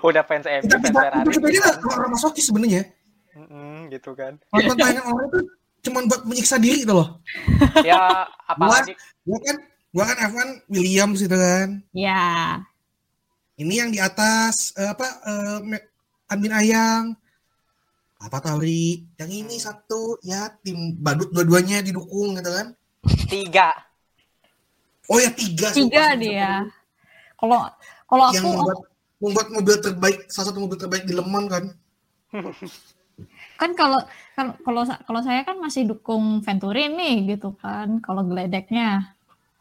udah 0.02 0.22
fans 0.22 0.46
MU 0.46 0.62
Kita 0.62 0.76
fans 0.76 0.86
kita 0.86 1.00
Ferrari 1.00 1.28
kita 1.28 1.46
ini 1.46 1.58
lah 1.58 1.74
orang 1.90 2.10
masokis 2.10 2.44
sebenarnya. 2.46 2.82
Mm-mm, 3.30 3.88
gitu 3.88 4.10
kan 4.12 4.34
Nonton 4.50 4.76
tayangan 4.76 5.04
orang 5.06 5.26
itu 5.28 5.40
cuma 5.80 5.98
buat 6.04 6.22
menyiksa 6.24 6.56
diri 6.56 6.82
itu 6.82 6.92
loh. 6.92 7.22
ya 7.80 8.26
apalagi 8.44 8.92
Gua 9.22 9.38
kan 9.40 9.56
gua 9.90 10.04
kan 10.04 10.16
F1 10.26 10.38
Williams 10.66 11.18
gitu 11.18 11.32
kan. 11.32 11.80
ya 11.90 12.60
Ini 13.54 13.74
yang 13.76 13.90
di 13.90 13.98
atas 13.98 14.72
eh, 14.74 14.86
apa 14.86 15.06
eh, 15.22 15.58
Me- 15.62 15.86
Admin 16.26 16.52
Ayang. 16.52 17.04
Apa 18.18 18.36
Tauri? 18.38 19.08
Yang 19.16 19.30
ini 19.34 19.56
satu 19.56 20.20
ya 20.20 20.52
tim 20.60 20.92
badut 20.94 21.28
dua-duanya 21.30 21.80
didukung 21.80 22.34
gitu 22.34 22.50
kan. 22.50 22.66
tiga 23.26 23.72
Oh 25.06 25.16
ya 25.16 25.32
tiga. 25.32 25.72
tiga 25.72 25.72
sumpah, 25.72 26.10
dia 26.14 26.52
kalau 27.34 27.64
kalau 28.04 28.26
Yang 28.30 28.44
aku 28.44 28.52
membuat 28.54 28.78
membuat 29.20 29.48
mobil 29.48 29.76
terbaik 29.78 30.26
salah 30.26 30.48
satu 30.48 30.58
mobil 30.58 30.76
terbaik 30.76 31.04
di 31.04 31.12
Le 31.12 31.22
Mans 31.22 31.46
kan. 31.46 31.64
kan 33.60 33.70
kalau 33.74 34.00
kan- 34.32 34.56
kalau 34.58 34.80
kalau 35.04 35.20
saya 35.20 35.44
kan 35.44 35.60
masih 35.60 35.84
dukung 35.84 36.40
Venturi 36.40 36.88
nih 36.88 37.36
gitu 37.36 37.52
kan 37.54 38.00
kalau 38.00 38.24
geledeknya 38.24 39.12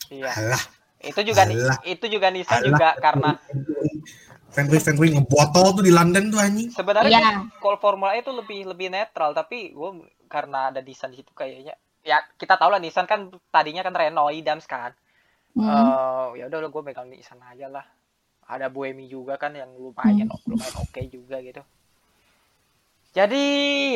iya 0.08 0.32
Alah, 0.32 0.64
itu 0.98 1.20
juga 1.22 1.44
Alah. 1.44 1.76
itu 1.84 2.06
juga 2.08 2.32
Nissan 2.32 2.56
Alah. 2.56 2.66
juga 2.66 2.90
karena 2.98 3.30
Fenway 4.50 4.80
Fenway 4.80 5.12
ngebotol 5.12 5.76
tuh 5.76 5.84
di 5.84 5.92
London 5.92 6.32
tuh 6.32 6.40
anjing. 6.40 6.72
sebenarnya 6.72 7.12
Iya. 7.12 7.32
kalau 7.60 7.78
Formula 7.78 8.16
E 8.16 8.24
itu 8.24 8.32
lebih 8.32 8.66
lebih 8.66 8.88
netral 8.88 9.36
tapi 9.36 9.70
gue 9.70 9.90
karena 10.26 10.72
ada 10.72 10.80
Nissan 10.80 11.12
di 11.12 11.20
situ 11.20 11.36
kayaknya 11.36 11.76
ya 12.00 12.24
kita 12.34 12.56
tahu 12.56 12.72
lah 12.72 12.80
Nissan 12.80 13.04
kan 13.04 13.28
tadinya 13.50 13.84
kan 13.84 13.92
Renault 13.92 14.32
Idams 14.32 14.64
kan 14.66 14.96
Hmm. 15.50 15.66
Eh, 15.66 16.40
ya 16.40 16.46
udah 16.48 16.70
gue 16.70 16.84
megang 16.86 17.10
Nissan 17.10 17.42
aja 17.42 17.66
lah 17.68 17.82
ada 18.50 18.66
Buemi 18.74 19.06
juga 19.06 19.38
kan 19.38 19.54
yang 19.54 19.70
lumayan 19.78 20.26
lumayan 20.50 20.76
oke 20.82 21.02
juga 21.06 21.38
gitu. 21.46 21.62
Jadi 23.14 23.46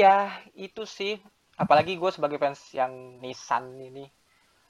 ya 0.01 0.29
itu 0.53 0.85
sih. 0.85 1.17
Apalagi 1.57 1.97
gue 1.97 2.11
sebagai 2.13 2.37
fans 2.37 2.61
yang 2.73 3.17
Nissan 3.17 3.81
ini. 3.81 4.05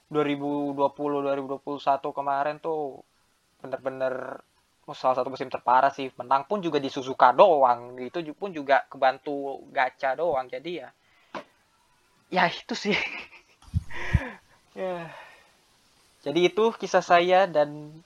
2020 0.08 0.76
2021 0.76 1.64
kemarin 2.12 2.56
tuh 2.60 3.00
bener-bener 3.60 4.40
salah 4.92 5.16
satu 5.16 5.28
musim 5.32 5.52
terparah 5.52 5.92
sih. 5.92 6.08
Menang 6.16 6.48
pun 6.48 6.64
juga 6.64 6.80
di 6.80 6.88
Suzuka 6.88 7.32
doang. 7.36 7.96
Itu 8.00 8.24
pun 8.36 8.52
juga 8.52 8.88
kebantu 8.88 9.64
gacha 9.68 10.16
doang. 10.16 10.48
Jadi 10.48 10.80
ya 10.80 10.88
ya 12.32 12.48
itu 12.48 12.72
sih. 12.72 12.96
Ya. 14.74 15.06
Jadi 16.26 16.50
itu 16.50 16.74
kisah 16.74 16.98
saya 16.98 17.46
dan 17.46 18.02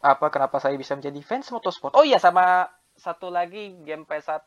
apa 0.00 0.26
kenapa 0.28 0.58
saya 0.58 0.74
bisa 0.74 0.94
menjadi 0.94 1.20
fans 1.22 1.48
motorsport 1.48 1.94
oh 1.94 2.02
iya 2.02 2.18
sama 2.18 2.66
satu 2.94 3.30
lagi 3.30 3.78
game 3.80 4.02
PS1 4.02 4.44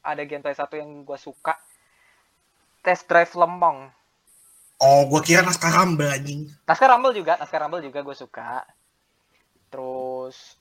ada 0.00 0.22
game 0.24 0.40
PS1 0.40 0.70
yang 0.78 1.02
gue 1.02 1.18
suka 1.18 1.58
test 2.80 3.06
drive 3.06 3.34
Lembong 3.34 3.90
Oh, 4.80 5.04
gua 5.04 5.20
kira 5.20 5.44
naskah 5.44 5.76
Rumble 5.76 6.08
anjing. 6.08 6.48
Naskah 6.64 6.88
Rumble 6.88 7.12
juga, 7.12 7.36
Naskah 7.36 7.68
Rumble 7.68 7.84
juga 7.84 8.00
gue 8.00 8.16
suka. 8.16 8.64
Terus 9.68 10.56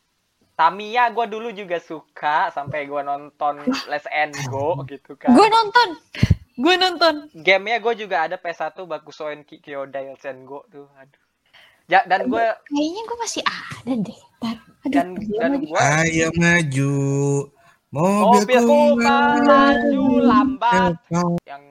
Tamiya 0.59 1.07
gue 1.15 1.23
dulu 1.23 1.55
juga 1.55 1.79
suka 1.79 2.51
sampai 2.51 2.83
gue 2.83 2.99
nonton 2.99 3.63
Let's 3.87 4.03
and 4.11 4.35
Go 4.51 4.83
gitu 4.83 5.15
kan. 5.15 5.31
gue 5.31 5.47
nonton 5.47 5.87
gue 6.59 6.75
nonton 6.75 7.13
Gamenya 7.31 7.79
gue 7.79 7.95
juga 7.95 8.27
ada 8.27 8.35
PS1 8.35 8.75
Bakusoen 8.83 9.47
Ki- 9.47 9.63
Kyoda 9.63 10.03
Let's 10.03 10.27
and 10.27 10.43
Go 10.43 10.67
tuh. 10.67 10.91
Aduh. 10.99 11.23
Ya, 11.89 12.05
dan 12.05 12.29
gue 12.29 12.45
kayaknya 12.69 13.01
gue 13.01 13.17
masih 13.17 13.41
ada 13.41 13.93
deh 13.97 14.21
Ntar. 14.39 14.55
aduh 14.79 14.93
dan 14.93 15.07
dan 15.17 15.51
gue 15.57 15.73
Ayo 15.75 16.29
maju. 16.31 16.93
mobilku 17.89 18.81
maju 18.95 20.03
lambat. 20.21 20.93
Yang 21.43 21.63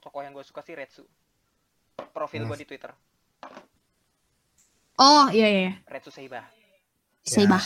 tokoh 0.00 0.20
yang 0.24 0.32
gue 0.32 0.40
suka 0.42 0.64
sih 0.64 0.72
Retsu. 0.72 1.04
Profil 2.10 2.48
gue 2.48 2.56
di 2.56 2.66
Twitter. 2.66 2.90
oh 4.98 5.28
iya 5.30 5.46
iya 5.46 5.60
iya. 5.62 5.74
Retsu 5.84 6.10
Seiba. 6.10 6.42
Seibah 7.22 7.60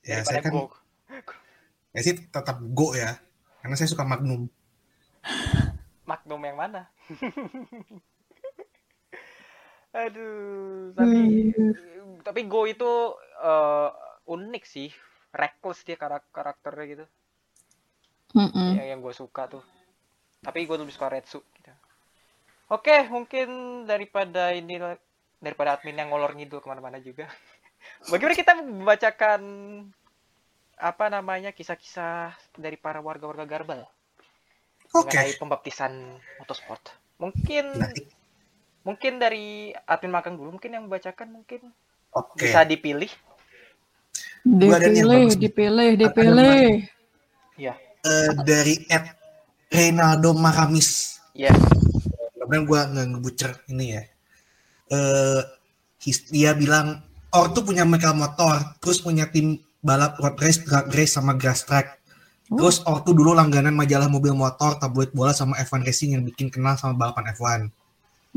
Ya, 0.00 0.24
saya 0.24 0.40
kan 0.40 0.56
Go. 0.56 0.72
ya 1.92 2.00
sih 2.00 2.16
tetap 2.16 2.56
go 2.72 2.96
ya. 2.96 3.20
Karena 3.60 3.76
saya 3.76 3.86
suka 3.86 4.00
Magnum. 4.02 4.48
Magnum 6.02 6.40
yang 6.40 6.56
mana? 6.56 6.88
Aduh, 9.98 10.94
tapi 10.94 11.20
tapi 12.22 12.40
Go 12.46 12.68
itu 12.70 13.18
eh, 13.42 13.90
unik 14.28 14.64
sih, 14.68 14.88
reckless 15.34 15.82
dia 15.82 15.98
karak 15.98 16.28
karakternya 16.30 16.84
gitu. 16.86 17.06
Mm-mm. 18.36 18.76
Yang 18.76 18.88
yang 18.92 19.00
gue 19.00 19.14
suka 19.16 19.48
tuh. 19.48 19.64
Tapi 20.44 20.68
gue 20.68 20.76
lebih 20.78 20.94
suka 20.94 21.10
Retsu 21.10 21.40
gitu. 21.56 21.72
Oke, 22.68 23.08
mungkin 23.08 23.48
daripada 23.88 24.52
ini 24.52 24.76
daripada 25.40 25.80
admin 25.80 25.96
yang 25.98 26.12
ngolor 26.12 26.36
ngidul 26.36 26.60
ke 26.60 26.68
mana-mana 26.68 27.00
juga. 27.00 27.26
Bagaimana 28.12 28.36
kita 28.36 28.52
membacakan 28.60 29.40
apa 30.78 31.10
namanya 31.10 31.50
kisah-kisah 31.50 32.38
dari 32.54 32.78
para 32.78 33.02
warga-warga 33.02 33.42
Garbal 33.42 33.82
Oke. 34.94 35.10
mengenai 35.10 35.34
pembaptisan 35.34 35.92
motorsport. 36.38 36.94
Mungkin 37.18 37.82
mungkin 38.82 39.18
dari 39.18 39.74
admin 39.86 40.12
makan 40.14 40.34
dulu 40.38 40.48
mungkin 40.58 40.70
yang 40.74 40.84
membacakan 40.86 41.28
mungkin 41.30 41.70
Oke. 42.14 42.46
bisa 42.48 42.64
dipilih. 42.64 43.10
Dipilih 44.46 45.34
dipilih 45.36 45.90
dipilih 45.98 46.88
Ya. 47.58 47.74
Eh, 48.06 48.30
dari 48.46 48.86
Ed 48.86 49.04
Reynaldo 49.68 50.32
Maramis. 50.32 51.18
Ya. 51.34 51.50
Mudah-mudahan 52.38 52.64
gue 52.64 52.80
nggak 52.94 53.06
ngebucer 53.12 53.52
ini 53.68 53.86
ya. 53.98 54.02
Eh, 54.88 55.42
his- 56.00 56.30
dia 56.30 56.54
bilang 56.54 57.02
Ortu 57.28 57.60
punya 57.60 57.84
mereka 57.84 58.16
motor, 58.16 58.56
terus 58.80 59.04
punya 59.04 59.28
tim 59.28 59.60
balap 59.84 60.16
road 60.16 60.40
race, 60.40 60.64
drag 60.64 60.88
race 60.88 61.12
sama 61.12 61.36
grass 61.36 61.68
track. 61.68 62.00
Terus 62.48 62.80
Ortu 62.88 63.12
dulu 63.12 63.36
langganan 63.36 63.76
majalah 63.76 64.08
mobil 64.08 64.32
motor, 64.32 64.80
tabloid 64.80 65.12
bola 65.12 65.36
sama 65.36 65.60
F1 65.60 65.84
Racing 65.84 66.16
yang 66.16 66.24
bikin 66.24 66.48
kenal 66.48 66.80
sama 66.80 66.96
balapan 66.96 67.28
F1. 67.36 67.68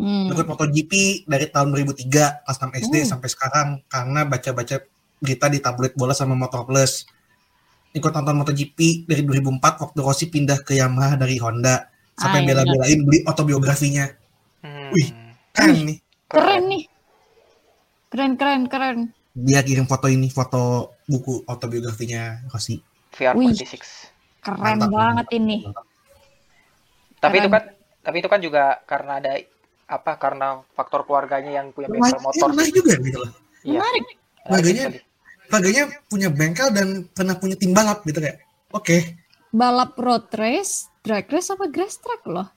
Hmm. 0.02 0.28
Ikut 0.28 0.43
MotoGP 0.43 0.91
dari 1.24 1.45
tahun 1.45 1.70
2003 1.70 2.41
kelas 2.41 2.58
6 2.58 2.74
SD 2.74 2.95
Hmm. 2.97 3.10
sampai 3.14 3.30
sekarang 3.30 3.68
karena 3.86 4.26
baca-baca 4.26 4.76
berita 5.16 5.45
di 5.45 5.62
tabloid 5.62 5.93
bola 5.93 6.12
sama 6.12 6.34
Motor 6.34 6.66
Plus. 6.66 7.06
Ikut 7.91 8.10
nonton 8.10 8.34
MotoGP 8.36 9.06
dari 9.06 9.22
2004 9.22 9.78
waktu 9.78 9.99
Rossi 9.99 10.26
pindah 10.26 10.58
ke 10.60 10.74
Yamaha 10.74 11.14
dari 11.16 11.38
Honda. 11.38 11.86
Ah, 12.12 12.28
Sampai 12.28 12.41
iya, 12.41 12.47
bela-belain 12.49 12.99
beli 13.02 13.20
autobiografinya. 13.24 14.10
Hmm. 14.60 14.89
Wih. 14.91 15.10
Keren 15.52 15.80
nih. 15.86 15.97
keren 16.26 16.64
nih 16.66 16.84
keren 18.08 18.34
keren 18.36 18.62
keren 18.66 18.99
Dia 19.32 19.60
kirim 19.62 19.84
foto 19.84 20.08
ini, 20.08 20.28
foto 20.28 20.95
buku 21.04 21.43
autobiografinya 21.45 22.39
Rossi. 22.47 22.80
VR46. 23.12 24.08
keren 24.39 24.80
Mantap. 24.80 24.89
banget 24.89 25.28
ini 25.34 25.68
Tapi 27.18 27.36
itu 27.38 27.45
Keren. 27.45 27.54
kan 27.54 27.64
tapi 28.02 28.16
itu 28.18 28.28
kan 28.28 28.39
juga 28.39 28.64
karena 28.82 29.20
ada 29.20 29.32
apa 29.92 30.16
karena 30.16 30.64
faktor 30.72 31.04
keluarganya 31.04 31.60
yang 31.60 31.76
punya 31.76 31.92
bengkel 31.92 32.16
Iya, 32.16 32.24
motor. 32.24 32.48
menarik 32.56 32.72
juga 32.72 32.94
gitu 33.04 33.18
loh. 33.20 33.32
Iya. 33.62 33.80
menarik 33.84 34.04
sekali. 34.48 35.00
Harganya 35.52 35.84
punya 36.08 36.30
bengkel 36.32 36.72
dan 36.72 36.88
pernah 37.12 37.36
punya 37.36 37.60
tim 37.60 37.76
balap 37.76 38.08
gitu 38.08 38.24
kayak. 38.24 38.39
Oke, 38.72 39.20
balap 39.52 40.00
road 40.00 40.32
race, 40.39 40.88
drag 41.04 41.28
race 41.28 41.52
apa 41.52 41.68
grass 41.68 42.00
track 42.00 42.24
loh. 42.24 42.48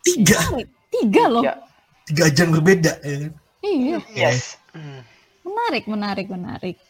Tiga, 0.00 0.40
Menarik. 0.48 0.68
Tiga 0.88 1.28
loh. 1.28 1.44
Ya. 1.44 1.60
tiga 2.08 2.32
ajang 2.32 2.48
berbeda. 2.56 2.96
Ya. 3.04 3.28
kan? 3.28 3.32
Iya. 3.60 4.00
Yes. 4.16 4.56
Hmm. 4.72 5.04
Menarik, 5.44 5.84
menarik, 5.84 6.32
menarik. 6.32 6.80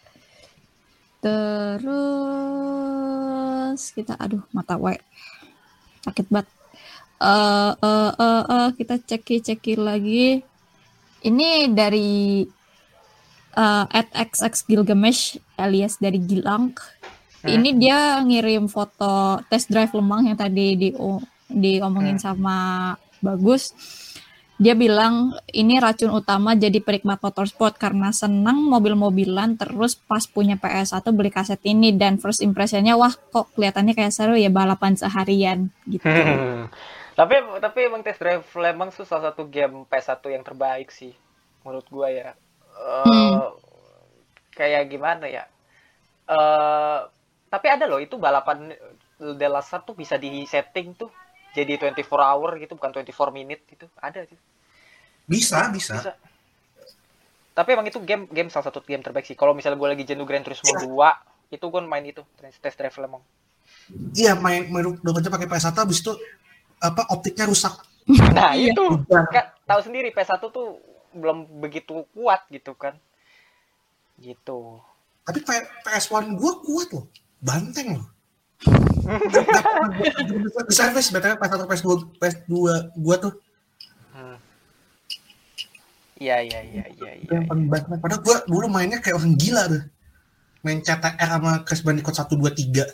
Terus 2.51 3.83
kita 3.93 4.15
aduh 4.17 4.47
mata 4.55 4.79
wae. 4.79 5.03
Sakit 6.07 6.31
banget. 6.31 6.49
Eh 7.21 7.73
eh 7.77 8.11
eh 8.17 8.43
eh, 8.49 8.69
kita 8.81 8.97
ceki-ceki 8.97 9.77
lagi. 9.77 10.41
Ini 11.21 11.69
dari 11.77 12.41
eh 13.53 13.85
at 13.93 14.09
XX 14.17 14.65
Gilgamesh 14.65 15.37
alias 15.61 16.01
dari 16.01 16.17
Gilang. 16.25 16.73
Ini 17.45 17.77
dia 17.77 18.21
ngirim 18.21 18.69
foto 18.69 19.41
test 19.49 19.73
drive 19.73 19.93
Lemang 19.97 20.29
yang 20.29 20.37
tadi 20.37 20.77
di 20.77 20.89
diomongin 21.49 22.17
sama 22.17 22.93
Bagus. 23.21 23.77
Dia 24.61 24.77
bilang 24.77 25.33
ini 25.57 25.81
racun 25.81 26.13
utama 26.13 26.53
jadi 26.53 26.85
penikmat 26.85 27.25
motorsport 27.25 27.81
karena 27.81 28.13
senang 28.13 28.61
mobil-mobilan 28.69 29.57
terus 29.57 29.97
pas 29.97 30.21
punya 30.29 30.61
PS1 30.61 31.01
beli 31.17 31.33
kaset 31.33 31.57
ini 31.65 31.97
dan 31.97 32.21
first 32.21 32.45
impressionnya 32.45 32.93
wah 32.93 33.09
kok 33.09 33.57
kelihatannya 33.57 33.97
kayak 33.97 34.13
seru 34.13 34.37
ya 34.37 34.53
balapan 34.53 35.01
seharian 35.01 35.73
gitu. 35.89 36.05
Hmm. 36.05 36.69
tapi 37.17 37.35
tapi 37.59 37.79
emang 37.87 38.03
test 38.03 38.21
drive 38.21 38.47
Lemang 38.57 38.91
tuh 38.93 39.05
salah 39.05 39.33
satu 39.33 39.47
game 39.49 39.85
PS1 39.87 40.21
yang 40.31 40.45
terbaik 40.45 40.89
sih 40.93 41.13
menurut 41.65 41.87
gua 41.91 42.09
ya. 42.11 42.31
Eh, 42.77 43.05
Hmm. 43.07 43.55
Kayak 44.51 44.91
gimana 44.93 45.25
ya? 45.27 45.45
Eh 46.29 47.01
tapi 47.51 47.67
ada 47.67 47.85
loh 47.91 47.99
itu 47.99 48.15
balapan 48.15 48.71
The 49.19 49.49
Last 49.51 49.75
tuh 49.83 49.99
bisa 49.99 50.15
di 50.17 50.47
setting 50.47 50.95
tuh 50.95 51.11
jadi 51.51 51.77
24 51.77 52.07
hour 52.15 52.57
gitu 52.63 52.79
bukan 52.79 52.95
24 52.95 53.35
minute 53.35 53.63
gitu. 53.67 53.91
Ada 53.99 54.23
sih. 54.27 54.39
Bisa, 55.27 55.67
bisa. 55.75 55.99
Bisa. 55.99 56.13
Tapi 57.51 57.69
emang 57.75 57.87
itu 57.91 57.99
game 58.01 58.31
game 58.31 58.49
salah 58.49 58.71
satu 58.71 58.81
game 58.87 59.03
terbaik 59.03 59.27
sih. 59.27 59.35
Kalau 59.35 59.53
misalnya 59.53 59.77
gue 59.77 59.89
lagi 59.91 60.05
jenuh 60.07 60.25
Gran 60.25 60.47
Turismo 60.47 60.71
Iya. 60.79 60.87
2, 60.87 61.55
itu 61.59 61.65
gue 61.67 61.81
main 61.83 62.05
itu 62.07 62.23
test 62.63 62.79
drive 62.79 62.95
Lemang. 63.03 63.23
Iya, 64.15 64.39
main 64.39 64.71
main 64.71 64.95
dompetnya 65.03 65.35
pakai 65.35 65.51
PS1 65.51 65.75
habis 65.75 65.99
itu 65.99 66.15
apa 66.81 67.03
optiknya 67.09 67.45
rusak. 67.45 67.77
Nah, 68.35 68.57
Iya. 68.57 68.75
itu 68.75 68.83
kan 69.07 69.47
tahu 69.63 69.81
sendiri 69.85 70.11
PS1 70.11 70.43
tuh 70.43 70.83
belum 71.13 71.47
begitu 71.61 72.03
kuat 72.11 72.43
gitu 72.49 72.75
kan. 72.75 72.99
Gitu. 74.17 74.83
Tapi 75.23 75.39
P- 75.41 75.69
PS1 75.85 76.35
gua 76.35 76.59
kuat 76.59 76.89
loh. 76.91 77.07
Banteng 77.39 77.97
loh. 77.97 78.07
Di 80.61 80.75
service 80.75 81.09
BTW 81.09 81.35
PS1 81.35 81.63
PS2 81.65 81.89
PS2 82.19 82.53
gua 82.97 83.17
tuh 83.19 83.35
Hmm. 84.11 84.37
Iya, 86.19 86.43
iya, 86.43 86.61
iya, 86.61 86.85
iya, 86.91 87.13
iya. 87.17 87.31
yang 87.31 87.47
paling 87.47 87.71
banteng. 87.71 87.97
Padahal 87.97 88.21
gua 88.21 88.37
dulu 88.45 88.67
mainnya 88.67 88.99
kayak 88.99 89.17
orang 89.17 89.39
gila 89.39 89.63
tuh. 89.67 89.83
Main 90.61 90.83
CTR 90.83 91.17
sama 91.31 91.63
Crash 91.63 91.81
Bandicoot 91.81 92.13
1 92.13 92.27
2 92.29 92.53
3 92.53 92.85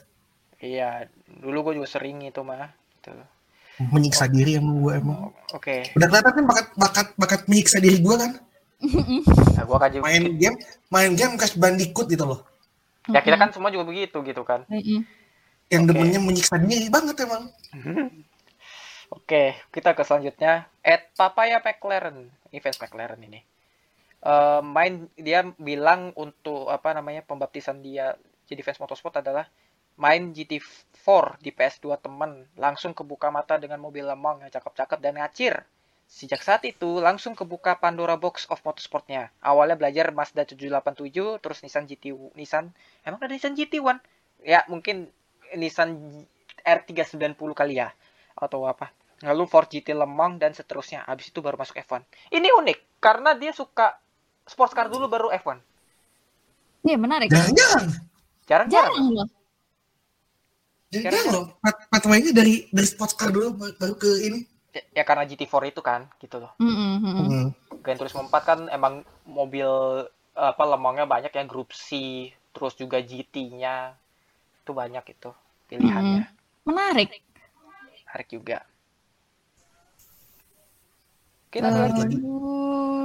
Iya, 0.63 1.09
dulu 1.41 1.59
gue 1.65 1.83
juga 1.83 1.89
sering 1.89 2.23
itu 2.23 2.39
mah. 2.41 2.71
Gitu. 2.95 3.11
Menyiksa 3.81 4.27
diri 4.31 4.57
emang 4.57 4.77
gua 4.81 4.93
emang. 4.97 5.19
Oke. 5.53 5.93
Udah 5.97 6.07
kelihatan 6.09 6.33
kan 6.33 6.45
bakat 6.49 6.67
bakat 6.77 7.07
bakat 7.17 7.41
menyiksa 7.49 7.79
diri 7.81 7.99
gua 8.01 8.17
kan. 8.21 8.33
Nah, 9.57 9.65
gua 9.65 9.79
kan 9.81 9.89
juga 9.93 10.05
Main 10.05 10.37
game, 10.37 10.57
main 10.93 11.13
game 11.17 11.35
Crash 11.41 11.57
Bandicoot 11.57 12.09
gitu 12.09 12.25
loh. 12.25 12.41
Ya 13.07 13.23
kita 13.23 13.37
kan 13.39 13.55
semua 13.55 13.71
juga 13.71 13.87
begitu 13.87 14.19
gitu 14.25 14.43
kan. 14.43 14.67
Yang 15.71 15.83
Oke. 15.83 15.89
demennya 15.93 16.21
menyiksa 16.21 16.57
diri 16.61 16.89
banget 16.91 17.17
emang. 17.23 17.51
Oke, 19.17 19.55
kita 19.71 19.95
ke 19.95 20.03
selanjutnya. 20.03 20.67
At 20.83 21.15
Papaya 21.15 21.63
McLaren, 21.63 22.27
event 22.51 22.77
McLaren 22.83 23.23
ini. 23.23 23.41
Eh, 24.27 24.61
main 24.67 25.07
dia 25.15 25.47
bilang 25.55 26.11
untuk 26.19 26.67
apa 26.67 26.91
namanya 26.91 27.23
pembaptisan 27.23 27.79
dia 27.79 28.19
jadi 28.51 28.59
fans 28.67 28.83
motorsport 28.83 29.23
adalah 29.23 29.47
main 29.97 30.33
GT4 30.33 31.41
di 31.41 31.51
PS2 31.53 31.97
teman, 32.01 32.45
langsung 32.57 32.93
kebuka 32.93 33.33
mata 33.33 33.57
dengan 33.57 33.81
mobil 33.81 34.05
lemang 34.05 34.45
yang 34.45 34.53
cakep-cakep 34.53 34.99
dan 35.01 35.17
ngacir. 35.17 35.55
Sejak 36.07 36.39
saat 36.39 36.63
itu 36.63 37.03
langsung 37.03 37.35
kebuka 37.35 37.83
Pandora 37.83 38.15
Box 38.15 38.47
of 38.47 38.63
Motorsportnya. 38.63 39.35
Awalnya 39.43 39.75
belajar 39.75 40.15
Mazda 40.15 40.47
787, 40.47 41.43
terus 41.43 41.59
Nissan 41.67 41.85
GT 41.91 42.15
Nissan, 42.39 42.71
emang 43.03 43.19
ada 43.19 43.35
Nissan 43.35 43.59
GT1? 43.59 43.99
Ya 44.47 44.63
mungkin 44.71 45.11
Nissan 45.59 45.99
R390 46.63 47.35
kali 47.59 47.83
ya 47.83 47.91
atau 48.39 48.69
apa. 48.71 48.95
Lalu 49.25 49.49
Ford 49.49 49.67
GT 49.67 49.97
Lemang 49.97 50.37
dan 50.37 50.53
seterusnya. 50.53 51.03
Habis 51.09 51.33
itu 51.33 51.41
baru 51.41 51.57
masuk 51.57 51.81
F1. 51.81 52.05
Ini 52.31 52.53
unik 52.53 53.01
karena 53.01 53.33
dia 53.33 53.51
suka 53.57 53.97
sports 54.45 54.77
car 54.77 54.93
dulu 54.93 55.09
baru 55.09 55.33
F1. 55.33 55.59
Iya 56.85 56.97
menarik. 57.01 57.33
Jangan-jangan. 57.33 57.85
Jarang-jarang. 58.47 58.95
Jarang 61.03 61.27
loh. 61.27 61.33
Jangan-jangan 61.33 61.35
loh. 61.35 61.45
Pat- 61.61 61.85
Pathway-nya 61.93 62.31
dari 62.33 62.55
dari 62.71 62.87
sports 62.89 63.15
car 63.19 63.29
dulu 63.35 63.57
baru 63.57 63.95
ke 63.97 64.11
ini. 64.25 64.41
Ya, 64.77 64.83
ya 65.01 65.03
karena 65.09 65.25
GT4 65.25 65.73
itu 65.73 65.81
kan 65.81 66.05
gitu 66.21 66.37
loh. 66.37 66.53
Mm-mm. 66.61 66.95
Hmm. 67.01 67.47
Gran 67.81 67.97
Turismo 67.97 68.29
4 68.29 68.45
kan 68.45 68.59
emang 68.69 69.03
mobil 69.25 69.69
apa 70.37 70.63
lemangnya 70.69 71.09
banyak 71.09 71.33
ya 71.33 71.45
grup 71.49 71.73
C, 71.73 71.97
terus 72.53 72.77
juga 72.77 73.01
GT-nya. 73.01 73.97
Itu 74.61 74.77
banyak 74.77 75.05
itu 75.17 75.31
pilihannya. 75.73 76.29
Menarik. 76.69 77.09
Menarik 78.05 78.29
juga. 78.29 78.59
Kita 81.49 81.73
lagi. 81.73 82.01
lagi. 82.05 82.19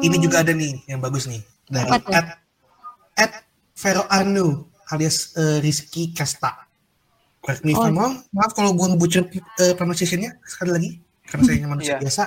Ini 0.01 0.17
juga 0.17 0.41
ada 0.43 0.51
nih 0.51 0.83
yang 0.89 0.99
bagus 0.99 1.29
nih 1.29 1.39
dari 1.69 1.87
at, 1.87 2.41
at 3.15 3.31
Vero 3.77 4.03
Anu 4.11 4.67
alias 4.91 5.37
eh, 5.39 5.63
Rizky 5.63 6.11
Kasta. 6.11 6.67
Correct 7.41 7.63
me 7.65 7.73
if. 7.73 7.81
I'm 7.81 7.97
wrong. 7.97 8.21
Maaf 8.31 8.53
kalau 8.53 8.71
gue 8.71 8.87
ngebucin 8.87 9.25
uh, 9.25 9.73
pronunciation-nya 9.73 10.37
sekali 10.45 10.71
lagi 10.71 10.89
karena 11.25 11.41
saya 11.43 11.65
manusia 11.65 11.93
Iya. 11.93 12.01
biasa. 12.01 12.23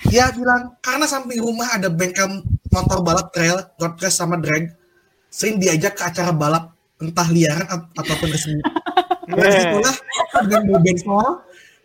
Dia 0.00 0.24
bilang 0.32 0.62
karena 0.80 1.04
samping 1.04 1.40
rumah 1.40 1.72
ada 1.72 1.88
bengkel 1.88 2.44
motor 2.68 3.00
balap 3.00 3.32
trail, 3.32 3.56
road 3.76 3.96
race 3.98 4.16
sama 4.16 4.36
drag. 4.36 4.72
Sering 5.28 5.56
diajak 5.56 5.96
ke 5.96 6.02
acara 6.02 6.32
balap 6.32 6.72
entah 6.98 7.28
liaran 7.28 7.64
at- 7.64 7.90
ataupun 7.96 8.28
resmi. 8.28 8.60
Dan 9.30 9.46
itulah 9.46 9.94
dengan 10.42 10.62
bau 10.66 10.80
bensol, 10.82 11.28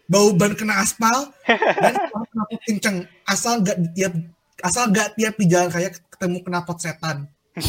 bau 0.10 0.28
ban 0.34 0.52
kena 0.58 0.82
aspal, 0.82 1.30
dan 1.46 1.94
knalpot 2.34 2.58
kenceng. 2.66 3.06
Asal 3.24 3.62
gak 3.62 3.78
tiap 3.94 4.18
asal 4.66 4.90
gak 4.90 5.14
tiap 5.14 5.38
di 5.38 5.46
jalan 5.46 5.70
raya 5.70 5.94
ketemu 5.94 6.42
knalpot 6.42 6.78
setan. 6.82 7.30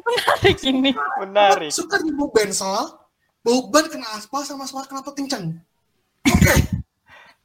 Menarik 0.00 0.58
ini. 0.64 0.90
Menarik. 1.20 1.70
Suka 1.70 2.00
di 2.00 2.10
bau 2.14 2.30
bensol, 2.32 2.99
ban 3.44 3.84
kena 3.88 4.08
aspal 4.16 4.44
sama 4.44 4.68
suara 4.68 4.86
knalpot 4.86 5.16
kenceng. 5.16 5.56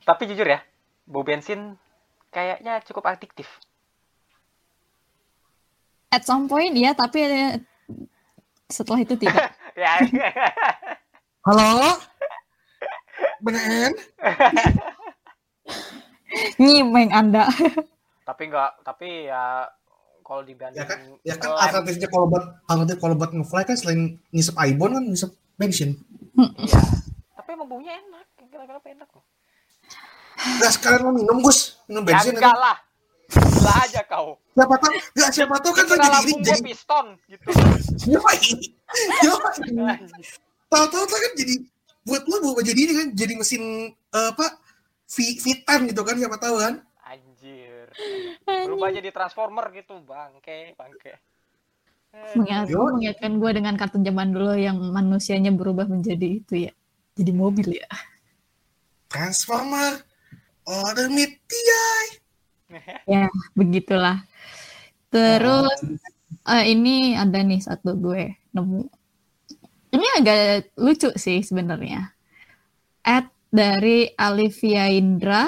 Tapi 0.05 0.23
jujur 0.29 0.45
ya, 0.45 0.61
bau 1.07 1.23
bensin 1.23 1.79
kayaknya 2.29 2.83
cukup 2.83 3.07
adiktif. 3.09 3.47
At 6.11 6.27
some 6.27 6.51
point 6.51 6.75
ya, 6.75 6.93
tapi 6.93 7.25
eh, 7.25 7.57
setelah 8.69 9.01
itu 9.01 9.15
tidak. 9.17 9.55
ya. 9.79 10.03
Halo? 11.47 11.97
Beneran? 13.41 13.93
Nyimeng 16.61 17.11
Anda. 17.15 17.47
tapi 18.27 18.49
enggak, 18.49 18.71
tapi 18.81 19.29
ya 19.29 19.69
kalau 20.25 20.41
dibanding 20.41 20.81
Ya 20.81 20.85
kan, 20.89 20.99
ya 21.21 21.35
kan 21.37 21.53
alternatifnya 21.53 22.09
kalau 22.09 22.25
buat 22.25 22.43
alternatif 22.65 22.97
kalau 22.97 23.15
buat 23.15 23.31
ngefly 23.31 23.63
kan 23.69 23.77
selain 23.77 24.01
ngisep 24.33 24.57
ibon 24.57 24.97
kan 24.97 25.05
ngisep 25.05 25.31
bensin. 25.55 25.95
Iya. 26.35 26.81
Tapi 27.35 27.49
emang 27.55 27.67
baunya 27.67 27.95
enak. 27.95 28.25
Kenapa 28.51 28.87
enak 28.91 29.09
loh? 29.11 29.23
Gak 30.35 30.71
sekalian 30.75 31.01
lo 31.07 31.11
minum 31.15 31.39
Gus, 31.39 31.79
minum 31.87 32.03
Ya 32.03 32.19
bensin. 32.19 32.35
enggak 32.35 32.57
lah. 32.59 32.77
Gila 33.25 33.73
aja 33.81 34.01
kau. 34.05 34.37
Siapa 34.53 34.75
tahu, 34.77 34.91
gak 35.17 35.29
siapa 35.33 35.55
tahu 35.57 35.73
kan 35.73 35.85
jadi 35.89 36.07
ini 36.21 36.31
gue 36.37 36.43
jadi 36.45 36.61
piston 36.61 37.05
gitu. 37.25 37.45
Yoi. 38.13 38.39
Yoi. 39.25 39.95
Tahu-tahu 40.69 41.03
tuh 41.09 41.17
kan 41.17 41.31
jadi 41.33 41.53
buat 42.05 42.23
lo 42.29 42.35
bawa 42.37 42.61
jadi 42.61 42.79
ini 42.85 42.93
kan 42.93 43.07
jadi 43.17 43.33
mesin 43.33 43.63
eh, 43.91 44.27
apa 44.29 44.61
V 45.09 45.15
Vitan 45.41 45.89
gitu 45.89 46.01
kan 46.05 46.15
siapa 46.21 46.37
tahu 46.37 46.55
kan. 46.61 46.85
Anjir. 47.01 47.89
Berubah 48.45 48.89
jadi 48.93 49.09
transformer 49.09 49.65
gitu, 49.73 49.97
bangke, 50.05 50.77
bangke. 50.77 51.17
Mengingat, 52.35 52.67
Yo. 52.71 52.87
mengingatkan 52.91 53.31
gue 53.39 53.51
dengan 53.51 53.73
kartun 53.75 54.03
zaman 54.03 54.31
dulu 54.31 54.55
yang 54.55 54.79
manusianya 54.79 55.51
berubah 55.51 55.87
menjadi 55.87 56.43
itu 56.43 56.53
ya. 56.67 56.73
Jadi 57.15 57.31
mobil 57.31 57.79
ya. 57.79 57.89
Transformer. 59.11 60.03
Order 60.65 61.07
meet 61.11 61.39
TI. 61.47 62.05
Ya, 63.05 63.29
begitulah. 63.53 64.25
Terus 65.13 65.79
eh, 66.49 66.65
ini 66.73 67.15
ada 67.15 67.39
nih 67.39 67.61
satu 67.61 67.95
gue 67.95 68.35
nemu. 68.51 68.83
Ini 69.95 69.95
ini 69.95 70.07
agak 70.19 70.75
lucu 70.75 71.13
sih 71.15 71.39
sebenarnya. 71.39 72.11
At 73.05 73.31
dari 73.47 74.11
Alivia 74.17 74.91
Indra 74.91 75.47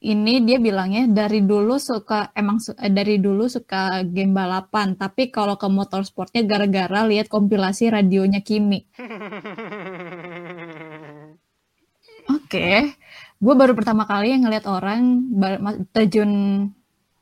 ini 0.00 0.44
dia 0.44 0.60
bilangnya 0.60 1.08
dari 1.08 1.40
dulu 1.40 1.80
suka 1.80 2.28
emang 2.36 2.60
su- 2.60 2.76
eh, 2.76 2.92
dari 2.92 3.16
dulu 3.16 3.48
suka 3.48 4.04
game 4.04 4.36
balapan, 4.36 4.92
tapi 4.94 5.32
kalau 5.32 5.56
ke 5.56 5.66
motorsportnya 5.66 6.44
gara-gara 6.44 7.08
lihat 7.08 7.32
kompilasi 7.32 7.88
radionya 7.88 8.44
Kimi. 8.44 8.84
Oke, 12.36 12.98
gue 13.38 13.54
baru 13.54 13.72
pertama 13.72 14.04
kali 14.04 14.34
yang 14.34 14.46
ngeliat 14.46 14.66
orang 14.66 15.30
terjun 15.94 16.30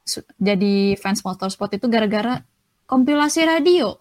su- 0.02 0.24
jadi 0.40 0.96
fans 0.96 1.20
motorsport 1.22 1.76
itu 1.76 1.86
gara-gara 1.88 2.40
kompilasi 2.88 3.44
radio. 3.44 3.94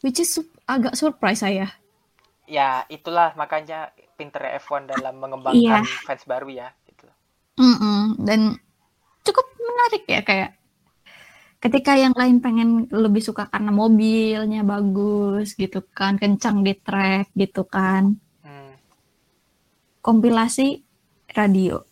Which 0.00 0.22
is 0.22 0.30
sup- 0.30 0.54
agak 0.66 0.94
surprise 0.94 1.42
saya. 1.42 1.68
ya 2.46 2.86
itulah 2.86 3.34
makanya 3.34 3.90
pinter 4.14 4.38
F1 4.62 4.86
dalam 4.86 5.18
mengembangkan 5.18 5.82
fans 6.06 6.22
baru 6.24 6.46
ya. 6.46 6.70
Mm-mm. 7.56 8.20
Dan 8.20 8.54
cukup 9.22 9.46
menarik 9.56 10.04
ya 10.06 10.20
kayak 10.20 10.50
ketika 11.56 11.96
yang 11.96 12.12
lain 12.12 12.38
pengen 12.38 12.84
lebih 12.88 13.18
suka 13.18 13.48
karena 13.48 13.72
mobilnya 13.72 14.60
bagus 14.60 15.52
gitu 15.52 15.82
kan, 15.90 16.14
kencang 16.16 16.60
di 16.60 16.76
track 16.76 17.32
gitu 17.32 17.64
kan, 17.64 18.14
Hmm. 18.40 18.72
kompilasi 20.00 20.84
radio. 21.32 21.82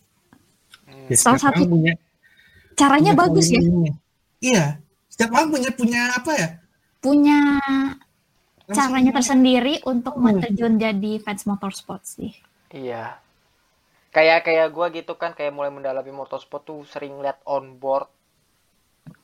Hmm. 0.85 1.09
Ya, 1.09 1.17
Salah 1.17 1.41
setiap 1.41 1.57
satu- 1.59 1.67
punya, 1.67 1.93
Caranya 2.75 3.11
punya 3.11 3.21
bagus 3.25 3.47
ya. 3.49 3.61
Iya, 4.39 4.65
setiap 5.07 5.31
orang 5.33 5.49
punya 5.49 5.71
punya 5.71 6.01
apa 6.13 6.31
ya? 6.35 6.49
punya 6.99 7.61
Langsung- 8.65 8.73
caranya 8.73 9.11
tersendiri 9.13 9.77
untuk 9.85 10.17
Hmm. 10.17 10.41
terjun 10.41 10.75
jadi 10.75 11.21
fans 11.21 11.45
motorsport 11.45 12.01
sih. 12.01 12.33
Iya. 12.69 13.21
Kayak 14.15 14.47
kayak 14.47 14.67
gua 14.71 14.87
gitu 14.95 15.13
kan 15.19 15.35
kayak 15.35 15.51
mulai 15.51 15.71
mendalami 15.75 16.11
motorsport 16.15 16.63
tuh 16.63 16.87
sering 16.87 17.19
lihat 17.19 17.43
on 17.43 17.75
board 17.75 18.07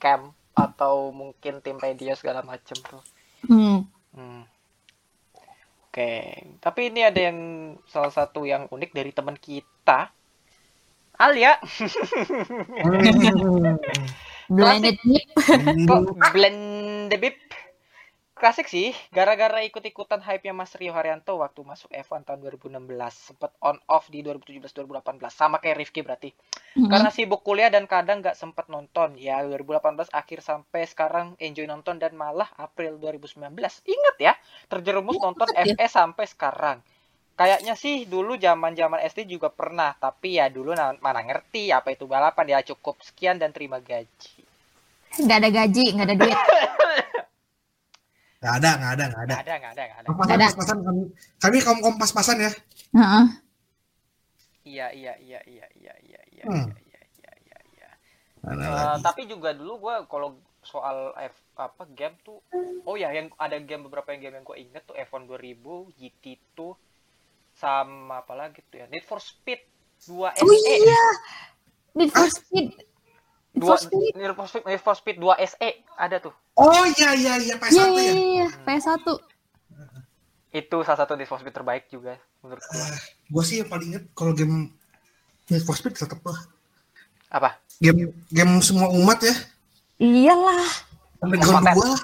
cam 0.04 0.36
atau 0.52 1.16
mungkin 1.16 1.64
tim 1.64 1.80
radio 1.80 2.12
segala 2.20 2.44
macem 2.44 2.76
tuh. 2.84 3.02
Hmm. 3.48 3.88
Hmm. 4.12 4.44
Oke, 5.88 6.12
tapi 6.64 6.88
ini 6.88 7.04
ada 7.04 7.20
yang 7.20 7.39
salah 7.88 8.12
satu 8.12 8.48
yang 8.48 8.68
unik 8.72 8.92
dari 8.92 9.12
teman 9.12 9.36
kita. 9.39 10.12
Alia, 11.20 11.56
Hmm. 12.82 13.78
Blended 14.56 15.00
Nip. 15.08 15.24
kok 15.88 16.04
blend 16.36 16.62
the 17.08 17.16
bip? 17.16 17.39
Klasik 18.42 18.66
sih, 18.66 18.89
gara-gara 19.14 19.62
ikut-ikutan 19.62 20.18
hype-nya 20.18 20.50
Mas 20.50 20.74
Rio 20.74 20.98
Haryanto 20.98 21.38
waktu 21.38 21.62
masuk 21.62 21.94
F1 21.94 22.26
tahun 22.26 22.42
2016. 22.42 22.89
Sempet 23.14 23.54
on 23.62 23.78
off 23.86 24.10
di 24.10 24.26
2017-2018. 24.26 25.30
Sama 25.30 25.62
kayak 25.62 25.78
Rifki 25.78 26.02
berarti. 26.02 26.34
Mm-mm. 26.74 26.89
Karena 26.89 27.14
sibuk 27.14 27.46
kuliah 27.46 27.70
dan 27.70 27.86
kadang 27.86 28.26
nggak 28.26 28.34
sempet 28.34 28.66
nonton. 28.66 29.14
Ya 29.22 29.46
2018 29.46 30.10
akhir 30.10 30.42
sampai 30.42 30.89
sekarang 30.89 31.38
enjoy 31.38 31.70
nonton 31.70 32.02
dan 32.02 32.18
malah 32.18 32.50
April 32.58 32.98
2019. 32.98 33.46
Ingat 33.86 34.16
ya, 34.18 34.34
terjerumus 34.74 35.22
nonton 35.22 35.46
Ingat 35.54 35.62
ya. 35.62 35.78
FS 35.78 35.94
sampai 36.02 36.26
sekarang. 36.26 36.78
Kayaknya 37.38 37.78
sih 37.78 38.10
dulu 38.10 38.42
zaman-zaman 38.42 39.06
SD 39.06 39.30
juga 39.30 39.54
pernah, 39.54 39.94
tapi 39.94 40.42
ya 40.42 40.50
dulu 40.50 40.74
na- 40.74 40.98
mana 40.98 41.22
ngerti 41.22 41.70
apa 41.70 41.94
itu 41.94 42.10
balapan 42.10 42.58
ya 42.58 42.66
cukup 42.74 43.06
sekian 43.06 43.38
dan 43.38 43.54
terima 43.54 43.78
gaji. 43.78 44.42
Nggak 45.22 45.38
ada 45.46 45.50
gaji, 45.54 45.84
nggak 45.94 46.08
ada 46.10 46.16
duit. 46.18 46.39
Nggak 48.42 48.54
ada, 48.58 48.70
nggak 48.74 48.92
ada, 48.92 49.04
nggak 49.06 49.22
ada. 49.22 49.34
Nggak 49.38 49.44
ada, 49.46 49.54
nggak 49.54 49.72
ada, 49.72 49.84
nggak 49.86 50.00
ada. 50.02 50.08
Pas-pasan, 50.10 50.34
Ada. 50.34 50.46
pas-pasan 50.50 50.78
kami, 50.82 51.02
kami 51.38 51.58
kaum 51.62 51.80
kaum 51.80 51.96
pas-pasan 52.02 52.38
ya. 52.42 52.52
Heeh. 52.92 53.26
Iya, 54.62 54.88
iya, 54.94 55.14
iya, 55.22 55.39
iya, 55.46 55.66
iya, 55.74 55.94
iya, 56.02 56.22
iya, 56.26 56.44
Hmm. 56.50 56.70
iya, 56.74 57.02
iya, 57.22 57.32
iya, 57.38 57.58
iya. 57.78 57.89
Ada 58.42 58.66
Eh, 58.66 58.98
tapi 59.06 59.30
juga 59.30 59.54
dulu 59.54 59.78
gua 59.80 60.06
kalau 60.10 60.42
soal 60.62 61.14
F 61.18 61.38
apa 61.54 61.86
game 61.94 62.18
tuh 62.22 62.38
oh 62.82 62.94
ya 62.94 63.10
yang 63.10 63.30
ada 63.36 63.58
game 63.58 63.86
beberapa 63.86 64.14
yang 64.14 64.22
game 64.22 64.36
yang 64.38 64.46
gue 64.46 64.58
inget 64.58 64.86
tuh 64.86 64.94
F1 64.94 65.26
2000 65.26 65.58
GT2 65.98 66.58
sama 67.52 68.22
apa 68.22 68.34
lagi 68.34 68.62
tuh 68.70 68.78
ya 68.78 68.86
Need 68.86 69.06
for 69.06 69.18
Speed 69.18 69.62
2 70.06 70.38
SE 70.38 70.42
Oh 70.42 70.54
iya, 70.54 71.02
Need 71.94 72.10
for 72.10 72.30
Speed. 72.30 72.78
Dua. 73.52 73.76
Need 73.76 74.32
for 74.32 74.47
Speed 74.47 74.64
Need 74.64 74.80
for 74.80 74.95
Speed 74.95 75.18
2 75.18 75.28
SE 75.49 75.70
ada 75.93 76.18
tuh 76.18 76.32
Oh 76.54 76.84
iya 76.89 77.12
iya 77.14 77.34
iya 77.38 77.56
PS1 77.56 77.74
Iya, 77.74 77.84
ya. 77.84 77.91
iya, 77.91 78.14
iya, 78.14 78.47
PS1. 78.64 79.04
itu 80.52 80.78
salah 80.84 80.99
satu 80.99 81.14
Need 81.14 81.28
for 81.28 81.36
Speed 81.36 81.52
terbaik 81.52 81.88
juga 81.88 82.16
menurut 82.39 82.64
gua 82.66 82.88
Gue 83.30 83.43
sih 83.43 83.60
yang 83.60 83.68
paling 83.68 83.88
inget 83.89 84.04
kalau 84.12 84.32
game 84.32 84.72
Need 85.45 85.64
for 85.64 85.76
Speed 85.76 85.95
tetap 85.95 86.20
lah. 86.22 86.39
apa 87.30 87.60
Game 87.78 88.12
game 88.28 88.60
semua 88.60 88.88
umat 88.88 89.20
ya. 89.20 89.34
Iyalah. 89.97 90.68
Underground 91.20 91.66
Komponen. 91.66 91.76
2 91.76 91.86
lah. 91.88 92.02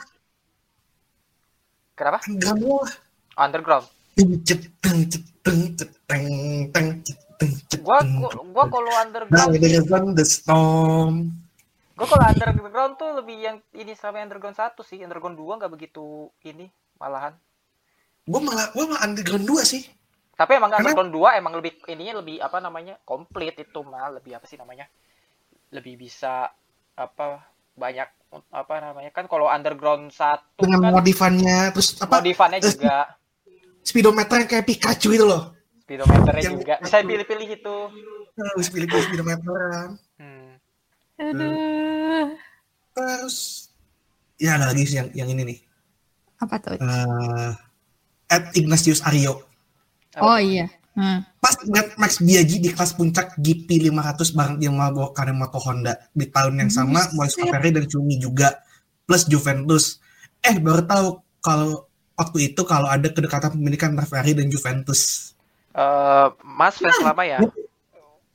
kenapa 1.94 2.18
Underground 2.24 2.60
2 2.60 2.68
lah. 2.82 2.94
Underground 3.38 3.86
Ceteng, 4.18 4.34
ceteng, 4.42 4.98
ceteng, 5.06 5.60
teng, 5.70 6.26
ceteng, 6.74 6.88
ceteng. 7.04 7.27
Gua 7.82 8.00
gua, 8.04 8.32
gua 8.52 8.66
kalau 8.68 8.92
Underground 9.02 9.52
Underground 9.54 10.10
the 10.14 10.26
storm. 10.26 11.16
gua 11.94 12.06
kalau 12.06 12.24
Underground 12.30 12.94
tuh 12.96 13.10
lebih 13.18 13.38
yang 13.38 13.58
ini 13.74 13.94
sama 13.94 14.22
Underground 14.22 14.56
satu 14.56 14.82
sih 14.82 15.02
Underground 15.02 15.38
2 15.38 15.60
nggak 15.62 15.72
begitu 15.72 16.30
ini 16.44 16.70
malahan 16.98 17.34
Gue 18.28 18.44
malah 18.44 18.68
gue 18.76 18.84
malah 18.84 19.08
Underground 19.08 19.48
2 19.48 19.64
sih. 19.64 19.88
Tapi 20.36 20.60
emang 20.60 20.70
Karena- 20.70 20.92
Underground 20.92 21.12
2 21.16 21.40
emang 21.40 21.54
lebih 21.58 21.80
ininya 21.88 22.20
lebih 22.20 22.44
apa 22.44 22.60
namanya? 22.60 23.00
komplit 23.02 23.56
itu 23.56 23.80
mah, 23.82 24.12
lebih 24.12 24.36
apa 24.36 24.46
sih 24.46 24.60
namanya? 24.60 24.84
Lebih 25.72 25.96
bisa 25.96 26.52
apa 26.94 27.26
banyak 27.74 28.10
apa 28.52 28.74
namanya? 28.84 29.16
Kan 29.16 29.32
kalau 29.32 29.48
Underground 29.48 30.12
1 30.12 30.60
Dengan 30.60 30.80
kan 30.84 30.92
modifannya 31.00 31.72
terus 31.72 31.96
apa 31.98 32.20
modifannya 32.20 32.60
juga, 32.60 33.16
speedometer 33.82 34.44
yang 34.44 34.50
kayak 34.52 34.68
Pikachu 34.68 35.16
itu 35.16 35.26
loh. 35.26 35.57
Speedometernya 35.88 36.44
yang- 36.44 36.56
juga. 36.60 36.76
Bisa 36.84 37.00
pilih-pilih 37.00 37.48
itu. 37.48 37.78
Harus 38.36 38.68
pilih-pilih 38.68 39.04
speedometeran. 39.08 39.90
Hmm. 40.20 40.52
Aduh. 41.16 42.28
Terus 42.92 43.36
ya 44.36 44.60
ada 44.60 44.68
lagi 44.70 44.84
sih 44.84 45.00
yang 45.00 45.10
yang 45.16 45.32
ini 45.32 45.42
nih. 45.48 45.60
Apa 46.44 46.60
tuh? 46.60 46.76
Eh 46.76 47.52
at 48.28 48.52
Ignatius 48.52 49.00
Aryo. 49.08 49.48
Oh 50.20 50.36
iya. 50.36 50.68
Hmm. 50.98 51.24
Pas 51.40 51.56
ngeliat 51.64 51.96
Max 51.96 52.20
Biaggi 52.20 52.58
di 52.60 52.70
kelas 52.74 52.98
puncak 52.98 53.38
GP 53.40 53.88
500 53.88 54.34
bareng 54.34 54.58
dia 54.60 54.68
membawa 54.74 55.14
Kanemoto 55.16 55.62
Honda 55.62 55.94
di 56.12 56.26
tahun 56.28 56.58
yang 56.68 56.72
sama 56.74 57.06
mulai 57.16 57.32
Buset. 57.32 57.48
Ferrari 57.48 57.70
dan 57.72 57.86
Cumi 57.88 58.20
juga 58.20 58.60
plus 59.08 59.24
Juventus. 59.30 60.02
Eh 60.44 60.58
baru 60.60 60.84
tahu 60.84 61.08
kalau 61.40 61.86
waktu 62.18 62.52
itu 62.52 62.62
kalau 62.66 62.90
ada 62.90 63.08
kedekatan 63.08 63.56
pemilikan 63.56 63.94
antara 63.94 64.10
Ferrari 64.10 64.36
dan 64.36 64.50
Juventus. 64.52 65.32
Eh, 65.78 66.28
Mas 66.42 66.76
fans 66.76 66.98
lama 67.06 67.22
ya? 67.22 67.38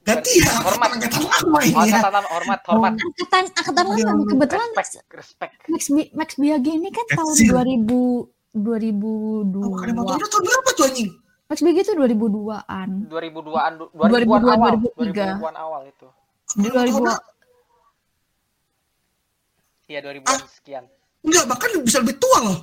Ganti 0.03 0.43
ya, 0.43 0.51
Hormat. 0.63 0.99
angkatan 0.99 1.23
lama 1.23 1.59
ini 1.63 1.75
ya. 1.75 1.99
Angkatan 2.03 2.25
hormat, 2.27 2.61
hormat. 2.67 2.93
Angkatan 2.99 3.45
angkatan 3.51 3.85
lama 3.87 4.23
kebetulan 4.27 4.71
Respect, 4.75 5.11
respect. 5.15 5.53
Max, 5.67 5.83
Bi- 5.89 6.11
Max 6.11 6.29
Biaggi 6.35 6.73
ini 6.75 6.91
kan 6.91 7.07
tahun 7.09 7.35
Kecil. 7.35 7.51
2000 7.55 8.31
2002. 8.53 9.63
Oh, 9.63 9.75
Kanemoto 9.79 10.11
Honda 10.13 10.27
tahun 10.27 10.43
berapa 10.45 10.69
tuh 10.75 10.85
anjing? 10.87 11.11
Max 11.47 11.59
Biaggi 11.61 11.81
itu 11.83 11.93
2002-an. 11.95 12.89
2002-an, 13.07 13.73
2002, 13.95 14.11
2000-an 14.11 14.43
awal, 14.45 14.71
2003. 14.99 15.39
2000-an 15.39 15.57
awal 15.57 15.83
itu. 15.87 16.07
Di 16.53 16.69
2000 16.69 17.03
Iya, 19.87 19.99
2000-an 20.01 20.39
sekian. 20.49 20.85
Enggak, 21.23 21.45
bahkan 21.47 21.69
bisa 21.79 21.99
lebih 22.01 22.17
tua 22.19 22.39
loh. 22.41 22.59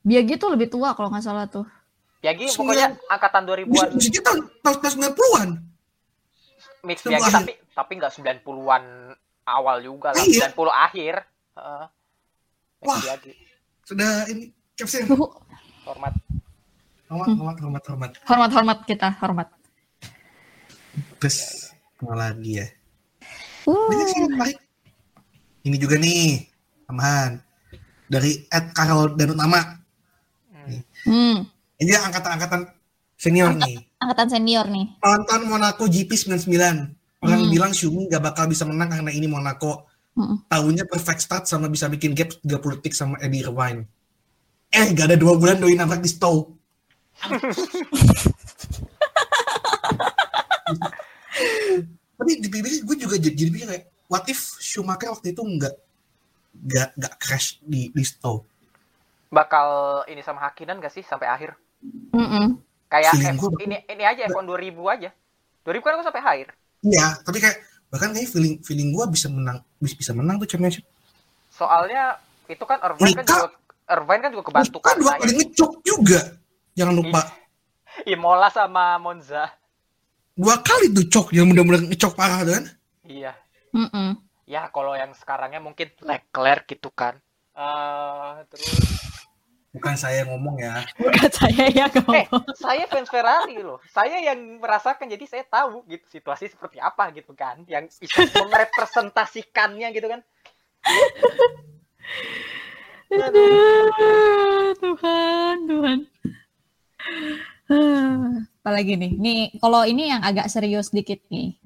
Biaggi 0.00 0.34
tuh 0.36 0.52
lebih 0.52 0.68
tua 0.68 0.92
kalau 0.92 1.12
nggak 1.12 1.20
salah 1.20 1.44
tuh. 1.44 1.68
Sembilan- 2.18 2.58
pokoknya 2.58 2.86
angkatan 3.08 3.42
Bisa, 3.42 3.48
2000-an 3.48 3.88
bisa 3.94 4.20
tahun, 4.20 4.38
tahun, 4.60 4.76
tahun 4.76 4.92
90-an. 4.94 5.48
mix 6.80 6.98
Miyagi 7.02 7.22
akhir. 7.24 7.34
tapi 7.34 7.52
tapi 7.72 7.92
nggak 7.94 8.12
90-an 8.14 8.84
awal 9.44 9.76
juga 9.78 10.08
lah, 10.10 10.22
Iya. 10.22 10.50
90 10.50 10.70
akhir. 10.70 11.14
Heeh. 11.54 11.84
Mix 12.78 12.86
Wah. 12.86 13.00
Miyagi. 13.00 13.32
Sudah 13.82 14.10
ini 14.26 14.44
caption. 14.74 15.02
Hormat. 15.84 16.14
Hormat, 17.08 17.28
hormat, 17.32 17.56
hormat, 17.58 17.82
hormat. 17.86 18.10
hormat 18.20 18.50
hormat 18.52 18.78
kita, 18.84 19.08
hormat. 19.18 19.48
Terus 21.18 21.70
apa 21.98 22.14
lagi 22.14 22.60
ya? 22.60 22.66
Uh, 23.64 23.88
Banyak 23.88 24.06
sih 24.06 24.18
yang 24.18 24.32
menarik. 24.32 24.58
Ini 25.64 25.76
juga 25.76 25.96
nih, 25.96 26.44
tambahan. 26.84 27.32
Dari 28.08 28.44
Ed 28.46 28.66
Carol 28.72 29.12
dan 29.14 29.32
Utama. 29.32 29.60
Hmm. 30.52 30.80
hmm, 31.04 31.36
Ini 31.78 31.94
angkatan-angkatan 31.94 32.60
senior 33.14 33.54
nih. 33.54 33.78
angkatan 33.98 34.28
senior 34.30 34.66
nih. 34.66 34.86
Nonton 34.98 35.40
Monaco 35.46 35.84
GP 35.86 36.10
99. 36.14 36.94
Orang 37.18 37.40
Hmm. 37.40 37.50
bilang 37.50 37.72
Schumi 37.74 38.06
gak 38.06 38.22
bakal 38.22 38.46
bisa 38.46 38.62
menang 38.62 38.90
karena 38.90 39.10
ini 39.10 39.26
Monaco. 39.26 39.86
Hmm. 40.14 40.38
Tahunya 40.46 40.86
perfect 40.86 41.22
start 41.22 41.44
sama 41.46 41.66
bisa 41.66 41.86
bikin 41.86 42.14
gap 42.14 42.30
30 42.42 42.78
detik 42.78 42.94
sama 42.94 43.18
Eddie 43.18 43.42
Irvine. 43.42 43.86
Eh, 44.70 44.86
gak 44.92 45.10
ada 45.10 45.16
dua 45.16 45.34
bulan 45.34 45.58
doi 45.58 45.74
nabrak 45.74 45.98
di 45.98 46.10
stove. 46.10 46.46
Tapi 52.18 52.32
di 52.42 52.48
BBC 52.50 52.82
gue 52.82 52.96
juga 52.98 53.16
jadi, 53.16 53.34
jadi 53.34 53.50
kayak, 53.64 53.84
what 54.10 54.26
if 54.26 54.58
Schumacher 54.58 55.10
waktu 55.10 55.30
itu 55.30 55.42
nggak 55.42 55.74
nggak 56.58 56.88
nggak 56.98 57.14
crash 57.22 57.62
di 57.62 57.94
di 57.94 58.02
stove? 58.02 58.42
Bakal 59.28 59.68
ini 60.08 60.24
sama 60.24 60.40
Hakinan 60.40 60.80
gak 60.80 60.90
sih 60.90 61.04
sampai 61.04 61.28
akhir? 61.28 61.52
Mm-mm. 62.10 62.58
Kayak 62.88 63.12
Feeling 63.14 63.36
F- 63.36 63.40
gua- 63.40 63.60
ini 63.60 63.76
ini 63.84 64.04
aja 64.04 64.22
F1 64.26 64.44
2000 64.44 64.80
aja. 64.88 65.10
2000 65.62 65.84
kan 65.84 65.92
aku 65.94 66.04
sampai 66.04 66.22
akhir. 66.22 66.48
Iya, 66.80 67.06
tapi 67.20 67.38
kayak 67.38 67.58
bahkan 67.88 68.12
kayak 68.12 68.28
feeling 68.28 68.60
feeling 68.60 68.92
gue 68.92 69.04
bisa 69.08 69.28
menang 69.28 69.60
bisa, 69.76 69.94
bisa 69.94 70.12
menang 70.12 70.36
tuh 70.36 70.48
championship. 70.48 70.84
Soalnya 71.48 72.16
itu 72.46 72.60
kan 72.62 72.80
Irvine 72.80 73.12
kan 73.12 73.24
Mika- 73.24 73.36
juga 73.36 73.48
Irvine 73.88 74.20
kan 74.20 74.30
juga 74.30 74.44
kebantu 74.46 74.76
Kan 74.80 74.96
dua 74.96 75.12
kali 75.16 75.32
ngecok 75.34 75.72
juga. 75.82 76.20
Jangan 76.72 76.94
lupa. 76.94 77.20
Imola 78.04 78.48
sama 78.48 78.94
Monza. 78.96 79.50
Dua 80.32 80.54
kali 80.62 80.94
tuh 80.94 81.08
cok 81.08 81.34
yang 81.34 81.50
benar-benar 81.50 81.82
ngecok 81.84 82.12
parah 82.14 82.46
kan. 82.46 82.64
Iya. 83.02 83.34
Mm-mm. 83.74 84.14
Ya 84.46 84.70
kalau 84.70 84.94
yang 84.94 85.10
sekarangnya 85.12 85.58
mungkin 85.58 85.90
Leclerc 86.00 86.64
gitu 86.70 86.88
kan. 86.88 87.18
Eh 87.52 88.34
terus 88.46 88.70
Bukan 89.78 89.94
saya 89.94 90.26
yang 90.26 90.34
ngomong 90.34 90.56
ya. 90.58 90.74
Bukan 90.98 91.30
saya 91.30 91.64
ya 91.70 91.86
eh 91.86 92.02
ngomong. 92.02 92.44
saya 92.58 92.84
fans 92.90 93.06
Ferrari 93.06 93.62
loh. 93.62 93.78
Saya 93.94 94.18
yang 94.18 94.58
merasakan 94.58 95.06
jadi 95.06 95.24
saya 95.30 95.44
tahu 95.46 95.86
gitu 95.86 96.02
situasi 96.10 96.50
seperti 96.50 96.82
apa 96.82 97.14
gitu 97.14 97.30
kan. 97.38 97.62
Yang 97.70 98.02
bisa 98.02 98.26
merepresentasikannya 98.50 99.88
gitu 99.94 100.10
kan. 100.10 100.20
Aduh, 103.08 104.74
Tuhan, 104.82 105.56
Tuhan. 105.64 105.98
Ah, 107.70 108.44
Apalagi 108.60 109.00
nih, 109.00 109.12
nih 109.16 109.40
kalau 109.64 109.80
ini 109.86 110.12
yang 110.12 110.20
agak 110.20 110.52
serius 110.52 110.92
dikit 110.92 111.24
nih. 111.32 111.56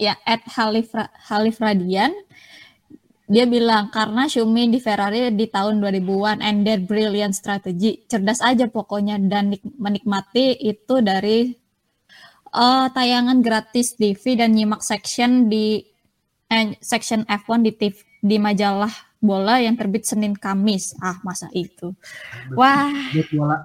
Ya, 0.00 0.16
at 0.24 0.40
Halif, 0.48 0.92
Halif 1.28 1.60
Radian, 1.60 2.12
dia 3.26 3.42
bilang 3.42 3.90
karena 3.90 4.30
Xiaomi 4.30 4.70
di 4.70 4.78
Ferrari 4.78 5.34
di 5.34 5.50
tahun 5.50 5.82
2000-an 5.82 6.38
and 6.46 6.62
their 6.62 6.78
brilliant 6.78 7.34
strategy. 7.34 8.06
Cerdas 8.06 8.38
aja 8.38 8.70
pokoknya 8.70 9.18
dan 9.18 9.50
nik- 9.50 9.66
menikmati 9.76 10.54
itu 10.54 11.02
dari 11.02 11.50
eh, 12.54 12.86
tayangan 12.94 13.42
gratis 13.42 13.98
TV 13.98 14.38
dan 14.38 14.54
nyimak 14.54 14.80
section 14.80 15.50
di 15.50 15.82
eh, 16.46 16.78
section 16.78 17.26
F1 17.26 17.66
di 17.66 17.72
TV, 17.74 17.96
di 18.22 18.36
majalah 18.38 18.94
bola 19.18 19.58
yang 19.58 19.74
terbit 19.74 20.06
Senin 20.06 20.38
Kamis. 20.38 20.94
Ah, 21.02 21.18
masa 21.26 21.50
itu. 21.50 21.90
Wah, 22.54 22.94
Tablet 23.10 23.28
bola. 23.34 23.56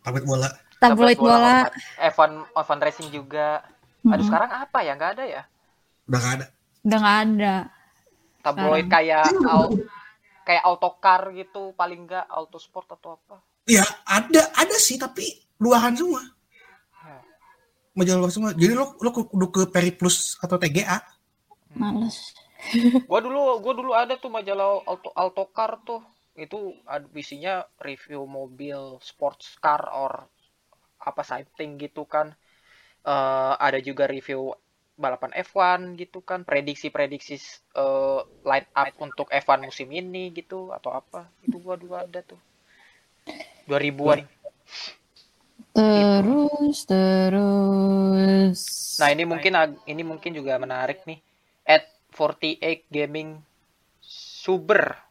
Tablet 0.00 0.24
bola. 0.24 0.48
tabloid 0.80 1.18
bola. 1.18 1.56
F1 1.98 2.30
F1 2.56 2.78
Racing 2.78 3.08
juga. 3.10 3.60
Aduh 4.06 4.24
sekarang 4.24 4.48
apa 4.54 4.78
ya? 4.80 4.94
Nggak 4.96 5.10
ada 5.18 5.24
ya? 5.26 5.42
Udah 6.08 6.18
gak 6.22 6.32
ada. 6.38 6.46
Udah 6.86 6.98
nggak 7.02 7.18
ada. 7.26 7.54
Tabloid 8.40 8.88
Sekarang. 8.88 8.90
kayak 8.90 9.26
au- 9.46 9.78
kayak 10.44 10.64
autocar 10.66 11.20
gitu 11.36 11.76
paling 11.76 12.08
nggak 12.08 12.26
autosport 12.26 12.88
atau 12.96 13.16
apa. 13.20 13.36
Iya, 13.68 13.84
ada 14.08 14.50
ada 14.56 14.76
sih 14.80 14.96
tapi 14.98 15.24
luahan 15.60 15.94
semua. 15.94 16.24
Majalah 17.94 18.20
luar 18.22 18.32
semua. 18.32 18.50
Jadi 18.56 18.72
lo 18.72 18.96
lo 18.98 19.10
kudu 19.12 19.46
ke 19.50 19.62
Periplus 19.68 20.38
atau 20.40 20.56
TGA. 20.56 20.98
Males. 21.76 22.34
Gua 23.08 23.20
dulu 23.24 23.56
gua 23.64 23.72
dulu 23.72 23.92
ada 23.96 24.14
tuh 24.20 24.30
majalah 24.32 24.84
auto 24.84 25.10
autocar 25.14 25.80
tuh. 25.84 26.00
Itu 26.36 26.76
ada 26.86 27.04
isinya 27.14 27.66
review 27.82 28.24
mobil 28.24 29.00
sports 29.02 29.58
car 29.60 29.86
or 29.92 30.28
apa 31.00 31.22
something 31.24 31.76
gitu 31.80 32.06
kan. 32.06 32.32
Eh 33.04 33.54
ada 33.58 33.78
juga 33.80 34.04
review 34.06 34.54
balapan 35.00 35.32
F1 35.32 35.96
gitu 35.96 36.20
kan, 36.20 36.44
prediksi-prediksi 36.44 37.40
eh, 37.74 38.20
line 38.44 38.68
up 38.76 38.92
untuk 39.00 39.32
F1 39.32 39.64
musim 39.64 39.88
ini 39.88 40.28
gitu 40.36 40.70
atau 40.76 40.92
apa. 40.92 41.26
Itu 41.40 41.56
gua 41.58 41.80
dulu 41.80 41.96
ada 41.96 42.20
tuh. 42.20 42.38
2000-an. 43.64 44.28
Terus, 45.70 46.78
terus. 46.84 48.60
Nah, 49.00 49.08
ini 49.08 49.24
mungkin 49.24 49.52
ini 49.88 50.02
mungkin 50.04 50.36
juga 50.36 50.60
menarik 50.60 51.08
nih. 51.08 51.22
At 51.64 51.88
48 52.12 52.90
Gaming 52.92 53.40
Suber. 54.04 55.10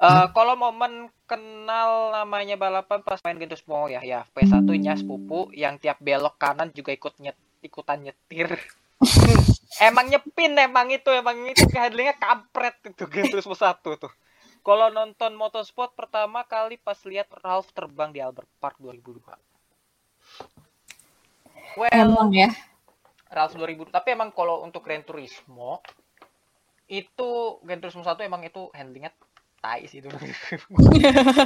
Eh, 0.00 0.26
kalau 0.32 0.56
momen 0.56 1.12
kenal 1.28 2.16
namanya 2.16 2.56
balapan 2.56 3.04
pas 3.04 3.20
main 3.20 3.36
Gen 3.36 3.52
Turismo 3.52 3.84
ya, 3.84 4.00
ya 4.00 4.24
P1 4.32 4.64
nya 4.80 4.96
sepupu 4.96 5.52
yang 5.52 5.76
tiap 5.76 6.00
belok 6.00 6.40
kanan 6.40 6.72
juga 6.72 6.96
ikut 6.96 7.20
nyet 7.20 7.36
ikutan 7.62 8.04
nyetir. 8.04 8.58
emang 9.88 10.12
nyepin 10.12 10.52
emang 10.60 10.92
itu 10.92 11.08
emang 11.08 11.40
itu 11.48 11.64
handlingnya 11.72 12.16
kampret 12.20 12.76
itu 12.84 13.08
Gen 13.08 13.32
Turismo 13.32 13.56
1 13.56 13.80
tuh. 13.80 14.12
Kalau 14.60 14.92
nonton 14.92 15.32
motorsport 15.40 15.96
pertama 15.96 16.44
kali 16.44 16.76
pas 16.76 17.00
lihat 17.08 17.32
Ralph 17.40 17.72
terbang 17.72 18.12
di 18.12 18.20
Albert 18.20 18.50
Park 18.60 18.76
2002. 18.76 19.24
Well, 21.80 21.88
Emang 21.88 22.28
ya. 22.34 22.52
Ralph 23.30 23.54
2000 23.56 23.88
tapi 23.94 24.12
emang 24.12 24.34
kalau 24.34 24.60
untuk 24.66 24.82
Gran 24.84 25.06
Turismo 25.06 25.80
itu 26.90 27.62
Gran 27.62 27.78
Turismo 27.78 28.02
1 28.02 28.18
emang 28.26 28.42
itu 28.42 28.68
handlingnya 28.74 29.14
tai 29.62 29.86
sih 29.86 30.02
itu 30.02 30.10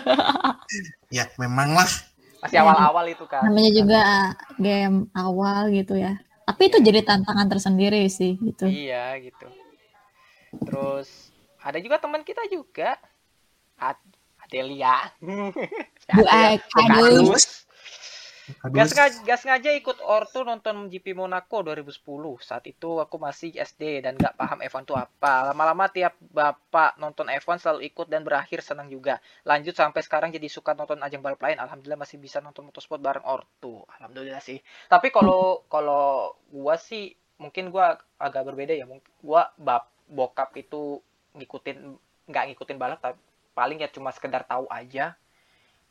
Ya, 1.16 1.28
memang 1.36 1.76
lah. 1.76 1.90
Masih 2.44 2.60
awal-awal 2.60 3.04
itu 3.08 3.24
kan 3.24 3.40
Namanya 3.48 3.70
juga 3.72 4.02
game 4.60 5.08
awal 5.16 5.72
gitu 5.72 5.96
ya. 5.96 6.20
Tapi 6.44 6.68
itu 6.68 6.76
jadi 6.84 7.00
tantangan 7.00 7.48
tersendiri 7.48 8.04
sih 8.12 8.36
gitu. 8.36 8.68
iya 8.68 9.16
gitu. 9.16 9.48
Terus 10.68 11.32
ada 11.64 11.80
juga 11.80 11.96
teman 11.96 12.20
kita 12.20 12.44
juga. 12.52 13.00
Ad- 13.80 14.12
Adelia. 14.44 15.08
Bu 16.12 16.20
Adelia. 16.20 16.60
Ak- 16.60 16.68
Bu 16.68 16.76
Kadus. 16.84 16.92
Kadus. 16.92 17.16
Aduh, 17.16 17.32
Gak 18.44 18.92
sengaja, 18.92 19.16
gak 19.24 19.38
sengaja 19.40 19.70
ikut 19.72 20.04
Ortu 20.04 20.44
nonton 20.44 20.92
GP 20.92 21.16
Monaco 21.16 21.64
2010. 21.64 22.04
Saat 22.44 22.68
itu 22.68 23.00
aku 23.00 23.16
masih 23.16 23.56
SD 23.56 24.04
dan 24.04 24.20
gak 24.20 24.36
paham 24.36 24.60
F1 24.60 24.84
itu 24.84 24.92
apa. 24.92 25.48
Lama-lama 25.48 25.88
tiap 25.88 26.12
bapak 26.20 27.00
nonton 27.00 27.32
F1 27.32 27.56
selalu 27.64 27.88
ikut 27.88 28.04
dan 28.12 28.20
berakhir 28.20 28.60
senang 28.60 28.92
juga. 28.92 29.16
Lanjut 29.48 29.72
sampai 29.72 30.04
sekarang 30.04 30.28
jadi 30.28 30.44
suka 30.52 30.76
nonton 30.76 31.00
ajang 31.00 31.24
balap 31.24 31.40
lain. 31.40 31.56
Alhamdulillah 31.56 32.04
masih 32.04 32.20
bisa 32.20 32.44
nonton 32.44 32.68
motorsport 32.68 33.00
bareng 33.00 33.24
Ortu. 33.24 33.80
Alhamdulillah 33.96 34.44
sih. 34.44 34.60
Tapi 34.92 35.08
kalau 35.08 35.64
kalau 35.72 36.36
gua 36.52 36.76
sih 36.76 37.16
mungkin 37.40 37.72
gua 37.72 37.96
agak 38.20 38.44
berbeda 38.44 38.76
ya. 38.76 38.84
Gua 39.24 39.48
bab 39.56 39.88
bokap 40.04 40.52
itu 40.60 41.00
ngikutin 41.32 41.96
nggak 42.28 42.44
ngikutin 42.52 42.76
balap 42.76 43.00
tapi 43.00 43.16
paling 43.56 43.80
ya 43.80 43.88
cuma 43.88 44.12
sekedar 44.12 44.44
tahu 44.44 44.68
aja. 44.68 45.16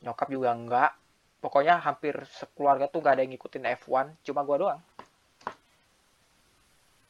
Nyokap 0.05 0.29
juga 0.29 0.53
enggak 0.53 0.91
pokoknya 1.43 1.83
hampir 1.83 2.15
sekeluarga 2.31 2.87
tuh 2.87 3.03
gak 3.03 3.19
ada 3.19 3.27
yang 3.27 3.35
ngikutin 3.35 3.67
F1 3.83 4.15
cuma 4.23 4.47
gua 4.47 4.55
doang. 4.55 4.79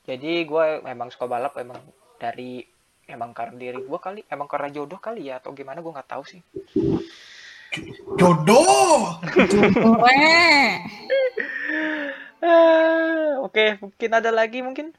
Jadi 0.10 0.42
gue 0.44 0.82
memang 0.82 1.14
suka 1.14 1.30
balap 1.30 1.54
emang 1.62 1.78
dari 2.18 2.66
emang 3.06 3.30
karena 3.32 3.56
diri 3.56 3.80
gua 3.86 4.02
kali 4.02 4.26
emang 4.26 4.50
karena 4.50 4.74
jodoh 4.74 4.98
kali 4.98 5.30
ya 5.30 5.38
atau 5.38 5.54
gimana 5.54 5.86
gua 5.86 6.02
nggak 6.02 6.10
tahu 6.10 6.26
sih. 6.26 6.42
Jodoh. 8.18 9.22
Oke 13.48 13.80
mungkin 13.80 14.12
ada 14.12 14.34
lagi 14.34 14.60
mungkin? 14.66 14.92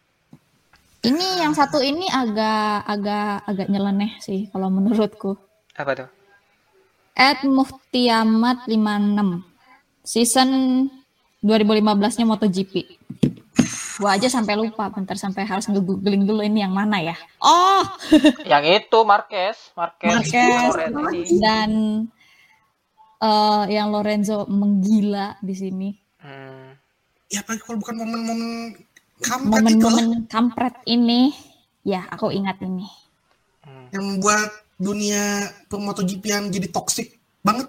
Ini 1.04 1.44
yang 1.44 1.52
satu 1.52 1.84
ini 1.84 2.08
agak 2.08 2.88
agak 2.88 3.44
agak 3.44 3.68
nyeleneh 3.68 4.16
sih 4.22 4.48
kalau 4.48 4.72
menurutku. 4.72 5.36
apa 5.74 5.90
tuh 5.98 6.13
At 7.14 7.46
Muftiamat 7.46 8.66
56. 8.66 9.46
Season 10.02 10.48
2015-nya 11.40 12.26
MotoGP. 12.26 12.74
Gua 13.94 14.18
aja 14.18 14.26
sampai 14.26 14.58
lupa, 14.58 14.90
bentar 14.90 15.14
sampai 15.14 15.46
harus 15.46 15.70
nge-googling 15.70 16.26
dulu 16.26 16.42
ini 16.42 16.66
yang 16.66 16.74
mana 16.74 16.98
ya. 16.98 17.14
Oh, 17.38 17.86
yang 18.50 18.66
itu 18.66 18.98
Marquez 19.06 19.54
Marquez, 19.78 20.10
Marquez. 20.10 20.90
Lorenzi. 20.90 21.38
dan 21.38 21.70
eh, 23.22 23.64
yang 23.70 23.94
Lorenzo 23.94 24.50
menggila 24.50 25.38
di 25.38 25.54
sini. 25.54 25.88
Hmm, 26.18 26.74
Ya, 27.30 27.46
kalau 27.46 27.78
bukan 27.78 27.94
momen-momen 27.98 28.74
kampret. 29.22 29.62
Momen-momen 29.62 30.06
kampret 30.26 30.74
ini, 30.86 31.30
ya 31.86 32.02
aku 32.10 32.34
ingat 32.34 32.58
ini. 32.66 32.90
hmm. 33.62 33.94
Yang 33.94 34.06
buat 34.18 34.50
dunia 34.76 35.46
MotoGP-an 35.70 36.50
jadi 36.50 36.68
toksik 36.68 37.18
banget. 37.40 37.68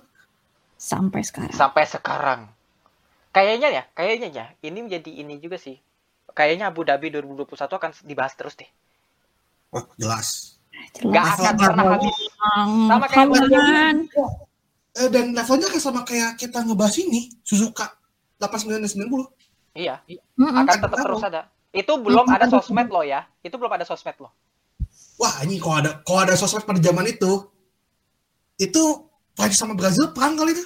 Sampai 0.76 1.22
sekarang. 1.26 1.56
sampai 1.56 1.84
sekarang 1.88 2.42
kayaknya 3.32 3.68
ya 3.74 3.84
kayaknya 3.92 4.30
ya 4.30 4.46
ini 4.62 4.86
menjadi 4.86 5.12
ini 5.12 5.42
juga 5.42 5.58
sih 5.58 5.76
kayaknya 6.32 6.70
Abu 6.70 6.86
Dhabi 6.86 7.10
2021 7.10 7.58
akan 7.58 7.92
dibahas 8.06 8.34
terus 8.38 8.54
deh 8.56 8.70
Wah, 9.74 9.84
jelas. 9.98 10.56
nggak 10.96 11.26
akan 11.36 11.54
pernah 11.58 11.86
habis 11.98 12.16
Sama 12.88 13.06
kayak. 13.08 13.28
Eh, 14.96 15.10
dan 15.12 15.36
levelnya 15.36 15.68
kan 15.68 15.82
sama 15.82 16.02
kayak 16.08 16.40
kita 16.40 16.64
ngebahas 16.64 16.96
ini 17.04 17.28
Suzuka 17.44 17.92
89 18.40 18.80
dan 18.80 18.88
90. 18.88 19.28
Iya, 19.76 19.96
Mm-mm. 20.40 20.56
akan 20.56 20.76
tetap 20.80 21.00
terus 21.04 21.20
ada. 21.20 21.42
Itu 21.76 22.00
belum 22.00 22.24
ada 22.32 22.48
sosmed 22.48 22.88
lo 22.88 23.04
ya. 23.04 23.28
Itu 23.44 23.60
belum 23.60 23.76
ada 23.76 23.84
sosmed 23.84 24.16
lo. 24.24 24.32
Wah, 25.16 25.42
ini 25.48 25.56
kalau 25.60 25.80
ada 25.80 25.92
kalau 26.04 26.20
ada 26.28 26.36
sosmed 26.36 26.68
pada 26.68 26.80
zaman 26.84 27.08
itu 27.08 27.48
itu 28.60 28.84
Prancis 29.36 29.60
sama 29.60 29.76
Brazil 29.76 30.12
perang 30.12 30.36
kali 30.36 30.56
itu. 30.56 30.66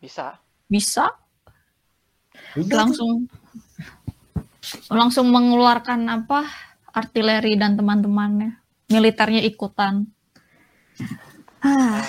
Bisa. 0.00 0.36
Bisa 0.68 1.08
Udah 2.56 2.64
tuh. 2.64 2.78
langsung 2.78 3.10
langsung 4.88 5.26
mengeluarkan 5.28 6.08
apa 6.08 6.48
artileri 6.94 7.58
dan 7.60 7.76
teman-temannya 7.76 8.56
militernya 8.88 9.44
ikutan 9.44 10.08
ah 11.60 12.00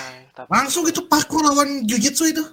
langsung 0.48 0.84
itu 0.88 1.04
parkour 1.08 1.40
lawan 1.40 1.84
jujitsu 1.88 2.28
itu. 2.28 2.44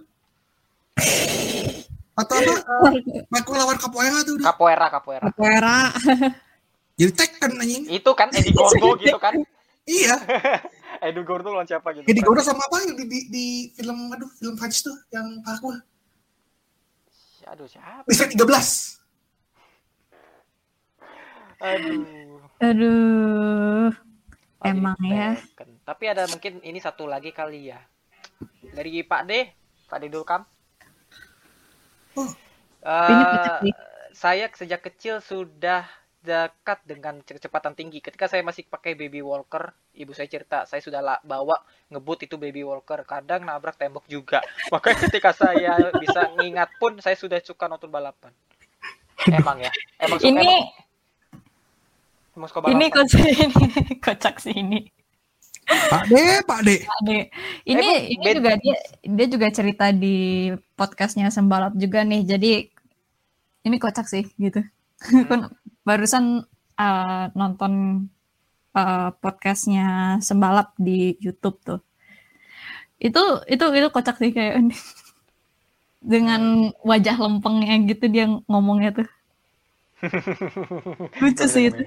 Atau 2.13 2.37
apa? 2.39 2.53
eh, 2.93 3.25
parkour 3.27 3.59
lawan 3.59 3.75
capoeira 3.75 4.23
tuh 4.23 4.39
udah. 4.39 4.45
Capoeira, 4.53 4.87
capoeira. 4.87 5.25
Capoeira 5.27 5.77
Jadi 6.93 7.11
Tekken 7.13 7.51
anjing. 7.57 7.83
Itu 7.89 8.11
kan 8.13 8.29
Eddie 8.29 8.53
Gordo 8.53 8.97
gitu 9.01 9.17
kan. 9.17 9.33
Iya. 9.83 10.15
Eddie 11.05 11.25
Gordo 11.25 11.49
lawan 11.51 11.67
siapa 11.67 11.91
gitu. 11.97 12.05
Jadi 12.05 12.19
Gordo 12.21 12.45
sama 12.45 12.63
apa 12.63 12.85
yang 12.85 12.95
di, 12.95 13.05
di, 13.09 13.19
di 13.27 13.45
film 13.75 14.13
aduh 14.13 14.29
film 14.37 14.55
Prancis 14.55 14.85
tuh 14.85 14.95
yang 15.09 15.41
parkour. 15.41 15.75
Aduh, 17.43 17.67
siapa? 17.67 18.07
Bisa 18.07 18.23
13. 18.23 18.39
Aduh. 21.63 22.03
aduh 22.59 23.91
Oh, 24.63 24.71
Emang 24.71 24.95
ya. 25.03 25.35
Tekken. 25.35 25.69
Tapi 25.83 26.03
ada 26.07 26.23
mungkin 26.31 26.63
ini 26.63 26.79
satu 26.79 27.03
lagi 27.03 27.35
kali 27.35 27.67
ya. 27.67 27.83
Dari 28.71 29.03
Pak 29.03 29.21
D, 29.27 29.51
Pak 29.91 29.97
D 29.99 30.03
Dulkam. 30.07 30.47
Oh. 32.15 32.31
Sih. 33.59 33.73
saya 34.13 34.45
sejak 34.51 34.83
kecil 34.83 35.19
sudah 35.23 35.87
dekat 36.23 36.79
dengan 36.87 37.19
kecepatan 37.19 37.75
tinggi. 37.75 37.99
Ketika 37.99 38.31
saya 38.31 38.39
masih 38.41 38.63
pakai 38.63 38.95
baby 38.95 39.19
walker, 39.19 39.75
ibu 39.93 40.15
saya 40.15 40.31
cerita, 40.31 40.63
saya 40.63 40.79
sudah 40.79 41.03
la- 41.03 41.19
bawa 41.21 41.59
ngebut 41.91 42.23
itu 42.23 42.39
baby 42.39 42.63
walker. 42.63 43.03
Kadang 43.03 43.43
nabrak 43.43 43.75
tembok 43.75 44.07
juga. 44.07 44.39
Makanya 44.73 45.05
ketika 45.05 45.35
saya 45.35 45.91
bisa 45.99 46.31
ngingat 46.39 46.71
pun, 46.79 46.95
saya 47.03 47.19
sudah 47.19 47.43
suka 47.43 47.67
nonton 47.67 47.91
balapan. 47.91 48.31
Emang 49.27 49.59
ya, 49.59 49.71
emang 49.99 50.19
suka, 50.19 50.31
ini 50.31 50.47
emang, 50.47 50.63
emang 52.35 52.47
suka 52.49 52.59
balapan. 52.59 52.75
ini 52.75 52.85
kocak 52.89 53.23
ini 53.45 53.65
kocak 53.99 54.35
sih 54.39 54.55
ini 54.57 54.79
Pak 55.63 56.03
De, 56.11 56.23
Pak 56.43 56.59
De. 56.67 56.75
Ade. 56.83 57.19
Ini 57.63 57.79
Emang 57.79 58.03
ini 58.03 58.19
bed- 58.19 58.35
juga 58.35 58.51
dia 58.59 58.75
dia 58.99 59.27
juga 59.31 59.47
cerita 59.47 59.85
di 59.95 60.51
podcastnya 60.75 61.31
Sembalap 61.31 61.71
juga 61.79 62.03
nih. 62.03 62.27
Jadi 62.27 62.67
ini 63.63 63.75
kocak 63.79 64.03
sih 64.11 64.27
gitu. 64.35 64.59
Kan 65.31 65.47
Barusan 65.83 66.47
uh, 66.79 67.25
nonton 67.35 68.05
uh, 68.75 69.09
podcastnya 69.19 70.17
Sembalap 70.23 70.75
di 70.79 71.15
YouTube 71.19 71.59
tuh. 71.63 71.79
Itu 72.99 73.43
itu 73.51 73.65
itu 73.75 73.87
kocak 73.91 74.19
sih 74.19 74.31
kayak 74.31 74.71
dengan 76.13 76.71
wajah 76.83 77.15
lempengnya 77.19 77.75
gitu 77.87 78.07
dia 78.07 78.25
ngomongnya 78.47 79.03
tuh. 79.03 79.07
Lucu 81.23 81.45
sih 81.47 81.71
itu. 81.71 81.83